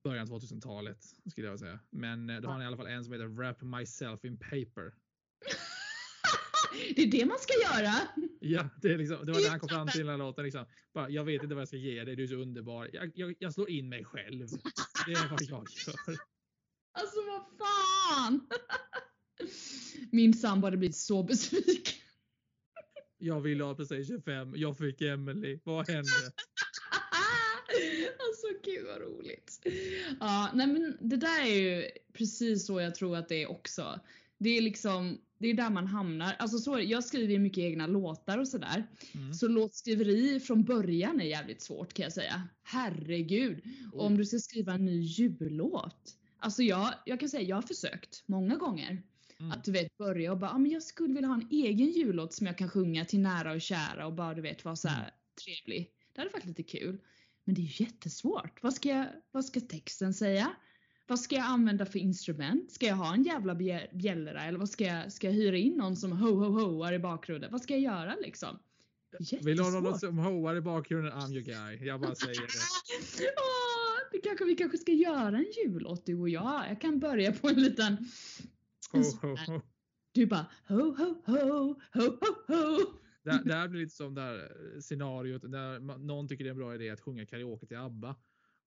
början 0.05 0.31
av 0.31 0.39
2000-talet 0.39 1.03
skulle 1.31 1.47
jag 1.47 1.59
säga. 1.59 1.79
Men 1.89 2.29
eh, 2.29 2.41
då 2.41 2.47
har 2.47 2.53
han 2.53 2.61
i 2.61 2.65
alla 2.65 2.77
fall 2.77 2.87
en 2.87 3.03
som 3.03 3.13
heter 3.13 3.27
Wrap 3.27 3.61
Myself 3.61 4.25
in 4.25 4.37
Paper. 4.37 4.93
det 6.95 7.01
är 7.01 7.11
det 7.11 7.25
man 7.25 7.37
ska 7.39 7.53
göra. 7.53 7.93
Ja, 8.39 8.69
det, 8.81 8.93
är 8.93 8.97
liksom, 8.97 9.25
det 9.25 9.31
var 9.31 9.41
det 9.41 9.49
han 9.49 9.59
kom 9.59 9.69
fram 9.69 9.87
till 9.87 9.99
i 9.99 10.03
den 10.03 10.11
här 10.11 10.17
låten. 10.17 10.43
Liksom. 10.43 10.65
Bara, 10.93 11.09
jag 11.09 11.23
vet 11.23 11.43
inte 11.43 11.55
vad 11.55 11.61
jag 11.61 11.67
ska 11.67 11.77
ge 11.77 12.03
dig, 12.03 12.15
du 12.15 12.23
är 12.23 12.27
så 12.27 12.35
underbar. 12.35 12.89
Jag, 12.93 13.11
jag, 13.15 13.35
jag 13.39 13.53
slår 13.53 13.69
in 13.69 13.89
mig 13.89 14.05
själv. 14.05 14.47
Det 15.05 15.11
är 15.11 15.29
vad 15.29 15.41
jag 15.41 15.67
gör. 15.87 16.17
Alltså 16.97 17.17
vad 17.27 17.45
fan. 17.59 18.47
Min 20.11 20.33
sambo 20.33 20.67
hade 20.67 20.77
blivit 20.77 20.95
så 20.95 21.23
besviken. 21.23 21.99
Jag 23.17 23.41
ville 23.41 23.63
ha 23.63 23.75
Playstation 23.75 24.21
5, 24.21 24.53
jag 24.55 24.77
fick 24.77 25.01
Emily. 25.01 25.59
Vad 25.63 25.89
hände? 25.89 26.09
Gud 28.65 28.85
vad 28.85 29.01
roligt. 29.01 29.67
Ja, 30.19 30.51
nej 30.53 30.67
men 30.67 30.97
det 31.01 31.17
där 31.17 31.41
är 31.45 31.55
ju 31.59 31.87
precis 32.13 32.65
så 32.65 32.81
jag 32.81 32.95
tror 32.95 33.17
att 33.17 33.29
det 33.29 33.43
är 33.43 33.51
också. 33.51 33.99
Det 34.37 34.49
är 34.57 34.61
liksom, 34.61 35.17
det 35.37 35.47
är 35.47 35.53
där 35.53 35.69
man 35.69 35.87
hamnar. 35.87 36.35
Alltså 36.39 36.57
så, 36.57 36.79
jag 36.79 37.03
skriver 37.03 37.33
ju 37.33 37.39
mycket 37.39 37.61
egna 37.63 37.87
låtar 37.87 38.37
och 38.37 38.47
sådär. 38.47 38.87
Mm. 39.13 39.33
Så 39.33 39.47
låtskriveri 39.47 40.39
från 40.39 40.63
början 40.63 41.21
är 41.21 41.25
jävligt 41.25 41.61
svårt 41.61 41.93
kan 41.93 42.03
jag 42.03 42.13
säga. 42.13 42.47
Herregud. 42.63 43.61
Och 43.93 44.05
om 44.05 44.17
du 44.17 44.25
ska 44.25 44.37
skriva 44.39 44.73
en 44.73 44.85
ny 44.85 45.01
jullåt. 45.01 46.17
Alltså 46.39 46.63
jag, 46.63 46.93
jag 47.05 47.19
kan 47.19 47.29
säga 47.29 47.43
jag 47.43 47.55
har 47.55 47.61
försökt 47.61 48.23
många 48.25 48.55
gånger. 48.55 49.03
Mm. 49.39 49.51
Att 49.51 49.63
du 49.63 49.71
vet 49.71 49.97
börja 49.97 50.31
och 50.31 50.37
bara, 50.37 50.51
ah, 50.51 50.57
men 50.57 50.71
jag 50.71 50.83
skulle 50.83 51.13
vilja 51.13 51.27
ha 51.27 51.35
en 51.35 51.47
egen 51.51 51.91
jullåt 51.91 52.33
som 52.33 52.47
jag 52.47 52.57
kan 52.57 52.69
sjunga 52.69 53.05
till 53.05 53.19
nära 53.19 53.51
och 53.51 53.61
kära 53.61 54.05
och 54.05 54.13
bara 54.13 54.33
du 54.33 54.41
vet 54.41 54.65
vara 54.65 54.75
så 54.75 54.87
Mm. 54.87 55.01
trevlig. 55.45 55.91
Det 56.13 56.21
hade 56.21 56.31
varit 56.33 56.45
lite 56.45 56.63
kul. 56.63 56.97
Men 57.45 57.55
det 57.55 57.61
är 57.61 57.81
jättesvårt. 57.81 58.63
Vad 58.63 58.73
ska, 58.73 58.89
jag, 58.89 59.07
vad 59.31 59.45
ska 59.45 59.59
texten 59.59 60.13
säga? 60.13 60.51
Vad 61.07 61.19
ska 61.19 61.35
jag 61.35 61.45
använda 61.45 61.85
för 61.85 61.99
instrument? 61.99 62.71
Ska 62.71 62.85
jag 62.85 62.95
ha 62.95 63.13
en 63.13 63.23
jävla 63.23 63.53
bjä- 63.55 63.97
bjällra 63.97 64.43
eller 64.43 64.59
vad 64.59 64.69
ska 64.69 64.83
jag, 64.83 65.11
ska 65.13 65.27
jag 65.27 65.33
hyra 65.33 65.57
in 65.57 65.73
någon 65.73 65.95
som 65.95 66.11
ho 66.11 66.35
ho 66.35 66.49
hoar 66.59 66.93
i 66.93 66.99
bakgrunden? 66.99 67.51
Vad 67.51 67.61
ska 67.61 67.73
jag 67.73 67.81
göra 67.81 68.15
liksom? 68.21 68.59
Vill 69.41 69.57
du 69.57 69.63
ha 69.63 69.69
någon 69.69 69.83
Jättesvårt. 69.83 69.99
som 70.09 70.17
hoar 70.17 70.55
i 70.55 70.61
bakgrunden? 70.61 71.13
I'm 71.13 71.31
your 71.31 71.41
guy. 71.43 71.87
Jag 71.87 72.01
bara 72.01 72.15
säger 72.15 72.41
det. 72.41 72.47
Åh, 73.37 74.09
det 74.11 74.17
kanske, 74.19 74.45
vi 74.45 74.55
kanske 74.55 74.77
ska 74.77 74.91
göra 74.91 75.37
en 75.37 75.45
jullåt 75.63 76.05
du 76.05 76.15
och 76.19 76.29
jag. 76.29 76.65
Jag 76.69 76.81
kan 76.81 76.99
börja 76.99 77.31
på 77.31 77.49
en 77.49 77.61
liten... 77.61 77.97
Ho, 78.91 78.99
ho, 79.21 79.35
ho. 79.47 79.61
Du 80.11 80.25
bara 80.25 80.45
ho 80.67 80.75
ho 80.75 81.15
ho 81.25 81.39
ho 81.39 81.75
ho 81.93 82.17
ho. 82.47 82.77
Det, 83.25 83.31
här- 83.31 83.43
det 83.43 83.53
här 83.53 83.67
blir 83.67 83.81
lite 83.81 83.95
som 83.95 84.15
det 84.15 84.21
här 84.21 84.51
scenariot 84.81 85.41
där 85.41 85.79
man, 85.79 86.07
någon 86.07 86.27
tycker 86.27 86.43
det 86.43 86.47
är 86.47 86.51
en 86.51 86.57
bra 86.57 86.75
idé 86.75 86.89
att 86.89 87.01
sjunga 87.01 87.25
karaoke 87.25 87.67
till 87.67 87.77
ABBA. 87.77 88.15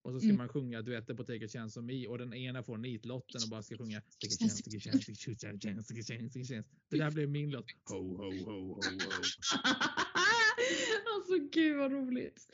Och 0.01 0.13
så 0.13 0.19
ska 0.19 0.25
Mm. 0.25 0.37
man 0.37 0.49
sjunga 0.49 0.81
duetter 0.81 1.13
på 1.13 1.23
Take 1.23 1.45
a 1.45 1.47
chance 1.47 1.79
on 1.79 1.85
me 1.85 2.07
och 2.07 2.17
den 2.17 2.33
ena 2.33 2.63
får 2.63 2.77
nitlotten 2.77 3.41
och 3.43 3.49
bara 3.49 3.63
ska 3.63 3.77
sjunga 3.77 4.01
Take 4.01 4.27
a 4.33 4.37
chance, 4.39 4.63
take 4.63 4.77
a 4.77 4.79
chance, 4.79 4.99
take 4.99 5.11
a 5.11 5.15
chance, 5.25 5.47
take 5.47 5.55
a 5.55 5.59
chance, 5.73 5.93
take 5.93 5.99
a 5.99 6.03
chance, 6.19 6.33
take 6.33 6.43
a 6.43 6.47
chance. 6.55 6.69
Det 6.89 6.97
där 6.97 7.11
blir 7.11 7.27
min 7.27 7.51
låt. 7.51 7.65
Ho, 7.89 8.17
ho, 8.17 8.23
ho, 8.23 8.51
ho, 8.51 8.73
ho. 8.75 8.81
alltså 11.15 11.37
gud 11.51 11.77
vad 11.77 11.91
roligt. 11.91 12.51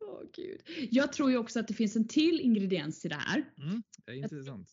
Åh 0.00 0.22
gud. 0.36 0.60
Jag 0.90 1.12
tror 1.12 1.30
ju 1.30 1.36
också 1.36 1.60
att 1.60 1.68
det 1.68 1.74
finns 1.74 1.96
en 1.96 2.08
till 2.08 2.40
ingrediens 2.40 3.00
till 3.00 3.10
det 3.10 3.16
här. 3.16 3.52
Mm, 3.58 3.82
det 4.06 4.12
är 4.12 4.16
intressant. 4.16 4.68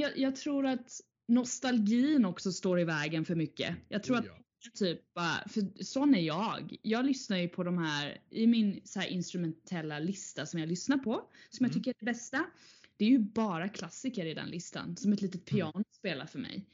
Jag, 0.00 0.18
jag 0.18 0.36
tror 0.36 0.66
att 0.66 0.90
nostalgin 1.28 2.24
också 2.24 2.52
står 2.52 2.80
i 2.80 2.84
vägen 2.84 3.24
för 3.24 3.34
mycket. 3.34 3.76
Jag 3.88 4.02
tror 4.02 4.16
Oh, 4.16 4.20
att. 4.20 4.26
Typ 4.74 5.14
bara, 5.14 5.48
för 5.48 5.84
sån 5.84 6.14
är 6.14 6.20
jag. 6.20 6.76
Jag 6.82 7.06
lyssnar 7.06 7.36
ju 7.38 7.48
på 7.48 7.62
de 7.64 7.78
här, 7.78 8.18
i 8.30 8.46
min 8.46 8.80
så 8.84 9.00
här 9.00 9.06
instrumentella 9.08 9.98
lista 9.98 10.46
som 10.46 10.60
jag 10.60 10.68
lyssnar 10.68 10.98
på, 10.98 11.12
som 11.50 11.64
jag 11.64 11.70
Mm. 11.70 11.74
tycker 11.74 11.90
är 11.90 11.94
det 11.98 12.04
bästa. 12.04 12.44
Det 12.96 13.04
är 13.04 13.08
ju 13.08 13.18
bara 13.18 13.68
klassiker 13.68 14.26
i 14.26 14.34
den 14.34 14.48
listan, 14.50 14.96
som 14.96 15.12
ett 15.12 15.22
litet 15.22 15.50
Mm. 15.52 15.58
piano 15.72 15.84
spelar 15.92 16.26
för 16.26 16.38
mig. 16.38 16.66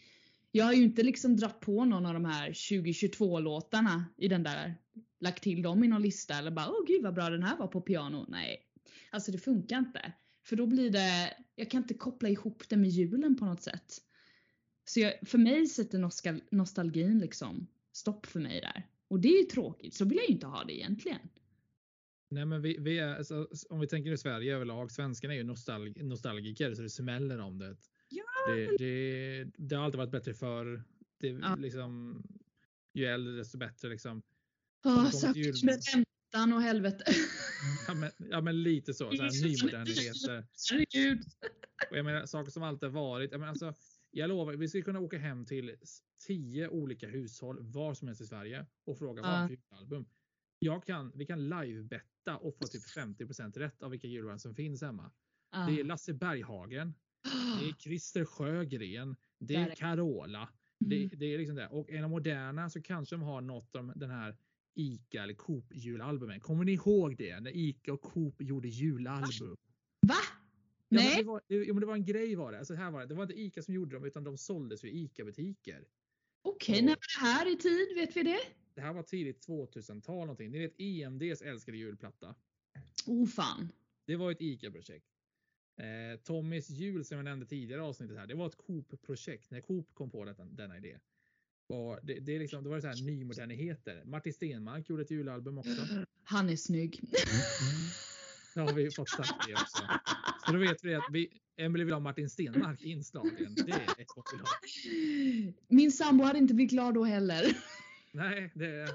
Jag 0.53 0.64
har 0.64 0.72
ju 0.72 0.82
inte 0.82 1.03
liksom 1.03 1.36
dratt 1.36 1.61
på 1.61 1.84
någon 1.84 2.07
av 2.07 2.14
de 2.14 2.24
här 2.24 2.53
2022 2.53 3.41
låtarna 3.41 4.05
i 4.16 4.28
den 4.28 4.43
där, 4.43 4.74
lagt 5.20 5.43
till 5.43 5.62
dem 5.62 5.84
i 5.84 5.89
någon 5.89 6.03
lista 6.03 6.34
eller 6.39 6.51
bara 6.51 6.68
åh 6.70 6.86
gud 6.86 7.03
vad 7.03 7.14
bra 7.14 7.30
den 7.30 7.43
här 7.43 7.57
var 7.57 7.66
på 7.66 7.80
piano. 7.80 8.26
Nej, 8.28 8.62
alltså 9.11 9.32
det 9.32 9.39
funkar 9.39 9.78
inte. 9.78 10.12
För 10.45 10.57
då 10.57 10.66
blir 10.66 10.91
det, 10.91 11.34
jag 11.55 11.70
kan 11.70 11.82
inte 11.82 11.95
koppla 11.95 12.28
ihop 12.28 12.62
det 12.68 12.76
med 12.76 12.91
julen 12.91 13.36
på 13.36 13.45
något 13.45 13.62
sätt. 13.62 13.99
Så 14.84 15.01
jag, 15.01 15.14
för 15.28 15.39
mig 15.39 15.66
sätter 15.66 15.99
nostal- 15.99 16.43
nostalgin 16.51 17.18
liksom 17.18 17.66
stopp 17.99 18.27
för 18.27 18.41
mig 18.41 18.61
där. 18.61 18.87
Och 19.09 19.21
det 19.21 19.29
är 19.29 19.39
ju 19.39 19.45
tråkigt, 19.45 19.95
så 19.95 20.05
vill 20.05 20.17
jag 20.19 20.27
ju 20.29 20.35
inte 20.35 20.47
ha 20.47 20.65
det 20.65 20.73
egentligen. 20.79 21.19
Nej, 22.31 22.45
men 22.45 22.63
vi, 22.63 22.77
vi 22.81 22.99
är, 22.99 23.17
alltså, 23.17 23.49
om 23.71 23.81
vi 23.81 23.87
tänker 23.87 24.13
i 24.13 24.19
Sverige 24.19 24.55
överlag, 24.57 24.91
svenskarna 24.93 25.35
är 25.35 25.39
ju 25.39 25.45
nostalg, 25.45 26.03
nostalgiker 26.05 26.75
så 26.75 26.83
det 26.83 26.91
smäller 26.91 27.39
om 27.39 27.59
det. 27.59 27.77
Ja, 28.09 28.53
Det, 28.55 28.77
det, 28.79 29.45
det 29.57 29.77
har 29.77 29.85
alltid 29.85 29.99
varit 29.99 30.11
bättre 30.11 30.35
förr. 30.35 30.83
Det, 31.21 31.29
Ja. 31.29 31.57
liksom, 31.57 32.23
ju 32.95 33.05
äldre 33.07 33.33
desto 33.37 33.59
bättre. 33.59 33.89
Liksom. 33.89 34.23
Till 35.33 35.43
jul- 35.45 35.55
med 35.65 35.81
räntan 35.95 36.53
och 36.53 36.63
helvete. 36.63 37.05
Ja, 37.89 37.95
men, 37.95 38.11
ja, 38.31 38.41
men 38.41 38.63
lite 38.63 38.95
så. 38.95 39.11
så 39.11 39.23
nymoderniteter. 39.23 40.47
Och 41.91 41.97
jag 41.97 42.05
menar, 42.05 42.27
saker 42.27 42.51
som 42.51 42.63
alltid 42.63 42.89
har 42.89 42.95
varit. 43.01 43.31
Jag, 43.33 43.41
menar, 43.41 43.51
alltså, 43.51 43.75
jag 44.11 44.29
lovar, 44.29 44.53
vi 44.53 44.69
skulle 44.69 44.83
kunna 44.85 45.01
åka 45.01 45.19
hem 45.19 45.47
till 45.47 45.77
tio 46.27 46.69
olika 46.69 47.09
hushåll 47.09 47.57
var 47.61 47.95
som 47.95 48.09
helst 48.09 48.21
i 48.21 48.27
Sverige 48.27 48.67
och 48.85 48.99
fråga 48.99 49.23
vad 49.23 49.49
för 49.49 49.57
julalbum. 49.57 50.07
Jag 50.59 50.85
kan, 50.85 51.13
vi 51.15 51.27
kan 51.27 51.49
livebetta 51.49 52.37
och 52.37 52.57
få 52.59 52.67
typ 52.67 52.83
50% 52.83 53.59
rätt 53.59 53.83
av 53.83 53.91
vilka 53.91 54.07
julalbum 54.07 54.39
som 54.39 54.55
finns 54.55 54.83
hemma. 54.83 55.11
Det 55.67 55.81
är 55.81 55.85
Lasse 55.85 56.15
Berghagen, 56.15 56.95
det 57.61 57.69
är 57.69 57.73
Christer 57.79 58.25
Sjögren, 58.25 59.17
det 59.39 59.55
är 59.55 59.75
Carola. 59.75 60.49
Det, 60.81 60.97
Mm. 60.97 61.11
det 61.19 61.27
är 61.35 61.39
liksom 61.39 61.57
det. 61.57 61.69
Och 61.69 61.91
är 61.91 62.03
de 62.03 62.11
moderna 62.11 62.71
så 62.71 62.83
kanske 62.83 63.15
de 63.17 63.23
har 63.23 63.41
något 63.41 63.77
av 63.77 63.93
den 63.97 64.11
här 64.11 64.37
ICA 64.75 65.23
eller 65.23 65.35
Coop 65.35 65.73
julalbumen. 65.75 66.41
Kommer 66.41 66.65
ni 66.65 66.73
ihåg 66.73 67.17
det? 67.17 67.41
När 67.41 67.57
ICA 67.57 67.93
och 67.93 68.01
Coop 68.03 68.43
gjorde 68.43 68.69
julalbum. 68.69 69.57
Ja, 70.89 71.03
men 71.03 71.16
det, 71.16 71.22
var, 71.22 71.43
jo, 71.49 71.74
men 71.74 71.80
det 71.80 71.86
var 71.86 71.95
en 71.95 72.05
grej 72.05 72.34
var 72.34 72.53
det. 72.53 72.59
Alltså, 72.59 72.74
här 72.74 72.91
var 72.91 73.01
det. 73.01 73.07
det 73.07 73.14
var 73.14 73.22
inte 73.22 73.41
ICA 73.41 73.62
som 73.62 73.74
gjorde 73.74 73.97
dem 73.97 74.05
utan 74.05 74.24
de 74.24 74.39
såldes 74.39 74.84
i 74.84 74.89
ICA-butiker. 74.89 75.84
Okej, 76.43 76.78
Och- 76.78 76.84
när 76.84 76.91
var 76.91 77.20
det 77.20 77.26
här 77.26 77.53
i 77.53 77.57
tid? 77.57 77.89
Vet 77.95 78.16
vi 78.16 78.22
det? 78.22 78.39
Det 78.74 78.80
här 78.80 78.93
var 78.93 79.03
tidigt 79.03 79.47
2000-tal 79.47 80.18
någonting. 80.20 80.51
Ni 80.51 80.59
vet 80.59 80.74
EMDs 80.80 81.43
älskade 81.43 81.76
julplatta. 81.78 82.34
Oh 83.07 83.26
fan. 83.26 83.68
Det 84.07 84.16
var 84.16 84.30
ett 84.30 84.41
ICA-projekt. 84.41 85.07
Eh, 85.76 86.20
Tommys 86.20 86.70
jul 86.70 87.05
som 87.05 87.16
jag 87.16 87.24
nämnde 87.24 87.47
tidigare 87.47 87.82
avsnittet 87.82 88.16
här. 88.18 88.26
Det 88.26 88.34
var 88.34 88.47
ett 88.47 88.57
Coop-projekt 88.57 89.51
när 89.51 89.61
Coop 89.61 89.95
kom 89.95 90.11
på 90.11 90.24
detta, 90.24 90.45
denna 90.45 90.76
idé. 90.76 90.99
Och 91.66 91.99
det, 92.03 92.20
det, 92.20 92.32
är 92.32 92.39
liksom, 92.39 92.64
det 92.64 92.70
var 92.70 92.80
så 92.80 92.86
här 92.86 93.03
nymoderniteter. 93.03 94.05
Martin 94.05 94.32
Stenmark 94.32 94.89
gjorde 94.89 95.03
ett 95.03 95.11
julalbum 95.11 95.59
också. 95.59 95.86
Han 96.24 96.49
är 96.49 96.57
snygg. 96.57 97.01
Det 98.59 98.63
har 98.65 98.73
vi 98.73 98.91
fått 98.91 99.09
sagt 99.09 99.47
det 99.47 99.53
också. 99.53 99.83
Så 100.47 100.53
då 100.53 100.59
vet 100.59 100.85
vi 100.85 100.95
att 100.95 101.05
vi, 101.13 101.41
Emily 101.57 101.85
vill 101.85 101.95
ha 101.95 102.01
Martin 102.01 102.31
Stenmark 102.31 102.83
i 102.83 102.91
inslagen. 102.91 103.55
Det 103.55 103.73
är 103.73 104.01
ett 104.01 104.11
ha. 104.11 104.47
Min 105.69 105.93
sambo 105.93 106.25
hade 106.25 106.39
inte 106.39 106.55
blivit 106.55 106.71
glad 106.71 106.95
då 106.95 107.05
heller. 107.05 107.57
Nej, 108.13 108.53
det 108.55 108.67
är 108.67 108.91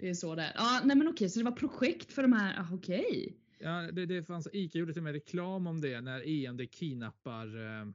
Det 0.00 0.08
är 0.08 0.14
så 0.14 0.34
det 0.34 0.42
är. 0.42 0.52
Ja, 0.54 0.80
nej 0.84 0.96
men 0.96 1.08
okej, 1.08 1.28
så 1.28 1.38
det 1.38 1.44
var 1.44 1.52
projekt 1.52 2.12
för 2.12 2.22
de 2.22 2.32
här, 2.32 2.60
ah, 2.60 2.74
okej. 2.74 3.36
Ja, 3.58 3.92
det, 3.92 4.06
det 4.06 4.24
fanns, 4.24 4.48
Ica 4.52 4.78
gjorde 4.78 4.92
till 4.92 5.00
och 5.00 5.04
med 5.04 5.12
reklam 5.12 5.66
om 5.66 5.80
det 5.80 6.00
när 6.00 6.28
EMD 6.28 6.70
kidnappar, 6.70 7.46
eh, 7.46 7.86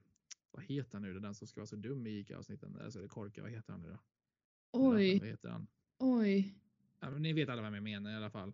vad 0.51 0.63
heter 0.63 0.93
han 0.93 1.01
nu, 1.01 1.19
den 1.19 1.35
som 1.35 1.47
ska 1.47 1.59
vara 1.59 1.67
så 1.67 1.75
dum 1.75 2.07
i 2.07 2.19
Ica-avsnitten, 2.19 2.79
alltså 2.83 2.99
det 2.99 3.07
korka, 3.07 3.41
vad 3.41 3.51
heter 3.51 3.71
han 3.71 3.81
nu 3.81 3.89
då? 3.89 3.99
Oj, 4.71 5.19
Vad 5.19 5.29
heter 5.29 5.49
han? 5.49 5.67
oj. 5.99 6.55
Ja, 6.99 7.09
ni 7.09 7.33
vet 7.33 7.49
alla 7.49 7.61
vem 7.61 7.73
jag 7.73 7.83
menar 7.83 8.11
i 8.11 8.15
alla 8.15 8.29
fall. 8.29 8.53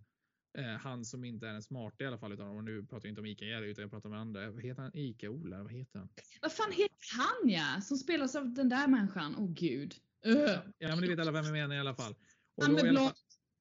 Eh, 0.57 0.65
han 0.65 1.05
som 1.05 1.23
inte 1.23 1.47
är 1.47 1.53
den 1.53 1.63
smarta 1.63 2.03
i 2.03 2.07
alla 2.07 2.17
fall, 2.17 2.33
utan 2.33 2.47
och 2.47 2.63
nu 2.63 2.81
pratar 2.85 3.07
jag 3.07 3.11
inte 3.11 3.21
om 3.21 3.25
Ica 3.25 3.59
utan 3.59 3.81
jag 3.81 3.91
pratar 3.91 4.09
om 4.09 4.15
andra. 4.15 4.51
Vad 4.51 4.63
heter 4.63 4.81
han? 4.81 4.91
Ica-Ola, 4.93 5.63
vad 5.63 5.71
heter 5.71 5.99
han? 5.99 6.09
Vad 6.41 6.51
fan 6.51 6.71
heter 6.71 7.17
han 7.17 7.49
ja? 7.49 7.81
Som 7.81 7.97
spelas 7.97 8.35
av 8.35 8.53
den 8.53 8.69
där 8.69 8.87
människan. 8.87 9.35
Åh 9.37 9.49
gud. 9.53 9.95
Öh. 10.25 10.59
Ja, 10.77 10.87
men 10.87 10.99
ni 10.99 11.07
vet 11.07 11.19
alla 11.19 11.31
vem 11.31 11.45
jag 11.45 11.51
menar 11.51 11.75
i 11.75 11.79
alla 11.79 11.95
fall. 11.95 12.15
Och 12.55 12.63
Han 12.63 12.73
med 12.73 12.83
blond 12.83 13.11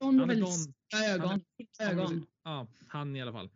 han 0.00 0.20
och 0.20 0.30
väldigt 0.30 0.48
ögon. 1.04 1.40
ögon. 1.80 2.26
Ja, 2.44 2.66
han 2.88 3.16
i 3.16 3.22
alla 3.22 3.32
fall. 3.32 3.50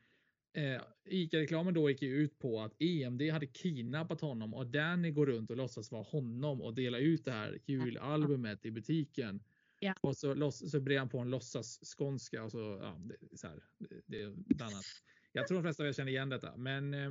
Eh, 0.55 0.83
Ica-reklamen 1.05 1.75
då 1.75 1.91
gick 1.91 2.03
ju 2.03 2.17
ut 2.17 2.39
på 2.39 2.61
att 2.61 2.83
EMD 2.83 3.23
hade 3.31 3.47
kidnappat 3.47 4.21
honom 4.21 4.55
och 4.55 4.67
Danny 4.67 5.11
går 5.11 5.27
runt 5.27 5.51
och 5.51 5.57
låtsas 5.57 5.91
vara 5.91 6.03
honom 6.03 6.63
och 6.63 6.75
delar 6.75 6.99
ut 6.99 7.25
det 7.25 7.33
här 7.33 7.59
julalbumet 7.67 8.67
i 8.67 8.71
butiken. 8.71 9.43
Ja. 9.85 9.95
Och 10.01 10.17
så, 10.17 10.35
loss, 10.35 10.71
så 10.71 10.81
brer 10.81 10.99
han 10.99 11.09
på 11.09 11.19
en 11.19 11.31
låtsas 11.31 11.81
skånska 11.97 12.45
och 12.45 12.51
så, 12.51 12.79
ja, 12.83 13.01
det, 13.05 13.39
så 13.39 13.47
här, 13.47 13.63
det, 13.79 13.97
det 14.07 14.21
är 14.21 14.63
annat. 14.63 14.85
Jag 15.33 15.49
tror 15.49 15.59
de 15.59 15.63
flesta 15.63 15.83
av 15.83 15.89
er 15.89 15.93
känner 15.93 16.13
igen 16.13 16.29
detta, 16.29 16.57
men 16.57 16.95
eh, 16.95 17.11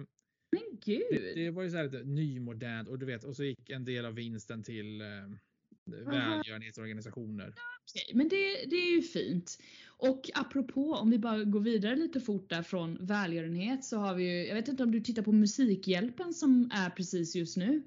Men 0.52 0.80
gud. 0.86 1.02
det, 1.12 1.34
det 1.34 1.52
var 1.52 1.64
ju 1.64 1.70
så 1.70 1.78
här 1.78 1.84
lite 1.84 2.04
nymodernt 2.04 2.90
och 2.90 3.00
du 3.00 3.06
vet, 3.06 3.24
och 3.24 3.36
så 3.36 3.44
gick 3.44 3.70
en 3.70 3.86
del 3.86 4.06
av 4.06 4.14
vinsten 4.14 4.64
till 4.64 5.02
eh, 5.02 5.08
välgörenhetsorganisationer. 5.86 7.54
Okej, 7.92 8.16
men 8.16 8.30
det, 8.30 8.66
det 8.70 8.76
är 8.76 8.92
ju 8.96 9.02
fint. 9.02 9.58
Och 9.88 10.30
apropå, 10.34 10.94
om 10.94 11.10
vi 11.12 11.20
bara 11.20 11.44
går 11.44 11.60
vidare 11.60 11.96
lite 11.96 12.20
fort 12.22 12.50
där 12.50 12.64
från 12.64 13.06
välgörenhet 13.06 13.84
så 13.86 13.98
har 13.98 14.16
vi 14.16 14.24
ju, 14.24 14.48
jag 14.48 14.56
vet 14.56 14.68
inte 14.68 14.84
om 14.84 14.92
du 14.92 15.02
tittar 15.02 15.22
på 15.22 15.32
Musikhjälpen 15.32 16.34
som 16.34 16.72
är 16.74 16.90
precis 16.90 17.36
just 17.36 17.58
nu. 17.58 17.84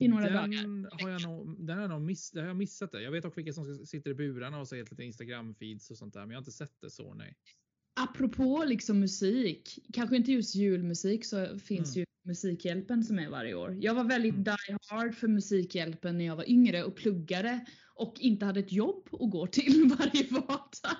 I 0.00 0.08
några 0.08 0.30
dagar. 0.30 0.48
den 0.62 0.88
har 1.00 1.10
jag 1.10 1.22
nog, 1.22 1.66
den 1.66 1.76
har 1.76 1.82
jag 1.82 1.90
nog 1.90 2.02
miss, 2.02 2.34
har 2.34 2.42
jag 2.42 2.56
missat 2.56 2.92
det. 2.92 3.02
Jag 3.02 3.10
vet 3.10 3.24
också 3.24 3.36
vilka 3.40 3.52
som 3.52 3.86
sitter 3.86 4.10
i 4.10 4.14
burarna 4.14 4.60
och 4.60 4.68
helt 4.72 4.90
lite 4.90 5.04
Instagram 5.04 5.54
feeds 5.54 5.90
och 5.90 5.96
sånt 5.98 6.14
där, 6.14 6.20
men 6.20 6.30
jag 6.30 6.36
har 6.36 6.40
inte 6.40 6.52
sett 6.52 6.80
det 6.80 6.90
så 6.90 7.14
nej. 7.14 7.36
Apropå 8.00 8.64
liksom 8.64 9.00
musik, 9.00 9.78
kanske 9.92 10.16
inte 10.16 10.32
just 10.32 10.54
julmusik 10.54 11.24
så 11.24 11.58
finns 11.58 11.96
Mm. 11.96 12.00
ju 12.00 12.04
Musikhjälpen 12.24 13.04
som 13.04 13.18
är 13.18 13.28
varje 13.30 13.54
år. 13.54 13.76
Jag 13.80 13.94
var 13.94 14.04
väldigt 14.04 14.32
Mm. 14.32 14.44
die 14.44 14.76
hard 14.88 15.14
för 15.14 15.28
Musikhjälpen 15.28 16.18
när 16.18 16.24
jag 16.24 16.36
var 16.36 16.50
yngre 16.50 16.84
och 16.84 16.96
pluggade 16.96 17.66
och 17.94 18.14
inte 18.20 18.46
hade 18.46 18.60
ett 18.60 18.72
jobb 18.72 19.08
att 19.12 19.30
gå 19.30 19.46
till 19.46 19.84
varje 19.98 20.26
vardag. 20.30 20.96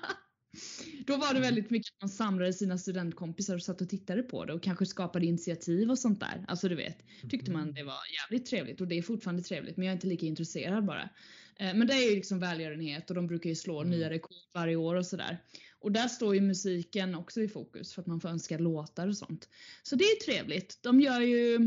Då 1.05 1.17
var 1.17 1.25
det 1.33 1.39
Mm. 1.39 1.41
väldigt 1.41 1.69
mycket 1.69 1.93
att 1.95 2.01
man 2.01 2.09
samlade 2.09 2.53
sina 2.53 2.77
studentkompisar 2.77 3.55
och 3.55 3.61
satt 3.63 3.81
och 3.81 3.89
tittade 3.89 4.23
på 4.23 4.45
det 4.45 4.53
och 4.53 4.63
kanske 4.63 4.85
skapade 4.85 5.25
initiativ 5.25 5.89
och 5.91 5.99
sånt 5.99 6.19
där. 6.19 6.45
Alltså 6.47 6.69
du 6.69 6.75
vet, 6.75 6.97
tyckte 7.29 7.51
man 7.51 7.61
Mm. 7.61 7.73
det 7.73 7.83
var 7.83 7.97
jävligt 8.21 8.49
trevligt 8.49 8.81
och 8.81 8.87
det 8.87 8.97
är 8.97 9.01
fortfarande 9.01 9.43
trevligt 9.43 9.77
men 9.77 9.85
jag 9.85 9.91
är 9.91 9.95
inte 9.95 10.07
lika 10.07 10.25
intresserad 10.25 10.85
bara. 10.85 11.09
Eh, 11.55 11.73
Men 11.75 11.87
det 11.87 11.93
är 11.93 12.09
ju 12.09 12.15
liksom 12.15 12.39
välgörenhet 12.39 13.09
och 13.09 13.15
de 13.15 13.27
brukar 13.27 13.49
ju 13.49 13.55
slå 13.55 13.81
Mm. 13.81 13.91
nya 13.91 14.09
rekord 14.09 14.37
varje 14.53 14.75
år 14.75 14.95
och 14.95 15.05
sådär. 15.05 15.37
Och 15.79 15.91
där 15.91 16.07
står 16.07 16.35
ju 16.35 16.41
musiken 16.41 17.15
också 17.15 17.41
i 17.41 17.47
fokus 17.47 17.93
för 17.93 18.01
att 18.01 18.07
man 18.07 18.19
får 18.19 18.29
önska 18.29 18.57
låtar 18.57 19.07
och 19.07 19.17
sånt. 19.17 19.49
Så 19.83 19.95
det 19.95 20.03
är 20.03 20.19
trevligt. 20.25 20.79
De 20.83 21.01
gör 21.01 21.21
ju, 21.21 21.57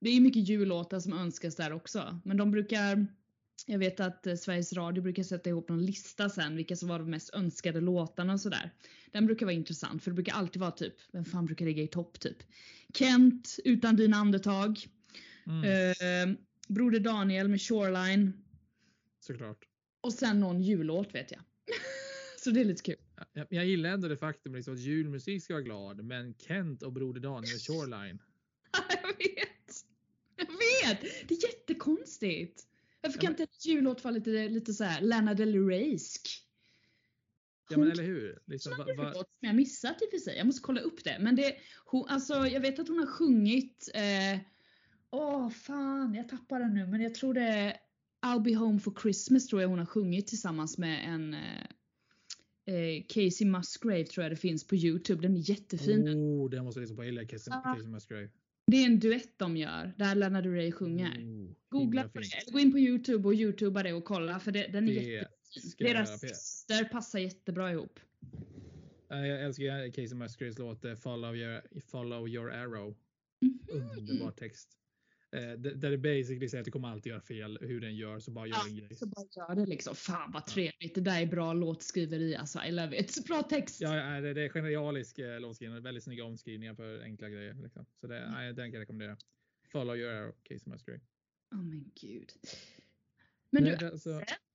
det 0.00 0.10
är 0.10 0.14
ju 0.14 0.20
mycket 0.20 0.48
jullåtar 0.48 1.00
som 1.00 1.12
önskas 1.12 1.56
där 1.56 1.72
också. 1.72 2.20
Men 2.24 2.36
de 2.36 2.50
brukar 2.50 3.06
jag 3.70 3.78
vet 3.78 4.00
att 4.00 4.26
eh, 4.26 4.34
Sveriges 4.34 4.72
Radio 4.72 5.02
brukar 5.02 5.22
sätta 5.22 5.50
ihop 5.50 5.68
någon 5.68 5.86
lista 5.86 6.28
sen, 6.28 6.56
vilka 6.56 6.76
som 6.76 6.88
var 6.88 6.98
de 6.98 7.10
mest 7.10 7.34
önskade 7.34 7.80
låtarna 7.80 8.32
och 8.32 8.40
sådär. 8.40 8.70
Den 9.12 9.26
brukar 9.26 9.46
vara 9.46 9.54
intressant 9.54 10.02
för 10.02 10.10
det 10.10 10.14
brukar 10.14 10.32
alltid 10.32 10.60
vara 10.60 10.70
typ, 10.70 10.94
vem 11.12 11.24
fan 11.24 11.46
brukar 11.46 11.64
ligga 11.64 11.82
i 11.82 11.86
topp 11.86 12.20
typ? 12.20 12.36
Kent, 12.94 13.56
Utan 13.64 13.96
dina 13.96 14.16
andetag. 14.16 14.78
Mm, 15.46 15.64
Eh, 15.64 16.36
Broder 16.68 17.00
Daniel 17.00 17.48
med 17.48 17.62
Shoreline. 17.62 18.32
såklart. 19.20 19.64
Och 20.00 20.12
sen 20.12 20.40
någon 20.40 20.62
jullåt 20.62 21.14
vet 21.14 21.30
jag. 21.32 21.40
Så 22.38 22.50
det 22.50 22.60
är 22.60 22.64
lite 22.64 22.82
kul. 22.82 22.96
Jag, 23.32 23.46
jag 23.50 23.66
gillar 23.66 23.90
ändå 23.90 24.08
det 24.08 24.16
faktum 24.16 24.54
liksom 24.54 24.74
att 24.74 24.80
julmusik 24.80 25.42
ska 25.44 25.54
vara 25.54 25.62
glad, 25.62 26.04
men 26.04 26.34
Kent 26.34 26.82
och 26.82 26.92
Broder 26.92 27.20
Daniel 27.20 27.58
Shoreline. 27.58 28.18
jag 29.02 29.08
vet! 29.18 29.84
Jag 30.36 30.46
vet! 30.46 31.28
Det 31.28 31.34
är 31.34 31.42
jättekonstigt. 31.48 32.67
Varför 33.00 33.20
kan 33.20 33.30
inte 33.30 33.42
en 33.42 33.48
jullåt 33.72 34.04
vara 34.04 34.14
lite, 34.14 34.48
lite 34.48 34.72
såhär 34.72 35.00
Lana 35.00 35.34
Del 35.34 35.66
Reysk? 35.66 36.28
Ja 37.70 37.78
men 37.78 37.90
eller 37.90 38.02
hur? 38.02 38.38
Liksom, 38.46 38.72
va, 38.78 38.84
va, 38.96 39.04
låt 39.04 39.14
som 39.14 39.26
jag 39.40 39.56
missat 39.56 40.02
i 40.02 40.04
och 40.06 40.10
för 40.10 40.18
sig. 40.18 40.36
Jag 40.36 40.46
måste 40.46 40.62
kolla 40.62 40.80
upp 40.80 41.04
det. 41.04 41.18
Men 41.20 41.36
det, 41.36 41.54
hon, 41.84 42.08
alltså, 42.08 42.34
jag 42.34 42.60
vet 42.60 42.78
att 42.78 42.88
hon 42.88 42.98
har 42.98 43.06
sjungit 43.06 43.90
eh, 43.94 44.40
Åh 45.10 45.50
fan, 45.50 46.14
jag 46.14 46.28
tappar 46.28 46.60
den 46.60 46.74
nu 46.74 46.86
men 46.86 47.00
jag 47.00 47.14
tror 47.14 47.34
det 47.34 47.40
är 47.42 47.76
I'll 48.26 48.42
be 48.42 48.54
home 48.54 48.80
for 48.80 48.94
Christmas 49.02 49.46
tror 49.46 49.62
jag 49.62 49.68
hon 49.68 49.78
har 49.78 49.86
sjungit 49.86 50.26
tillsammans 50.26 50.78
med 50.78 51.04
en 51.14 51.34
eh, 51.34 52.74
eh, 52.74 53.04
Casey 53.08 53.46
Musgrave 53.46 54.04
tror 54.04 54.24
jag 54.24 54.32
det 54.32 54.36
finns 54.36 54.66
på 54.66 54.76
Youtube. 54.76 55.22
Den 55.22 55.36
är 55.36 55.50
jättefin. 55.50 56.08
oh, 56.08 56.50
den 56.50 56.64
måste 56.64 56.80
jag 56.80 56.82
lyssna 56.82 56.96
på. 56.96 57.02
Jag 57.02 57.06
gillar 57.06 57.24
Casey, 57.24 57.52
Ah. 57.54 57.74
Casey 57.74 57.88
Musgrave. 57.88 58.28
Det 58.70 58.76
är 58.76 58.86
en 58.86 58.98
duett 59.00 59.38
de 59.38 59.56
gör 59.56 59.92
där 59.98 60.14
Lana 60.14 60.42
Del 60.42 60.52
Rey 60.52 60.72
sjunger. 60.72 61.18
Oh, 61.18 61.50
Googla 61.68 62.08
på 62.08 62.18
det. 62.18 62.52
gå 62.52 62.58
in 62.58 62.72
på 62.72 62.78
Youtube 62.78 63.28
och 63.28 63.34
Youtuba 63.34 63.82
det 63.82 63.92
och 63.92 64.04
kolla 64.04 64.40
för 64.40 64.52
det, 64.52 64.66
den 64.66 64.88
är 64.88 64.94
Det 64.94 65.00
jättefin. 65.02 65.72
Deras 65.78 66.20
texter 66.20 66.84
passar 66.84 67.18
jättebra 67.18 67.72
ihop. 67.72 68.00
Eh, 69.10 69.26
Jag 69.26 69.44
älskar 69.44 69.90
Casey 69.92 70.14
Musgraves 70.14 70.58
låt 70.58 70.84
eh, 70.84 70.94
Follow 70.94 71.36
Your, 71.36 71.62
Follow 71.90 72.28
your 72.28 72.50
Arrow. 72.50 72.96
Mhm. 73.40 73.58
Underbar 73.98 74.30
text. 74.30 74.77
Eh, 75.36 75.50
där 75.52 75.90
det 75.90 75.98
basically 75.98 76.48
säger 76.48 76.60
att 76.60 76.64
du 76.64 76.70
kommer 76.70 76.88
alltid 76.88 77.10
göra 77.10 77.20
fel 77.20 77.58
hur 77.60 77.80
den 77.80 77.96
gör 77.96 78.18
så 78.20 78.30
bara 78.30 78.46
gör 78.46 78.56
Ja, 78.56 78.66
en 78.68 78.76
grej. 78.76 78.94
Så 78.96 79.06
bara 79.06 79.26
gör 79.36 79.54
det 79.54 79.66
liksom. 79.66 79.94
Fan 79.94 80.32
vad 80.32 80.46
trevligt. 80.46 80.94
Det 80.94 81.00
där 81.00 81.22
är 81.22 81.26
bra 81.26 81.52
låtskriveri 81.52 82.36
alltså. 82.36 82.64
I 82.64 82.70
love 82.72 82.98
it. 83.00 83.26
Bra 83.26 83.42
text. 83.42 83.80
Ja, 83.80 84.20
det, 84.20 84.42
är 84.42 84.48
genialisk 84.48 85.18
eh, 85.18 85.40
låtskrivning. 85.40 85.82
Väldigt 85.82 86.04
snygga 86.04 86.24
omskrivningar 86.24 86.74
för 86.74 87.02
enkla 87.02 87.28
grejer. 87.28 87.54
Liksom. 87.54 87.86
Så 88.00 88.06
det, 88.06 88.18
Mm. 88.18 88.32
nej, 88.32 88.52
den 88.54 88.66
kan 88.70 88.72
jag 88.74 88.80
rekommendera. 88.80 89.16
Follow 89.72 89.96
your 89.96 90.12
arrow, 90.12 90.32
Casey 90.42 90.70
Musgrave. 90.70 91.00
Åh 91.54 91.62
men 91.62 91.90
gud. 92.00 92.32
Men 93.50 93.64
du, 93.64 93.70
nej, 93.70 93.78
det, 93.80 93.86
alltså, 93.90 94.10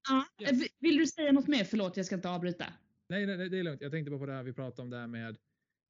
ja, 0.10 0.26
ja. 0.38 0.50
vill- 0.52 0.68
vill 0.80 0.98
du 0.98 1.08
säga 1.08 1.32
något 1.32 1.48
mer? 1.48 1.64
Förlåt, 1.64 1.98
jag 1.98 2.06
ska 2.06 2.16
inte 2.16 2.30
avbryta. 2.30 2.66
nej, 3.10 3.26
nej, 3.26 3.50
det 3.50 3.60
är 3.60 3.64
lugnt. 3.64 3.82
Jag 3.82 3.92
tänkte 3.92 4.12
bara 4.12 4.20
på 4.20 4.26
det 4.26 4.34
här 4.34 4.44
vi 4.44 4.54
pratade 4.54 4.82
om 4.82 4.90
det 4.90 4.98
här 4.98 5.08
med 5.08 5.38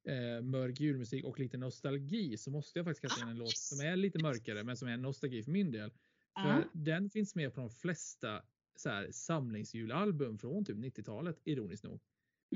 eh, 0.04 0.42
mörk 0.42 0.80
julmusik 0.80 1.24
och 1.24 1.38
lite 1.38 1.56
nostalgi. 1.56 2.36
Så 2.36 2.50
måste 2.50 2.78
jag 2.78 2.86
faktiskt 2.86 3.02
kasta 3.02 3.22
in 3.22 3.28
en 3.28 3.36
Ah, 3.36 3.38
låt 3.38 3.48
yes. 3.48 3.68
som 3.68 3.80
är 3.80 3.96
lite 3.96 4.18
mörkare 4.22 4.64
men 4.64 4.76
som 4.76 4.88
är 4.88 4.96
nostalgi 4.96 5.42
för 5.42 5.50
min 5.50 5.70
del. 5.72 5.90
För 6.34 6.48
Ja. 6.48 6.64
den 6.72 7.10
finns 7.10 7.34
med 7.34 7.54
på 7.54 7.60
de 7.60 7.70
flesta 7.70 8.42
så 8.76 8.88
här, 8.88 9.10
samlingsjulalbum 9.12 10.38
från 10.38 10.64
typ 10.64 10.76
90-talet, 10.76 11.40
ironiskt 11.44 11.84
nog. 11.84 12.00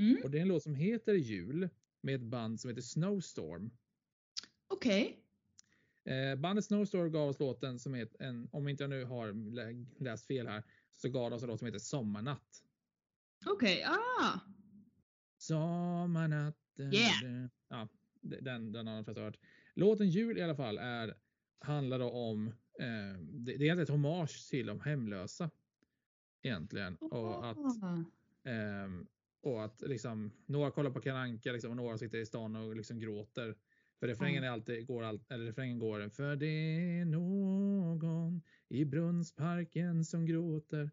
Mm, 0.01 0.17
Och 0.25 0.31
det 0.31 0.39
är 0.39 0.43
en 0.43 0.49
låt 0.49 0.63
som 0.63 0.75
heter 0.75 1.15
Jul 1.15 1.69
med 2.01 2.15
ett 2.15 2.23
band 2.23 2.61
som 2.61 2.69
heter 2.69 2.83
Snowstorm. 2.83 3.71
Okej. 4.69 5.25
Eh, 6.05 6.37
bandet 6.37 6.65
Snowstorm 6.65 7.13
gav 7.13 7.29
oss 7.29 7.39
låten 7.39 7.79
som 7.79 7.95
heter, 7.95 8.23
en, 8.23 8.49
om 8.53 8.69
inte 8.69 8.83
jag 8.83 8.91
nu 8.91 9.05
har 9.05 9.33
lä- 9.55 9.87
läst 9.99 10.27
fel 10.27 10.47
här, 10.47 10.63
så 10.97 11.09
gav 11.09 11.31
de 11.31 11.37
oss 11.37 11.43
en 11.43 11.49
låt 11.49 11.59
som 11.59 11.67
heter 11.67 11.79
Sommarnatt. 11.79 12.63
Okej. 13.47 13.85
Ah. 13.85 14.41
Sommarnatt. 15.39 16.57
Yeah. 16.79 17.49
Ja, 17.69 17.89
den, 18.21 18.73
den 18.73 18.87
har 18.87 18.95
de 18.97 19.05
flesta 19.05 19.23
hört. 19.23 19.39
Låten 19.75 20.09
Jul 20.11 20.39
i 20.39 20.43
alla 20.43 20.55
fall 20.57 20.79
är, 20.79 21.15
handlar 21.61 22.01
om, 22.01 22.49
eh, 22.81 23.21
det, 23.21 23.57
det 23.57 23.69
är 23.69 23.77
ett 23.81 23.89
hommage 23.89 24.49
till 24.51 24.67
de 24.67 24.81
hemlösa. 24.81 25.51
Egentligen. 26.43 26.97
Och 26.97 27.51
att. 27.51 27.57
Ehm, 28.45 29.07
och 29.43 29.65
att 29.65 29.83
liksom, 29.87 30.33
några 30.47 30.71
kollar 30.71 30.91
på 30.91 31.01
Kalle 31.01 31.19
Anka 31.19 31.53
liksom, 31.53 31.71
och 31.71 31.77
några 31.77 31.99
sitter 31.99 32.19
i 32.19 32.27
stan 32.27 32.57
och 32.57 32.77
liksom 32.77 32.99
gråter. 33.01 33.57
För 34.01 34.09
refrängen 34.09 34.45
är 34.45 34.49
alltid, 34.49 34.87
går 34.87 35.03
all, 35.03 35.21
eller 35.29 35.45
refrängen 35.45 35.79
går 35.79 36.09
För 36.09 36.37
det 36.37 36.47
är 36.47 37.05
någon 37.05 38.43
i 38.69 38.85
Brunnsparken 38.85 40.05
som 40.05 40.27
gråter. 40.27 40.91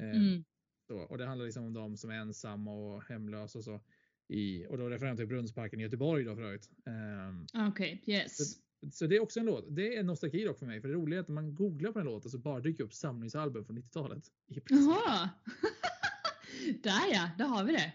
Ehm, 0.00 0.10
Mm. 0.16 0.44
så, 0.88 0.98
och 0.98 1.18
det 1.18 1.26
handlar 1.26 1.46
liksom 1.46 1.64
om 1.64 1.72
de 1.72 1.96
som 1.96 2.10
är 2.10 2.14
ensamma 2.14 2.72
och 2.72 3.02
hemlösa 3.02 3.58
och 3.58 3.64
så. 3.64 3.80
I, 4.28 4.66
och 4.66 4.78
då 4.78 4.88
refererar 4.88 5.10
jag 5.10 5.18
till 5.18 5.26
Brunnsparken 5.26 5.80
i 5.80 5.82
Göteborg 5.82 6.24
då 6.24 6.34
för 6.34 6.42
övrigt. 6.42 6.70
Ehm, 6.86 7.46
Okej, 7.68 8.02
yes. 8.06 8.60
så 8.92 9.06
det 9.06 9.16
är 9.16 9.20
också 9.20 9.40
en 9.40 9.46
låt. 9.46 9.64
Det 9.68 9.96
är 9.96 10.00
en 10.00 10.06
nostalgi 10.06 10.44
dock 10.44 10.58
för 10.58 10.66
mig. 10.66 10.80
För 10.80 10.88
det 10.88 10.94
roliga 10.94 11.18
är 11.18 11.20
att 11.20 11.28
när 11.28 11.34
man 11.34 11.54
googlar 11.54 11.92
på 11.92 11.98
den 11.98 12.06
låten 12.06 12.30
så 12.30 12.38
bara 12.38 12.60
dyker 12.60 12.84
upp 12.84 12.92
samlingsalbum 12.92 13.64
från 13.64 13.78
90-talet. 13.78 14.24
i 14.46 14.60
princip. 14.60 14.88
Jaha. 15.06 15.30
Där 16.82 17.12
ja, 17.12 17.30
där 17.38 17.44
har 17.44 17.64
vi 17.64 17.72
det. 17.72 17.92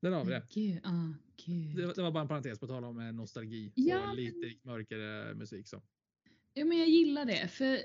Där 0.00 0.10
har 0.10 0.24
vi 0.24 0.30
det. 0.30 0.42
Gud, 0.54 0.80
ah, 0.84 1.12
gud. 1.46 1.76
Det, 1.76 1.94
det 1.94 2.02
var 2.02 2.10
bara 2.10 2.22
en 2.22 2.28
parentes 2.28 2.58
på 2.58 2.66
tal 2.66 2.84
om 2.84 3.00
eh, 3.00 3.12
nostalgi 3.12 3.72
Ja, 3.74 4.10
och 4.10 4.16
lite 4.16 4.54
mörkare 4.62 5.34
musik. 5.34 5.68
Så. 5.68 5.82
Ja, 6.54 6.64
men 6.64 6.78
jag 6.78 6.88
gillar 6.88 7.24
det. 7.24 7.48
För 7.48 7.78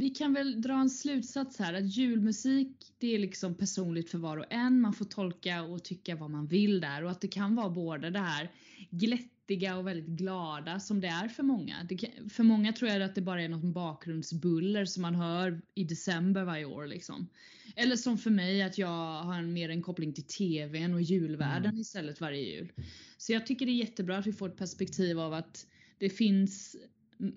vi 0.00 0.10
kan 0.10 0.32
väl 0.32 0.60
dra 0.60 0.80
en 0.80 0.90
slutsats 0.90 1.58
här 1.58 1.74
att 1.74 1.96
julmusik 1.96 2.92
det 2.98 3.14
är 3.14 3.18
liksom 3.18 3.54
personligt 3.54 4.10
för 4.10 4.18
var 4.18 4.36
och 4.36 4.52
en. 4.52 4.80
Man 4.80 4.92
får 4.92 5.04
tolka 5.04 5.62
och 5.62 5.84
tycka 5.84 6.16
vad 6.16 6.30
man 6.30 6.46
vill 6.46 6.80
där 6.80 7.04
och 7.04 7.10
att 7.10 7.20
det 7.20 7.28
kan 7.28 7.54
vara 7.54 7.70
både 7.70 8.10
det 8.10 8.18
här 8.18 8.50
glättiga 8.90 9.76
och 9.76 9.86
väldigt 9.86 10.06
glada 10.06 10.80
som 10.80 11.00
det 11.00 11.08
är 11.08 11.28
för 11.28 11.42
många. 11.42 11.88
Kan, 11.88 12.30
för 12.30 12.42
många 12.42 12.72
tror 12.72 12.90
jag 12.90 13.02
att 13.02 13.14
det 13.14 13.20
bara 13.20 13.42
är 13.42 13.48
något 13.48 13.74
bakgrundsbuller 13.74 14.84
som 14.84 15.02
man 15.02 15.14
hör 15.14 15.60
i 15.74 15.84
december 15.84 16.44
varje 16.44 16.64
år 16.64 16.86
liksom. 16.86 17.28
Eller 17.76 17.96
som 17.96 18.18
för 18.18 18.30
mig 18.30 18.62
att 18.62 18.78
jag 18.78 19.22
har 19.22 19.38
en, 19.38 19.52
mer 19.52 19.68
en 19.68 19.82
koppling 19.82 20.12
till 20.12 20.24
TVn 20.24 20.94
och 20.94 21.02
julvärlden 21.02 21.78
istället 21.78 22.20
varje 22.20 22.56
jul. 22.56 22.72
Så 23.16 23.32
jag 23.32 23.46
tycker 23.46 23.66
det 23.66 23.72
är 23.72 23.76
jättebra 23.76 24.18
att 24.18 24.26
vi 24.26 24.32
får 24.32 24.48
ett 24.48 24.56
perspektiv 24.56 25.20
av 25.20 25.32
att 25.32 25.66
det 25.98 26.10
finns 26.10 26.76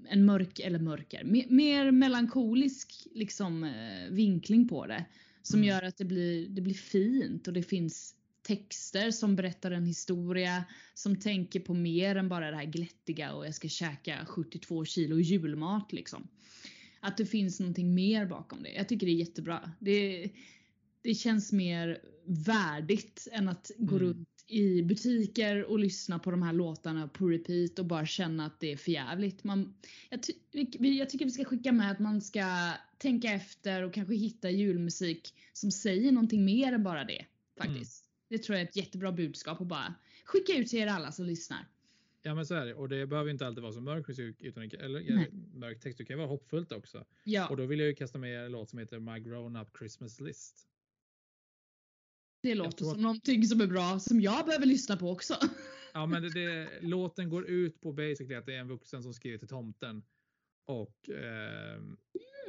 en 0.09 0.25
mörk, 0.25 0.59
eller 0.59 0.79
mörker, 0.79 1.23
mer, 1.23 1.45
mer 1.49 1.91
melankolisk 1.91 3.07
liksom 3.13 3.63
eh, 3.63 4.09
vinkling 4.11 4.67
på 4.67 4.85
det. 4.87 5.05
Som 5.41 5.59
Mm. 5.59 5.69
gör 5.69 5.83
att 5.83 5.97
det 5.97 6.05
blir, 6.05 6.49
det 6.49 6.61
blir 6.61 6.73
fint 6.73 7.47
och 7.47 7.53
det 7.53 7.63
finns 7.63 8.15
texter 8.41 9.11
som 9.11 9.35
berättar 9.35 9.71
en 9.71 9.85
historia 9.85 10.65
som 10.93 11.15
tänker 11.19 11.59
på 11.59 11.73
mer 11.73 12.15
än 12.15 12.29
bara 12.29 12.51
det 12.51 12.57
här 12.57 12.65
glättiga 12.65 13.33
och 13.33 13.45
jag 13.45 13.55
ska 13.55 13.67
käka 13.67 14.25
72 14.25 14.85
kilo 14.85 15.19
julmat 15.19 15.93
liksom. 15.93 16.27
Att 16.99 17.17
det 17.17 17.25
finns 17.25 17.59
någonting 17.59 17.93
mer 17.93 18.25
bakom 18.25 18.63
det. 18.63 18.69
Jag 18.73 18.89
tycker 18.89 19.07
det 19.07 19.13
är 19.13 19.15
jättebra. 19.15 19.71
Det, 19.79 20.29
det 21.01 21.13
känns 21.13 21.51
mer 21.51 21.99
värdigt 22.25 23.27
än 23.31 23.49
att 23.49 23.71
gå 23.77 23.95
Mm. 23.95 24.07
runt 24.07 24.29
i 24.47 24.83
butiker 24.83 25.63
och 25.63 25.79
lyssna 25.79 26.19
på 26.19 26.31
de 26.31 26.41
här 26.41 26.53
låtarna 26.53 27.07
på 27.07 27.29
repeat 27.29 27.79
och 27.79 27.85
bara 27.85 28.05
känna 28.05 28.45
att 28.45 28.59
det 28.59 28.71
är 28.71 28.77
förjävligt. 28.77 29.43
Man, 29.43 29.73
jag, 30.09 30.23
ty, 30.23 30.33
jag 30.79 31.09
tycker 31.09 31.25
vi 31.25 31.31
ska 31.31 31.45
skicka 31.45 31.71
med 31.71 31.91
att 31.91 31.99
man 31.99 32.21
ska 32.21 32.71
tänka 32.97 33.31
efter 33.31 33.83
och 33.83 33.93
kanske 33.93 34.15
hitta 34.15 34.49
julmusik 34.49 35.33
som 35.53 35.71
säger 35.71 36.11
någonting 36.11 36.45
mer 36.45 36.73
än 36.73 36.83
bara 36.83 37.03
det. 37.03 37.25
Faktiskt. 37.57 38.05
Det 38.29 38.37
tror 38.37 38.57
jag 38.57 38.63
är 38.63 38.69
ett 38.69 38.75
jättebra 38.75 39.11
budskap 39.11 39.59
och 39.59 39.67
bara 39.67 39.93
skicka 40.25 40.53
ut 40.53 40.67
till 40.67 40.79
er 40.79 40.87
alla 40.87 41.11
som 41.11 41.25
lyssnar. 41.25 41.67
Ja 42.21 42.35
men 42.35 42.45
så 42.45 42.55
är 42.55 42.65
det. 42.65 42.73
Och 42.73 42.89
det 42.89 43.07
behöver 43.07 43.31
inte 43.31 43.47
alltid 43.47 43.61
vara 43.61 43.73
så 43.73 43.81
mörk 43.81 44.07
musik 44.07 44.35
utan, 44.39 44.63
eller 44.63 45.27
mörk 45.57 45.79
text. 45.79 45.97
Det 45.97 46.05
kan 46.05 46.17
vara 46.17 46.27
hoppfullt 46.27 46.71
också. 46.71 47.05
Ja, 47.23 47.47
Och 47.47 47.57
då 47.57 47.65
vill 47.65 47.79
jag 47.79 47.87
ju 47.87 47.95
kasta 47.95 48.17
med 48.17 48.45
en 48.45 48.51
låt 48.51 48.69
som 48.69 48.79
heter 48.79 48.99
My 48.99 49.19
Grown 49.19 49.55
Up 49.55 49.67
Christmas 49.77 50.19
List. 50.19 50.67
Det 52.43 52.55
låter 52.55 52.77
tror 52.77 52.93
som 52.93 53.01
någonting 53.01 53.43
som 53.47 53.61
är 53.61 53.67
bra 53.67 53.99
som 53.99 54.21
jag 54.21 54.45
behöver 54.45 54.65
lyssna 54.65 54.97
på 54.97 55.11
också. 55.11 55.33
Ja 55.93 56.05
men 56.05 56.21
det, 56.21 56.29
det, 56.29 56.69
låten 56.81 57.29
går 57.29 57.45
ut 57.45 57.81
på 57.81 57.93
basically 57.93 58.35
att 58.35 58.45
det 58.45 58.55
är 58.55 58.59
en 58.59 58.67
vuxen 58.67 59.03
som 59.03 59.13
skriver 59.13 59.37
till 59.37 59.47
tomten. 59.47 60.03
Och 60.65 61.09
ehm, 61.09 61.97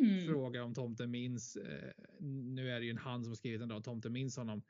Mm. 0.00 0.26
frågar 0.26 0.62
om 0.62 0.74
tomten 0.74 1.10
minns. 1.10 1.56
Eh, 1.56 1.92
nu 2.20 2.70
är 2.70 2.80
det 2.80 2.84
ju 2.84 2.90
en 2.90 2.98
han 2.98 3.24
som 3.24 3.36
skrivit 3.36 3.60
den 3.60 3.68
då. 3.68 3.80
Tomten 3.80 4.12
minns 4.12 4.36
honom. 4.36 4.62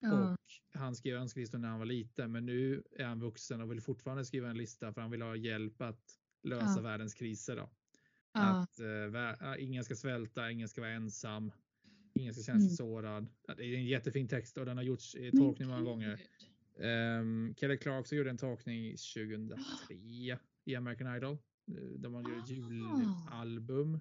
Ja. 0.00 0.32
Och 0.32 0.38
han 0.80 0.94
skrev 0.96 1.16
önskelistor 1.16 1.58
när 1.58 1.68
han 1.68 1.78
var 1.78 1.86
liten, 1.86 2.32
men 2.32 2.46
nu 2.46 2.82
är 2.96 3.04
han 3.04 3.20
vuxen 3.20 3.60
och 3.60 3.70
vill 3.70 3.80
fortfarande 3.80 4.24
skriva 4.24 4.50
en 4.50 4.56
lista 4.56 4.92
för 4.92 5.00
han 5.00 5.10
vill 5.10 5.22
ha 5.22 5.36
hjälp 5.36 5.82
att 5.82 6.02
lösa 6.42 6.74
Ja. 6.76 6.82
världens 6.82 7.14
kriser. 7.14 7.56
Då. 7.56 7.70
Ja. 8.32 8.40
Att 8.62 8.78
eh, 8.80 9.64
ingen 9.64 9.84
ska 9.84 9.96
svälta, 9.96 10.50
ingen 10.50 10.68
ska 10.68 10.80
vara 10.80 10.90
ensam, 10.90 11.52
ingen 12.20 12.34
ska 12.34 12.42
känna 12.42 12.60
sig 12.60 12.66
Mm. 12.66 12.76
sårad. 12.76 13.26
Det 13.56 13.64
är 13.64 13.74
en 13.74 13.86
jättefin 13.86 14.28
text 14.28 14.56
och 14.58 14.66
den 14.66 14.76
har 14.76 14.84
gjorts 14.84 15.14
i 15.14 15.20
Men 15.32 15.40
tolkning 15.40 15.68
många 15.68 15.82
gånger. 15.82 16.20
Um, 17.20 17.54
Kelly 17.56 17.76
Clarkson 17.78 18.18
gjorde 18.18 18.30
en 18.30 18.38
tolkning 18.38 18.96
2003 18.96 20.38
i 20.64 20.74
American 20.76 21.16
Idol. 21.16 21.32
Eh, 21.70 21.74
De 21.98 22.14
har 22.14 22.22
gjort 22.22 22.44
ett 22.44 22.50
Ah. 22.50 22.52
julalbum. 22.52 24.00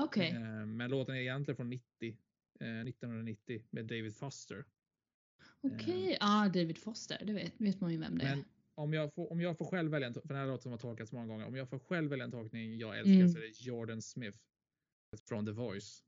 Okej. 0.00 0.30
Eh, 0.30 0.66
Men 0.66 0.90
låten 0.90 1.14
är 1.14 1.18
egentligen 1.20 1.56
från 1.56 1.70
90, 1.70 2.18
eh, 2.60 2.66
1990 2.84 3.62
med 3.70 3.84
David 3.86 4.16
Foster. 4.16 4.64
Okej. 5.60 6.16
Ja, 6.20 6.50
David 6.54 6.78
Foster. 6.78 7.22
Det 7.24 7.32
vet, 7.32 7.52
vet 7.60 7.80
man 7.80 7.92
ju 7.92 7.98
vem 7.98 8.18
det 8.18 8.24
är. 8.24 8.44
Om 8.76 8.94
jag, 8.94 9.14
får, 9.14 9.32
om 9.32 9.40
jag 9.40 9.58
får 9.58 9.64
själv 9.64 9.90
välja 9.90 10.08
en, 10.08 10.14
för 10.14 10.28
den 10.28 10.36
här 10.36 10.46
låten 10.46 10.70
har 10.72 10.78
tolkats 10.78 11.12
många 11.12 11.26
gånger, 11.26 11.46
om 11.46 11.54
jag 11.56 11.68
får 11.68 11.78
själv 11.78 12.10
välja 12.10 12.24
en 12.24 12.30
tolkning 12.30 12.78
jag 12.78 12.98
älskar 12.98 13.14
Mm. 13.14 13.28
så 13.28 13.38
är 13.38 13.42
det 13.42 13.60
Jordan 13.60 14.02
Smith 14.02 14.38
från 15.28 15.46
The 15.46 15.52
Voice. 15.52 16.04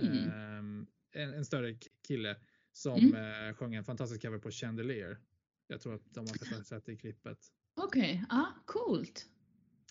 Ehm, 0.00 0.86
en, 1.12 1.34
en 1.34 1.44
större 1.44 1.74
kille 2.08 2.36
som 2.72 2.98
Mm. 2.98 3.48
eh, 3.48 3.54
sjöng 3.54 3.74
en 3.74 3.84
fantastisk 3.84 4.22
cover 4.22 4.38
på 4.38 4.50
Chandelier. 4.50 5.18
Jag 5.66 5.80
tror 5.80 5.94
att 5.94 6.02
de 6.14 6.20
har 6.20 6.26
sett, 6.56 6.66
sett 6.66 6.86
det 6.86 6.92
i 6.92 6.96
klippet. 6.96 7.38
Okej. 7.76 8.24
Ja, 8.28 8.46
coolt. 8.66 9.26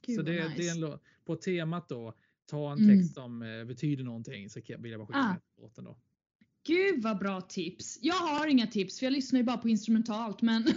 Gud 0.02 0.16
så 0.16 0.22
det, 0.22 0.32
det 0.32 0.40
är 0.40 0.50
nice. 0.50 0.72
en 0.72 0.80
låt, 0.80 1.04
på 1.26 1.36
temat 1.36 1.90
då, 1.90 2.14
ta 2.46 2.72
en 2.72 2.78
Mm. 2.84 2.98
text 3.00 3.14
som 3.14 3.42
eh, 3.42 3.66
betyder 3.66 4.04
någonting 4.04 4.50
så 4.50 4.60
vill 4.80 4.92
jag 4.92 5.00
bara 5.00 5.08
skicka 5.08 5.20
Ah. 5.20 5.28
med 5.34 5.42
låten 5.58 5.84
då. 5.84 5.98
Gud 6.64 7.02
vad 7.04 7.18
bra 7.20 7.42
tips. 7.42 8.00
Jag 8.02 8.16
har 8.16 8.48
inga 8.48 8.68
tips 8.68 9.00
för 9.00 9.06
jag 9.06 9.14
lyssnar 9.14 9.40
ju 9.40 9.44
bara 9.44 9.58
på 9.58 9.70
instrumentalt 9.70 10.42
men 10.42 10.64
det 10.66 10.74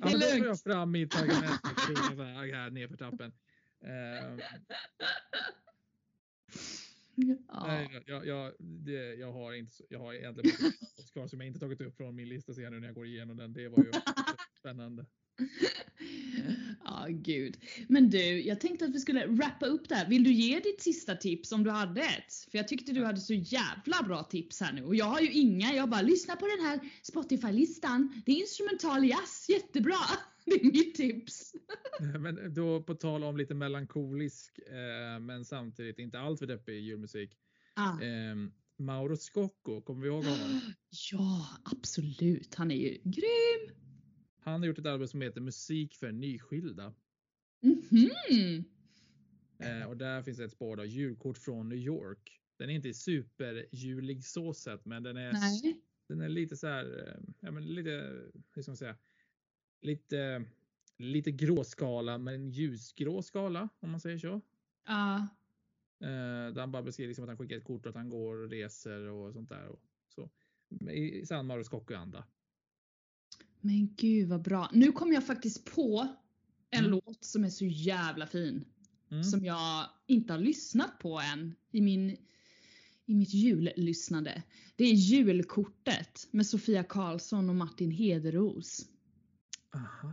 Ja, 0.00 0.06
är 0.08 0.10
men 0.10 0.12
då 0.12 0.18
får 0.20 0.28
jag 0.36 0.42
lugnt. 0.44 0.62
fram 0.62 0.90
mitt 0.90 1.14
argument 1.16 1.60
här 2.54 2.70
nerför 2.70 2.96
trappen. 2.96 3.32
Ehm, 3.84 4.40
Ja. 7.16 7.66
Nej, 7.66 8.02
jag, 8.06 8.26
jag, 8.26 8.52
det, 8.58 9.14
jag 9.14 9.32
har 9.32 9.52
inte, 9.52 9.82
jag 9.88 9.98
har 9.98 10.14
egentligen 10.14 10.56
Oscar 10.98 11.26
som 11.26 11.40
jag 11.40 11.46
inte 11.46 11.60
tagit 11.60 11.80
upp 11.80 11.96
från 11.96 12.16
min 12.16 12.28
lista 12.28 12.52
jag 12.60 12.72
nu 12.72 12.80
när 12.80 12.86
jag 12.86 12.94
går 12.94 13.06
igenom 13.06 13.36
den. 13.36 13.52
Det 13.52 13.68
var 13.68 13.84
ju 13.84 13.90
spännande. 14.58 15.06
Ja, 16.84 17.06
gud. 17.08 17.56
Men 17.88 18.10
du, 18.10 18.40
jag 18.40 18.60
tänkte 18.60 18.84
att 18.84 18.94
vi 18.94 19.00
skulle 19.00 19.26
wrappa 19.26 19.66
upp 19.66 19.88
där. 19.88 20.08
Vill 20.08 20.24
du 20.24 20.32
ge 20.32 20.60
ditt 20.60 20.82
sista 20.82 21.16
tips 21.16 21.52
om 21.52 21.64
du 21.64 21.70
hade 21.70 22.00
ett? 22.00 22.34
För 22.50 22.58
jag 22.58 22.68
tyckte 22.68 22.92
du 22.92 23.04
hade 23.04 23.20
så 23.20 23.34
jävla 23.34 24.02
bra 24.02 24.22
tips 24.22 24.60
här 24.60 24.72
nu 24.72 24.84
och 24.84 24.96
jag 24.96 25.04
har 25.04 25.20
ju 25.20 25.32
inga. 25.32 25.74
Jag 25.74 25.88
bara 25.88 26.02
lyssna 26.02 26.36
på 26.36 26.46
den 26.46 26.66
här 26.66 26.80
Spotify-listan. 27.02 28.22
Det 28.26 28.32
är 28.32 28.36
instrumental 28.36 29.08
jazz, 29.08 29.46
jättebra. 29.48 29.98
Det 30.50 30.60
är 30.60 30.64
mitt 30.64 30.94
tips. 30.94 31.54
Men 32.18 32.54
då 32.54 32.82
på 32.82 32.94
tal 32.94 33.24
om 33.24 33.36
lite 33.36 33.54
melankolisk 33.54 34.58
eh, 34.58 35.20
men 35.20 35.44
samtidigt 35.44 35.98
inte 35.98 36.18
alltför 36.18 36.46
deppig 36.46 36.80
julmusik. 36.80 37.36
Ah. 37.74 38.00
Eh, 38.02 38.36
Mauro 38.78 39.16
Scocco, 39.16 39.80
kommer 39.80 40.02
vi 40.02 40.08
ihåg 40.08 40.24
honom? 40.24 40.60
Ja, 41.12 41.46
absolut. 41.64 42.54
Han 42.54 42.70
är 42.70 42.76
ju 42.76 42.98
grym. 43.04 43.76
Han 44.40 44.60
har 44.60 44.66
gjort 44.66 44.78
ett 44.78 44.86
album 44.86 45.08
som 45.08 45.20
heter 45.20 45.40
Musik 45.40 45.94
för 45.94 46.12
nyskilda. 46.12 46.94
Mhm. 47.62 48.64
Eh, 49.58 49.88
och 49.88 49.96
där 49.96 50.22
finns 50.22 50.38
ett 50.38 50.52
spår 50.52 50.76
då, 50.76 50.84
julkort 50.84 51.38
från 51.38 51.68
New 51.68 51.78
York. 51.78 52.40
Den 52.58 52.70
är 52.70 52.74
inte 52.74 52.94
superjulig 52.94 54.24
så 54.24 54.54
sett, 54.54 54.84
men 54.84 55.02
den 55.02 55.16
är, 55.16 55.32
Nej. 55.32 55.80
den 56.08 56.20
är 56.20 56.28
lite 56.28 56.56
så 56.56 56.66
här, 56.66 57.08
eh, 57.08 57.34
ja 57.40 57.50
men 57.50 57.66
lite, 57.66 57.90
hur 58.54 58.62
ska 58.62 58.70
man 58.70 58.76
säga, 58.76 58.96
lite, 59.80 60.44
lite 60.96 61.30
gråskala, 61.30 62.18
men 62.18 62.50
ljusgrå 62.50 63.22
skala 63.22 63.68
om 63.80 63.90
man 63.90 64.00
säger 64.00 64.18
så. 64.18 64.40
Ja. 64.86 65.28
Eh, 66.00 66.52
där 66.54 66.60
han 66.60 66.72
bara 66.72 66.82
beskriver 66.82 67.08
liksom 67.08 67.24
att 67.24 67.28
han 67.28 67.38
skickar 67.38 67.56
ett 67.56 67.64
kort 67.64 67.86
och 67.86 67.90
att 67.90 67.96
han 67.96 68.10
går 68.10 68.36
och 68.36 68.50
reser 68.50 69.00
och 69.00 69.32
sånt 69.32 69.48
där. 69.48 69.66
Och 69.68 69.80
så. 70.08 70.30
I 70.90 71.26
sann 71.26 71.46
Mauro 71.46 71.64
Scocco-anda. 71.64 72.24
Men 73.60 73.94
gud 73.96 74.28
vad 74.28 74.42
bra. 74.42 74.70
Nu 74.72 74.92
kom 74.92 75.12
jag 75.12 75.26
faktiskt 75.26 75.74
på 75.74 76.08
en 76.70 76.78
Mm. 76.84 76.90
låt 76.90 77.24
som 77.24 77.44
är 77.44 77.50
så 77.50 77.64
jävla 77.64 78.26
fin. 78.26 78.64
Mm. 79.10 79.24
Som 79.24 79.44
jag 79.44 79.86
inte 80.06 80.32
har 80.32 80.40
lyssnat 80.40 80.98
på 80.98 81.20
än 81.20 81.54
i, 81.70 81.80
min, 81.80 82.16
i 83.06 83.14
mitt 83.14 83.34
jullyssnande. 83.34 84.42
Det 84.76 84.84
är 84.84 84.92
Julkortet 84.94 86.28
med 86.30 86.46
Sofia 86.46 86.84
Karlsson 86.84 87.48
och 87.48 87.56
Martin 87.56 87.90
Hederos. 87.90 88.86
Aha. 89.76 90.12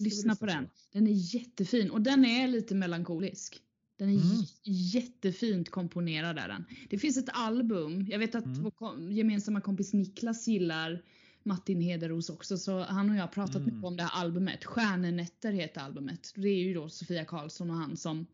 Lyssna 0.00 0.36
på 0.36 0.46
den. 0.46 0.68
Den 0.92 1.06
är 1.06 1.34
jättefin 1.34 1.90
och 1.90 2.00
den 2.02 2.24
är 2.24 2.48
lite 2.48 2.74
melankolisk. 2.74 3.62
Den 3.96 4.08
är 4.08 4.12
Mm. 4.12 4.44
jättefint 4.64 5.70
komponerad 5.70 6.38
är 6.38 6.48
den. 6.48 6.64
Det 6.90 6.98
finns 6.98 7.16
ett 7.16 7.28
album, 7.32 8.06
jag 8.10 8.18
vet 8.18 8.34
att 8.34 8.44
Mm. 8.44 8.62
vår 8.78 9.10
gemensamma 9.12 9.60
kompis 9.60 9.92
Niklas 9.92 10.48
gillar 10.48 11.02
Martin 11.42 11.80
Hederos 11.80 12.30
också 12.30 12.58
så 12.58 12.82
han 12.82 13.10
och 13.10 13.16
jag 13.16 13.22
har 13.22 13.28
pratat 13.28 13.56
Mm. 13.56 13.64
mycket 13.74 13.84
om 13.84 13.96
det 13.96 14.02
här 14.02 14.22
albumet. 14.22 14.64
Stjärnenätter 14.64 15.52
heter 15.52 15.80
albumet. 15.80 16.32
Det 16.36 16.48
är 16.48 16.58
ju 16.64 16.74
då 16.74 16.88
Sofia 16.88 17.24
Karlsson 17.24 17.70
och 17.70 17.76
han 17.76 17.96
som 17.96 18.26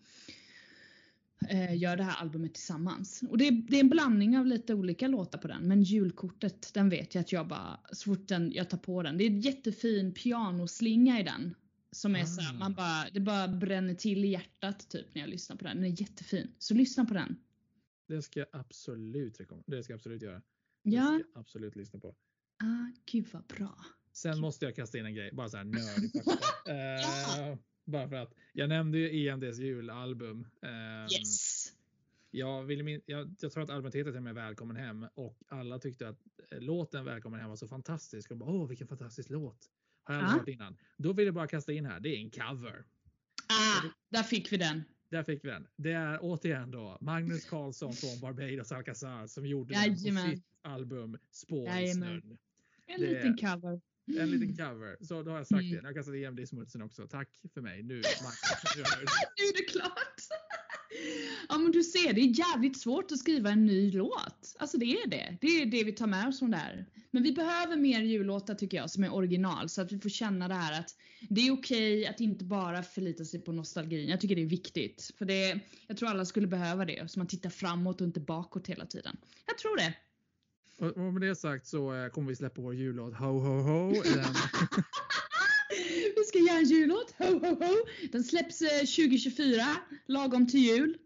eh, 1.48 1.76
gör 1.76 1.96
det 1.96 2.02
här 2.02 2.16
albumet 2.20 2.54
tillsammans. 2.54 3.22
Och 3.30 3.38
det 3.38 3.46
är, 3.48 3.52
det 3.52 3.76
är 3.76 3.80
en 3.80 3.88
blandning 3.88 4.38
av 4.38 4.46
lite 4.46 4.74
olika 4.74 5.08
låtar 5.08 5.38
på 5.38 5.48
den 5.48 5.68
men 5.68 5.82
julkortet 5.82 6.70
den 6.74 6.88
vet 6.88 7.14
jag 7.14 7.20
att 7.22 7.32
jag 7.32 7.48
bara, 7.48 7.80
så 7.92 8.04
fort 8.14 8.28
den, 8.28 8.52
jag 8.52 8.70
tar 8.70 8.78
på 8.78 9.02
den. 9.02 9.18
Det 9.18 9.24
är 9.24 9.30
en 9.30 9.40
jättefin 9.40 10.14
pianoslinga 10.14 11.20
i 11.20 11.22
den. 11.22 11.54
Som 11.92 12.16
är 12.16 12.24
så 12.24 12.40
Ah. 12.50 12.52
man 12.58 12.74
bara, 12.74 13.06
det 13.12 13.20
bara 13.20 13.48
bränner 13.48 13.94
till 13.94 14.24
i 14.24 14.28
hjärtat 14.28 14.90
typ 14.90 15.14
när 15.14 15.22
jag 15.22 15.30
lyssnar 15.30 15.56
på 15.56 15.64
den. 15.64 15.76
Den 15.76 15.84
är 15.92 16.00
jättefin. 16.00 16.50
Så 16.58 16.74
lyssna 16.74 17.04
på 17.04 17.14
den. 17.14 17.36
Det 18.08 18.22
ska 18.22 18.38
jag 18.40 18.48
absolut 18.52 19.40
rekommendera. 19.40 19.76
Det 19.76 19.82
ska 19.82 19.92
jag 19.92 19.96
absolut 19.98 20.22
göra. 20.22 20.38
Det 20.84 20.90
Ja. 20.90 21.02
ska 21.04 21.12
jag 21.12 21.40
absolut 21.40 21.76
lyssna 21.76 21.98
på. 22.00 22.08
Ah, 22.62 22.92
gud 23.12 23.26
vad 23.32 23.46
bra. 23.46 23.78
Sen 24.12 24.40
måste 24.40 24.64
jag 24.64 24.76
kasta 24.76 24.98
in 24.98 25.06
en 25.06 25.14
grej, 25.14 25.30
bara 25.32 25.48
så 25.48 25.56
här 25.56 25.64
nördig 25.64 26.12
fakta. 26.24 26.70
Eh, 26.72 27.58
Bara 27.88 28.08
för 28.08 28.16
att 28.16 28.34
jag 28.52 28.68
nämnde 28.68 28.98
ju 28.98 29.28
EMDs 29.28 29.58
julalbum. 29.58 30.48
Ehm, 30.62 31.02
Yes! 31.18 31.72
Jag, 32.30 32.62
vill 32.64 32.82
min, 32.84 33.00
jag, 33.06 33.34
jag 33.40 33.52
tror 33.52 33.62
att 33.62 33.70
albumet 33.70 33.94
heter 33.94 34.10
till 34.10 34.16
och 34.16 34.22
med 34.22 34.34
Välkommen 34.34 34.76
hem 34.76 35.06
och 35.14 35.38
alla 35.48 35.78
tyckte 35.78 36.08
att 36.08 36.18
eh, 36.50 36.60
låten 36.60 37.04
Välkommen 37.04 37.40
hem 37.40 37.48
var 37.48 37.56
så 37.56 37.68
fantastisk. 37.68 38.30
Och 38.30 38.36
bara, 38.36 38.50
Åh, 38.50 38.68
vilken 38.68 38.86
fantastisk 38.88 39.30
låt. 39.30 39.70
Har 40.04 40.14
jag 40.14 40.22
aldrig 40.24 40.34
Ja. 40.34 40.38
hört 40.38 40.48
innan. 40.48 40.76
Då 40.96 41.12
vill 41.12 41.26
jag 41.26 41.34
bara 41.34 41.46
kasta 41.46 41.72
in 41.72 41.86
här, 41.86 42.00
det 42.00 42.08
är 42.08 42.20
en 42.20 42.30
cover. 42.30 42.84
Ah, 43.48 43.82
där 44.08 44.22
fick 44.22 44.52
vi 44.52 44.56
den. 44.56 44.82
Där 45.10 45.22
fick 45.22 45.44
vi 45.44 45.48
den. 45.48 45.66
Det 45.76 45.92
är 45.92 46.18
återigen 46.22 46.70
då 46.70 46.98
Magnus 47.00 47.44
Carlsson 47.44 47.92
från 47.92 48.10
Barbados 48.20 48.72
Alcazar 48.72 49.26
som 49.26 49.46
gjorde 49.46 49.74
den 49.74 49.94
på 49.94 49.98
sitt 50.30 50.44
album 50.62 51.18
Spår 51.30 51.68
i 51.80 51.88
snön. 51.92 52.38
En 52.86 53.00
Det- 53.00 53.06
liten 53.06 53.36
cover. 53.36 53.80
En 54.18 54.30
liten 54.30 54.56
cover. 54.56 54.96
Så 55.04 55.22
då 55.22 55.30
har 55.30 55.38
jag 55.38 55.46
sagt 55.46 55.60
Mm. 55.62 55.76
det. 55.76 55.88
Jag 55.88 55.94
kastade 55.94 56.18
EMD 56.18 56.40
i 56.40 56.46
smutsen 56.46 56.82
också. 56.82 57.06
Tack 57.06 57.28
för 57.54 57.60
mig. 57.60 57.82
Nu, 57.82 57.94
nu 57.94 58.00
är 59.44 59.56
det 59.56 59.64
klart! 59.64 60.14
Ja 61.48 61.58
men 61.58 61.72
du 61.72 61.82
ser, 61.82 62.12
det 62.12 62.20
är 62.20 62.38
jävligt 62.52 62.80
svårt 62.80 63.12
att 63.12 63.18
skriva 63.18 63.50
en 63.50 63.66
ny 63.66 63.92
låt. 63.92 64.54
Alltså 64.58 64.78
det 64.78 64.84
är 64.86 65.08
det. 65.08 65.36
Det 65.40 65.46
är 65.46 65.66
det 65.66 65.84
vi 65.84 65.92
tar 65.92 66.06
med 66.06 66.28
oss 66.28 66.38
från 66.38 66.50
det 66.50 66.56
här. 66.56 66.86
Men 67.10 67.22
vi 67.22 67.32
behöver 67.32 67.76
mer 67.76 68.02
jullåtar 68.02 68.54
tycker 68.54 68.76
jag 68.76 68.90
som 68.90 69.04
är 69.04 69.14
original 69.14 69.68
så 69.68 69.82
att 69.82 69.92
vi 69.92 69.98
får 70.00 70.08
känna 70.08 70.48
det 70.48 70.54
här 70.54 70.80
att 70.80 70.90
det 71.28 71.40
är 71.40 71.52
okej 71.52 72.06
att 72.06 72.20
inte 72.20 72.44
bara 72.44 72.82
förlita 72.82 73.24
sig 73.24 73.40
på 73.40 73.52
nostalgin. 73.52 74.08
Jag 74.08 74.20
tycker 74.20 74.36
det 74.36 74.42
är 74.42 74.46
viktigt. 74.46 75.10
För 75.18 75.24
det, 75.24 75.60
jag 75.86 75.96
tror 75.96 76.08
alla 76.08 76.24
skulle 76.24 76.46
behöva 76.46 76.84
det. 76.84 77.10
Så 77.10 77.18
man 77.20 77.26
tittar 77.26 77.50
framåt 77.50 78.00
och 78.00 78.06
inte 78.06 78.20
bakåt 78.20 78.66
hela 78.66 78.86
tiden. 78.86 79.16
Jag 79.46 79.58
tror 79.58 79.76
det. 79.76 79.94
Och 80.78 80.88
och 80.88 81.12
med 81.12 81.22
det 81.22 81.34
sagt 81.34 81.66
så 81.66 81.94
eh, 81.94 82.08
kommer 82.08 82.28
vi 82.28 82.36
släppa 82.36 82.60
vår 82.60 82.74
jullåt 82.74 83.14
Ho 83.14 83.38
Ho 83.38 83.60
Ho. 83.60 84.02
Den, 84.02 84.24
Vi 86.16 86.24
ska 86.24 86.38
göra 86.38 86.58
en 86.58 86.64
jullåt. 86.64 87.14
Ho, 87.18 87.24
ho, 87.24 87.64
ho. 87.64 87.74
Den 88.12 88.24
släpps 88.24 88.62
eh, 88.62 88.78
2024, 88.78 89.76
lagom 90.06 90.46
till 90.46 90.60
jul. 90.60 90.98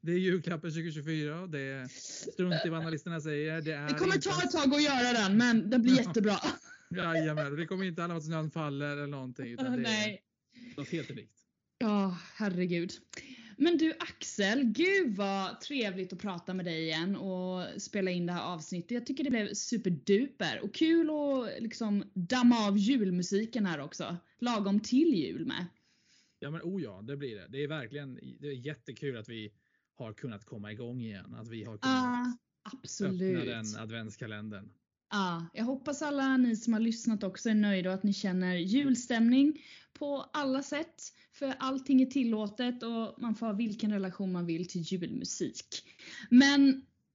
det 0.00 0.12
är 0.12 0.18
julklappen 0.18 0.70
2024. 0.70 1.46
Det 1.46 1.60
är 1.60 1.88
strunt 2.32 2.66
i 2.66 2.68
vad 2.68 2.80
analysterna 2.80 3.20
säger. 3.20 3.60
Det, 3.62 3.72
är 3.72 3.88
Det 3.88 3.94
kommer 3.94 4.14
inte 4.14 4.28
ta 4.28 4.42
ett 4.42 4.50
tag 4.50 4.74
att 4.74 4.82
göra 4.82 5.12
den 5.12 5.36
men 5.36 5.70
den 5.70 5.82
blir 5.82 5.96
jättebra. 5.96 6.36
Jajamän, 6.96 7.56
det 7.56 7.66
kommer 7.66 7.84
inte 7.84 8.04
om 8.04 8.10
att 8.10 8.24
snön 8.24 8.50
faller 8.50 8.92
eller 8.92 9.06
någonting. 9.06 9.46
Utan 9.46 9.72
det 9.76 9.82
Nej. 9.82 10.22
är 10.54 10.80
något 10.80 10.88
helt 10.88 11.10
unikt. 11.10 11.32
Ja, 11.78 12.18
herregud. 12.34 12.92
Men 13.56 13.78
du 13.78 13.92
Axel, 13.98 14.64
gud 14.64 15.16
vad 15.16 15.60
trevligt 15.60 16.12
att 16.12 16.18
prata 16.18 16.54
med 16.54 16.64
dig 16.64 16.82
igen 16.82 17.16
och 17.16 17.82
spela 17.82 18.10
in 18.10 18.26
det 18.26 18.32
här 18.32 18.54
avsnittet. 18.54 18.90
Jag 18.90 19.06
tycker 19.06 19.24
det 19.24 19.30
blev 19.30 19.54
superduper 19.54 20.60
och 20.62 20.74
kul 20.74 21.10
att 21.10 21.62
liksom 21.62 22.04
damma 22.14 22.66
av 22.66 22.78
julmusiken 22.78 23.66
här 23.66 23.80
också. 23.80 24.16
Lagom 24.38 24.80
till 24.80 25.14
jul 25.14 25.46
med. 25.46 25.66
Ja 26.38 26.50
men 26.50 26.60
oh 26.60 26.82
ja, 26.82 27.02
det 27.02 27.16
blir 27.16 27.36
det. 27.36 27.46
Det 27.48 27.64
är 27.64 27.68
verkligen 27.68 28.14
det 28.40 28.48
är 28.48 28.52
jättekul 28.52 29.16
att 29.16 29.28
vi 29.28 29.52
har 29.94 30.12
kunnat 30.12 30.44
komma 30.44 30.72
igång 30.72 31.00
igen. 31.00 31.34
Att 31.34 31.48
vi 31.48 31.64
har 31.64 31.78
kunnat 31.78 32.38
absolut. 32.62 33.38
öppna 33.38 33.52
den 33.54 33.76
adventskalendern. 33.76 34.70
Ja, 35.16 35.46
jag 35.52 35.64
hoppas 35.64 36.02
alla 36.02 36.36
ni 36.36 36.56
som 36.56 36.72
har 36.72 36.80
lyssnat 36.80 37.22
också 37.22 37.50
är 37.50 37.54
nöjda 37.54 37.88
och 37.90 37.94
att 37.94 38.02
ni 38.02 38.12
känner 38.12 38.54
julstämning 38.56 39.62
på 39.98 40.30
alla 40.32 40.62
sätt. 40.62 40.94
För 41.32 41.54
allting 41.58 42.02
är 42.02 42.06
tillåtet 42.06 42.82
och 42.82 43.22
man 43.22 43.34
får 43.34 43.46
ha 43.46 43.52
vilken 43.52 43.92
relation 43.92 44.32
man 44.32 44.46
vill 44.46 44.68
till 44.68 44.80
julmusik. 44.80 45.64
Men 46.30 46.66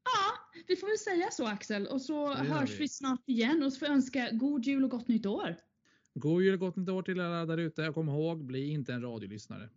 ja, 0.04 0.62
vi 0.68 0.76
får 0.76 0.88
väl 0.88 0.98
säga 0.98 1.32
så 1.32 1.48
Axel 1.48 1.88
och 1.88 2.02
så 2.02 2.30
Det 2.30 2.36
hörs 2.44 2.70
vi. 2.72 2.78
vi 2.78 2.88
snart 2.88 3.30
igen 3.30 3.64
och 3.64 3.74
så 3.74 3.80
får 3.80 3.88
jag 3.88 3.96
önska 3.96 4.30
god 4.32 4.66
jul 4.66 4.84
och 4.84 4.90
gott 4.90 5.08
nytt 5.08 5.26
år. 5.26 5.56
God 6.14 6.44
jul 6.44 6.54
och 6.54 6.60
gott 6.60 6.76
nytt 6.76 6.90
år 6.90 7.04
till 7.04 7.20
alla 7.20 7.46
där 7.46 7.58
ute. 7.58 7.88
Och 7.90 7.96
kom 7.96 8.10
ihåg, 8.10 8.46
bli 8.46 8.70
inte 8.72 8.94
en 8.94 9.02
radiolyssnare. 9.02 9.70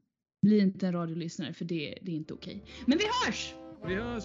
Bli 0.42 0.58
inte 0.58 0.86
en 0.86 0.92
radiolyssnare 0.92 1.54
för 1.54 1.64
det, 1.64 1.98
det 2.02 2.10
är 2.12 2.16
inte 2.16 2.34
okej. 2.34 2.64
Men 2.86 2.98
vi 2.98 3.04
hörs! 3.04 3.54
Vi 3.86 3.94
hörs! 3.94 4.24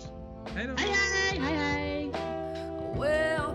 Hej 0.56 0.68
då! 0.68 0.76
Hej 0.78 0.93
hej! 1.32 1.39
Hej 1.39 1.58
hej! 1.58 2.12
Welcome. 3.00 3.49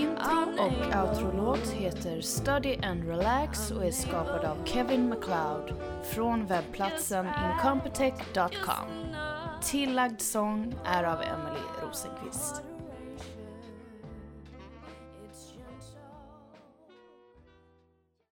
Intro 0.00 0.64
och 0.64 1.10
outro-låt 1.10 1.68
heter 1.68 2.20
Study 2.20 2.76
and 2.82 3.08
Relax 3.08 3.70
och 3.70 3.84
är 3.84 3.90
skapad 3.90 4.44
av 4.44 4.64
Kevin 4.64 5.08
MacLeod 5.08 5.74
från 6.14 6.46
webbplatsen 6.46 7.26
incompetech.com. 7.26 9.14
Tillagd 9.62 10.20
sång 10.20 10.74
är 10.84 11.04
av 11.04 11.22
Emily 11.22 11.60
Rosenqvist. 11.82 12.62